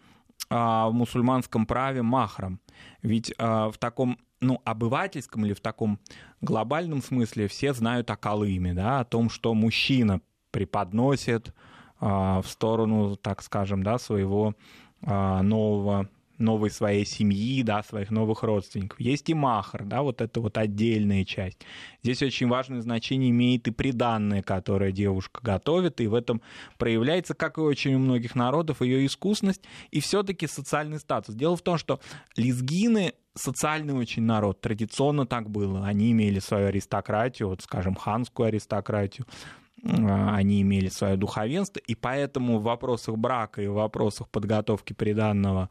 а, 0.50 0.90
в 0.90 0.94
мусульманском 0.94 1.66
праве 1.66 2.02
махром. 2.02 2.60
Ведь 3.04 3.34
а, 3.38 3.70
в 3.70 3.78
таком 3.78 4.18
ну, 4.42 4.62
обывательском 4.66 5.46
или 5.46 5.54
в 5.54 5.60
таком 5.60 6.00
глобальном 6.42 7.04
смысле 7.04 7.48
все 7.48 7.74
знают 7.74 8.10
о 8.10 8.16
калыме, 8.16 8.74
да, 8.74 9.02
о 9.02 9.06
том, 9.06 9.30
что 9.30 9.54
мужчина 9.54 10.22
преподносит 10.52 11.54
а, 12.00 12.42
в 12.42 12.48
сторону, 12.48 13.16
так 13.18 13.44
скажем, 13.44 13.84
да, 13.84 14.00
своего 14.00 14.56
нового 15.02 16.10
новой 16.40 16.72
своей 16.72 17.06
семьи, 17.06 17.62
да, 17.64 17.84
своих 17.84 18.12
новых 18.12 18.44
родственников. 18.44 19.00
Есть 19.00 19.30
и 19.30 19.34
махр, 19.34 19.84
да, 19.84 20.02
вот 20.02 20.22
это 20.22 20.40
вот 20.42 20.58
отдельная 20.58 21.26
часть. 21.26 21.60
Здесь 22.04 22.22
очень 22.22 22.48
важное 22.48 22.82
значение 22.82 23.30
имеет 23.30 23.68
и 23.68 23.72
приданное, 23.72 24.42
которое 24.42 24.92
девушка 24.92 25.42
готовит, 25.44 26.02
и 26.02 26.08
в 26.08 26.14
этом 26.14 26.42
проявляется, 26.78 27.34
как 27.34 27.58
и 27.58 27.62
очень 27.62 27.96
у 27.96 28.00
многих 28.00 28.36
народов, 28.36 28.82
ее 28.82 29.06
искусность 29.06 29.64
и 29.92 30.00
все-таки 30.00 30.48
социальный 30.48 31.00
статус. 31.00 31.36
Дело 31.36 31.56
в 31.56 31.62
том, 31.62 31.78
что 31.78 32.00
лезгины 32.36 33.14
социальный 33.36 33.94
очень 33.94 34.24
народ, 34.24 34.62
традиционно 34.62 35.26
так 35.26 35.50
было. 35.50 35.86
Они 35.86 36.12
имели 36.12 36.40
свою 36.40 36.68
аристократию, 36.68 37.50
вот, 37.50 37.62
скажем, 37.62 37.96
ханскую 37.96 38.48
аристократию, 38.48 39.26
а, 39.84 40.36
они 40.36 40.62
имели 40.62 40.90
свое 40.90 41.16
духовенство, 41.16 41.80
и 41.80 41.96
поэтому 41.96 42.60
в 42.60 42.64
вопросах 42.64 43.18
брака 43.18 43.62
и 43.62 43.68
в 43.68 43.74
вопросах 43.74 44.30
подготовки 44.30 44.94
приданного 44.94 45.70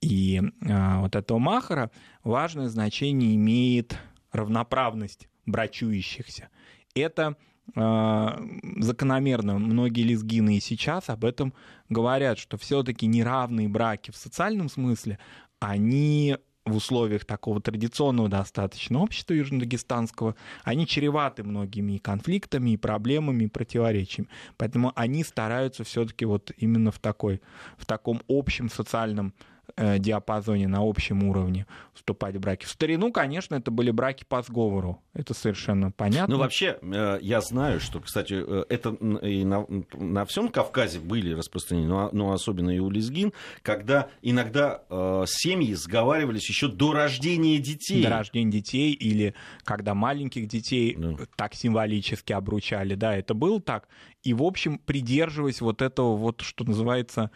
и 0.00 0.42
а, 0.68 1.00
вот 1.00 1.16
этого 1.16 1.38
махара 1.38 1.90
важное 2.24 2.68
значение 2.68 3.34
имеет 3.34 3.98
равноправность 4.32 5.28
брачующихся. 5.46 6.48
Это 6.94 7.36
а, 7.76 8.40
закономерно. 8.78 9.58
Многие 9.58 10.02
лезгины 10.02 10.56
и 10.56 10.60
сейчас 10.60 11.08
об 11.08 11.24
этом 11.24 11.52
говорят, 11.88 12.38
что 12.38 12.56
все-таки 12.56 13.06
неравные 13.06 13.68
браки 13.68 14.10
в 14.10 14.16
социальном 14.16 14.68
смысле, 14.68 15.18
они 15.58 16.36
в 16.64 16.76
условиях 16.76 17.24
такого 17.24 17.60
традиционного 17.60 18.28
достаточно 18.28 19.00
общества 19.00 19.34
южнодагестанского, 19.34 20.36
они 20.62 20.86
чреваты 20.86 21.42
многими 21.42 21.94
и 21.94 21.98
конфликтами, 21.98 22.70
и 22.70 22.76
проблемами, 22.76 23.44
и 23.44 23.48
противоречиями. 23.48 24.28
Поэтому 24.56 24.92
они 24.94 25.24
стараются 25.24 25.84
все-таки 25.84 26.24
вот 26.24 26.52
именно 26.56 26.90
в, 26.90 26.98
такой, 26.98 27.40
в 27.76 27.86
таком 27.86 28.22
общем 28.28 28.68
социальном 28.68 29.34
диапазоне, 29.76 30.68
на 30.68 30.78
общем 30.82 31.22
уровне 31.24 31.66
вступать 32.00 32.36
в 32.36 32.40
браки. 32.40 32.64
В 32.64 32.68
старину, 32.68 33.12
конечно, 33.12 33.54
это 33.54 33.70
были 33.70 33.90
браки 33.90 34.24
по 34.26 34.42
сговору. 34.42 35.02
Это 35.12 35.34
совершенно 35.34 35.90
понятно. 35.90 36.34
Ну, 36.34 36.40
вообще, 36.40 36.78
э, 36.80 37.18
я 37.20 37.40
знаю, 37.40 37.78
что, 37.80 38.00
кстати, 38.00 38.34
э, 38.36 38.64
это 38.68 38.90
и 39.22 39.44
на, 39.44 39.66
на 39.92 40.24
всем 40.24 40.48
Кавказе 40.48 40.98
были 40.98 41.32
распространены, 41.34 41.88
но, 41.88 42.08
но 42.12 42.32
особенно 42.32 42.70
и 42.70 42.78
у 42.78 42.90
лезгин, 42.90 43.32
когда 43.62 44.08
иногда 44.22 44.82
э, 44.88 45.24
семьи 45.26 45.74
сговаривались 45.74 46.48
еще 46.48 46.68
до 46.68 46.92
рождения 46.92 47.58
детей. 47.58 48.02
до 48.02 48.10
рождения 48.10 48.50
детей 48.50 48.92
или 48.92 49.34
когда 49.64 49.94
маленьких 49.94 50.46
детей 50.46 50.96
Да. 50.96 51.16
так 51.36 51.54
символически 51.54 52.32
обручали, 52.32 52.94
да, 52.94 53.14
это 53.14 53.34
было 53.34 53.60
так. 53.60 53.88
И, 54.22 54.32
в 54.32 54.42
общем, 54.42 54.78
придерживаясь 54.78 55.60
вот 55.60 55.82
этого 55.82 56.16
вот, 56.16 56.40
что 56.40 56.64
называется, 56.64 57.30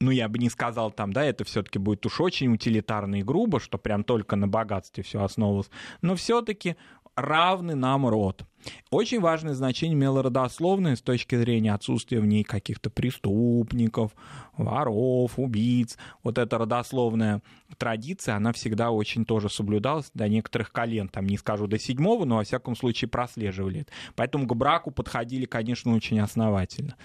ну, 0.00 0.10
я 0.10 0.28
бы 0.28 0.38
не 0.38 0.50
сказал 0.50 0.90
там, 0.90 1.12
да, 1.12 1.24
это 1.24 1.44
все-таки 1.44 1.78
будет 1.78 2.04
уж 2.06 2.20
очень 2.20 2.52
утилитарно 2.52 3.20
и 3.20 3.22
грубо, 3.22 3.60
что 3.60 3.78
прям 3.78 4.04
только 4.04 4.36
на 4.36 4.48
богатстве 4.48 5.02
все 5.02 5.22
основывалось, 5.22 5.70
но 6.02 6.14
все-таки 6.16 6.76
равный 7.16 7.74
нам 7.74 8.06
род. 8.06 8.44
Очень 8.90 9.20
важное 9.20 9.54
значение 9.54 9.94
имело 9.94 10.22
родословное 10.22 10.96
с 10.96 11.02
точки 11.02 11.36
зрения 11.36 11.74
отсутствия 11.74 12.20
в 12.20 12.26
ней 12.26 12.44
каких-то 12.44 12.90
преступников, 12.90 14.12
воров, 14.56 15.38
убийц. 15.38 15.98
Вот 16.22 16.38
эта 16.38 16.58
родословная 16.58 17.42
традиция, 17.76 18.36
она 18.36 18.52
всегда 18.52 18.90
очень 18.90 19.24
тоже 19.24 19.50
соблюдалась 19.50 20.10
до 20.14 20.28
некоторых 20.28 20.72
колен. 20.72 21.08
Там 21.08 21.26
не 21.26 21.36
скажу 21.36 21.66
до 21.66 21.78
седьмого, 21.78 22.24
но 22.24 22.36
во 22.36 22.44
всяком 22.44 22.74
случае 22.74 23.08
прослеживали 23.08 23.82
это. 23.82 23.92
Поэтому 24.16 24.46
к 24.46 24.54
браку 24.54 24.90
подходили, 24.90 25.44
конечно, 25.44 25.94
очень 25.94 26.20
основательно. 26.20 26.96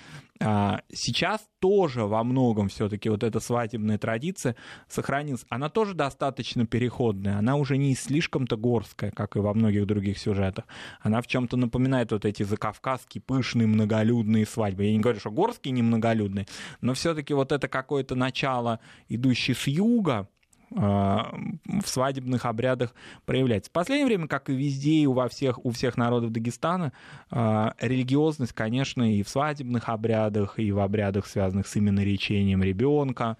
А, 0.42 0.82
Сейчас 0.90 1.42
тоже 1.60 2.06
во 2.06 2.24
многом 2.24 2.70
все-таки 2.70 3.10
вот 3.10 3.24
эта 3.24 3.40
свадебная 3.40 3.98
традиция 3.98 4.56
сохранилась. 4.88 5.46
Она 5.50 5.70
тоже 5.70 5.94
достаточно 5.94 6.66
переходная. 6.66 7.38
Она 7.38 7.58
уже 7.58 7.78
не 7.78 7.94
слишком-то 7.94 8.56
горская, 8.56 9.12
как 9.12 9.36
и 9.36 9.40
во 9.40 9.54
многих 9.54 9.86
других 9.86 10.18
сюжетах. 10.18 10.66
Она 11.02 11.22
в 11.22 11.28
чем-то 11.28 11.58
напоминает 11.58 12.12
вот 12.12 12.24
эти 12.24 12.44
закавказские 12.44 13.22
пышные 13.22 13.68
многолюдные 13.68 14.46
свадьбы. 14.46 14.86
Я 14.86 14.94
не 14.94 15.00
говорю, 15.00 15.20
что 15.20 15.32
горские 15.32 15.74
не 15.74 15.82
многолюдные, 15.82 16.48
но 16.80 16.94
все-таки 16.94 17.34
вот 17.34 17.52
это 17.52 17.68
какое-то 17.68 18.16
начало, 18.16 18.80
идущее 19.10 19.56
с 19.56 19.68
юга, 19.68 20.30
в 20.72 21.86
свадебных 21.86 22.46
обрядах 22.46 22.94
проявляется. 23.26 23.70
В 23.70 23.74
последнее 23.74 24.06
время, 24.06 24.28
как 24.28 24.50
и 24.50 24.54
везде, 24.54 25.02
и 25.02 25.08
во 25.08 25.28
всех, 25.28 25.64
у 25.66 25.72
всех 25.72 25.98
народов 25.98 26.32
Дагестана, 26.32 26.94
а, 27.32 27.74
религиозность, 27.80 28.54
конечно, 28.54 29.12
и 29.12 29.24
в 29.24 29.30
свадебных 29.30 29.90
обрядах, 29.90 30.60
и 30.60 30.72
в 30.72 30.80
обрядах, 30.80 31.26
связанных 31.26 31.68
с 31.68 31.76
именно 31.76 32.04
речением 32.04 32.64
ребенка, 32.64 33.26
а, 33.26 33.38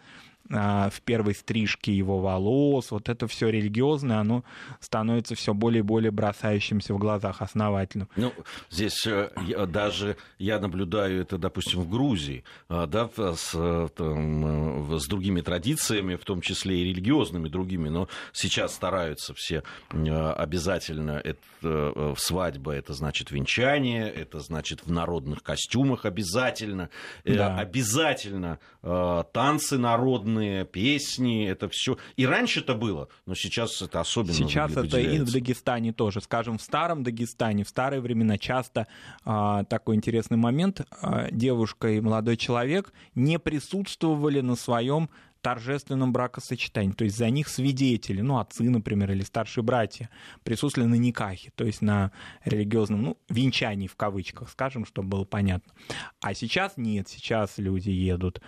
в 0.50 1.02
первой 1.06 1.36
стрижке 1.36 1.94
его 1.96 2.20
волос, 2.20 2.90
вот 2.92 3.08
это 3.08 3.28
все 3.28 3.50
религиозное, 3.50 4.18
оно 4.20 4.44
становится 4.80 5.36
все 5.36 5.54
более 5.54 5.80
и 5.80 5.84
более 5.84 6.10
бросающимся 6.12 6.94
в 6.94 6.98
глазах 6.98 7.42
основательно. 7.44 8.08
Ну, 8.16 8.34
здесь 8.72 9.06
э, 9.06 9.30
я- 9.46 9.68
даже 9.68 10.18
я 10.40 10.60
наблюдаю 10.60 11.22
это, 11.22 11.38
допустим, 11.38 11.82
в 11.82 11.90
Грузии, 11.90 12.44
а, 12.68 12.88
да, 12.88 13.08
с, 13.16 13.52
э, 13.54 13.90
там, 13.96 14.94
э, 14.96 14.98
с 15.00 15.06
другими 15.08 15.42
традициями, 15.42 16.16
в 16.16 16.26
том 16.26 16.42
числе 16.42 16.82
и 16.82 16.86
религиозными 16.86 17.48
другими, 17.48 17.90
но 17.90 18.08
сейчас 18.34 18.74
стараются 18.74 19.34
все 19.36 19.64
обязательно, 19.92 21.22
это, 21.24 22.16
свадьба, 22.18 22.72
это 22.74 22.94
значит 22.94 23.32
венчание, 23.32 24.10
это 24.10 24.40
значит 24.40 24.86
в 24.86 24.92
народных 24.92 25.44
костюмах 25.44 26.06
обязательно, 26.06 26.90
Да. 27.24 27.56
обязательно 27.58 28.60
танцы 28.82 29.78
народные, 29.78 30.39
песни, 30.66 31.48
это 31.48 31.70
все. 31.70 31.98
И 32.16 32.26
раньше 32.26 32.60
это 32.62 32.74
было, 32.74 33.10
но 33.26 33.36
сейчас 33.36 33.82
это 33.82 34.00
особенно 34.00 34.34
Сейчас 34.34 34.72
это 34.76 35.00
и 35.00 35.20
в. 35.20 35.32
Дагестане 35.32 35.94
тоже. 35.94 36.22
Скажем, 36.22 36.58
в 36.58 36.62
старом 36.62 37.04
Дагестане, 37.04 37.64
в 37.64 37.70
старые 37.70 38.02
времена 38.02 38.38
часто 38.38 38.88
а, 39.24 39.64
такой 39.66 39.96
интересный 39.96 40.38
момент. 40.38 40.82
а, 41.02 41.30
девушка 41.32 41.90
и 41.90 42.02
молодой 42.02 42.38
человек 42.38 42.94
не 43.16 43.40
присутствовали 43.40 44.42
на 44.42 44.56
своем 44.56 45.10
торжественном 45.42 46.12
бракосочетании. 46.12 46.92
То 46.94 47.06
есть 47.06 47.18
за 47.18 47.30
них 47.30 47.48
свидетели, 47.48 48.22
ну, 48.22 48.40
отцы, 48.40 48.64
например, 48.64 49.12
или 49.12 49.24
старшие 49.24 49.64
братья, 49.64 50.10
присутствовали 50.44 50.90
на 50.90 50.96
никахе, 50.96 51.52
то 51.56 51.64
есть 51.64 51.82
на 51.82 52.12
религиозном, 52.46 53.02
ну, 53.02 53.18
венчании 53.30 53.88
в 53.88 53.96
кавычках, 53.96 54.50
скажем, 54.50 54.86
чтобы 54.86 55.10
было 55.10 55.26
понятно. 55.26 55.74
А 56.20 56.34
сейчас 56.34 56.74
нет, 56.78 57.08
сейчас 57.08 57.58
люди 57.58 57.90
едут 57.90 58.42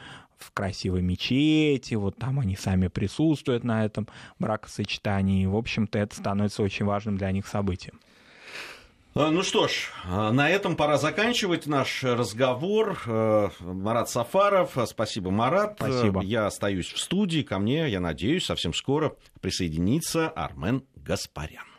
в 0.43 0.51
красивой 0.51 1.01
мечети, 1.01 1.95
вот 1.95 2.17
там 2.17 2.39
они 2.39 2.55
сами 2.55 2.87
присутствуют 2.87 3.63
на 3.63 3.85
этом 3.85 4.07
бракосочетании. 4.39 5.43
И, 5.43 5.47
в 5.47 5.55
общем-то, 5.55 5.99
это 5.99 6.15
становится 6.15 6.63
очень 6.63 6.85
важным 6.85 7.17
для 7.17 7.31
них 7.31 7.47
событием. 7.47 7.99
А, 9.13 9.29
Ну 9.29 9.43
что 9.43 9.67
ж, 9.67 9.89
а, 10.05 10.31
на 10.31 10.49
этом 10.49 10.77
пора 10.77 10.97
заканчивать 10.97 11.67
наш 11.67 12.03
разговор. 12.03 13.01
Э, 13.05 13.49
Марат 13.59 14.09
Сафаров, 14.09 14.77
а, 14.77 14.85
спасибо, 14.85 15.31
Марат. 15.31 15.75
Спасибо. 15.75 16.21
Я 16.21 16.45
остаюсь 16.47 16.91
в 16.91 16.97
студии, 16.97 17.41
ко 17.41 17.59
мне, 17.59 17.89
я 17.89 17.99
надеюсь, 17.99 18.45
совсем 18.45 18.73
скоро 18.73 19.15
присоединится 19.41 20.29
Армен 20.29 20.83
Гаспарян. 20.95 21.70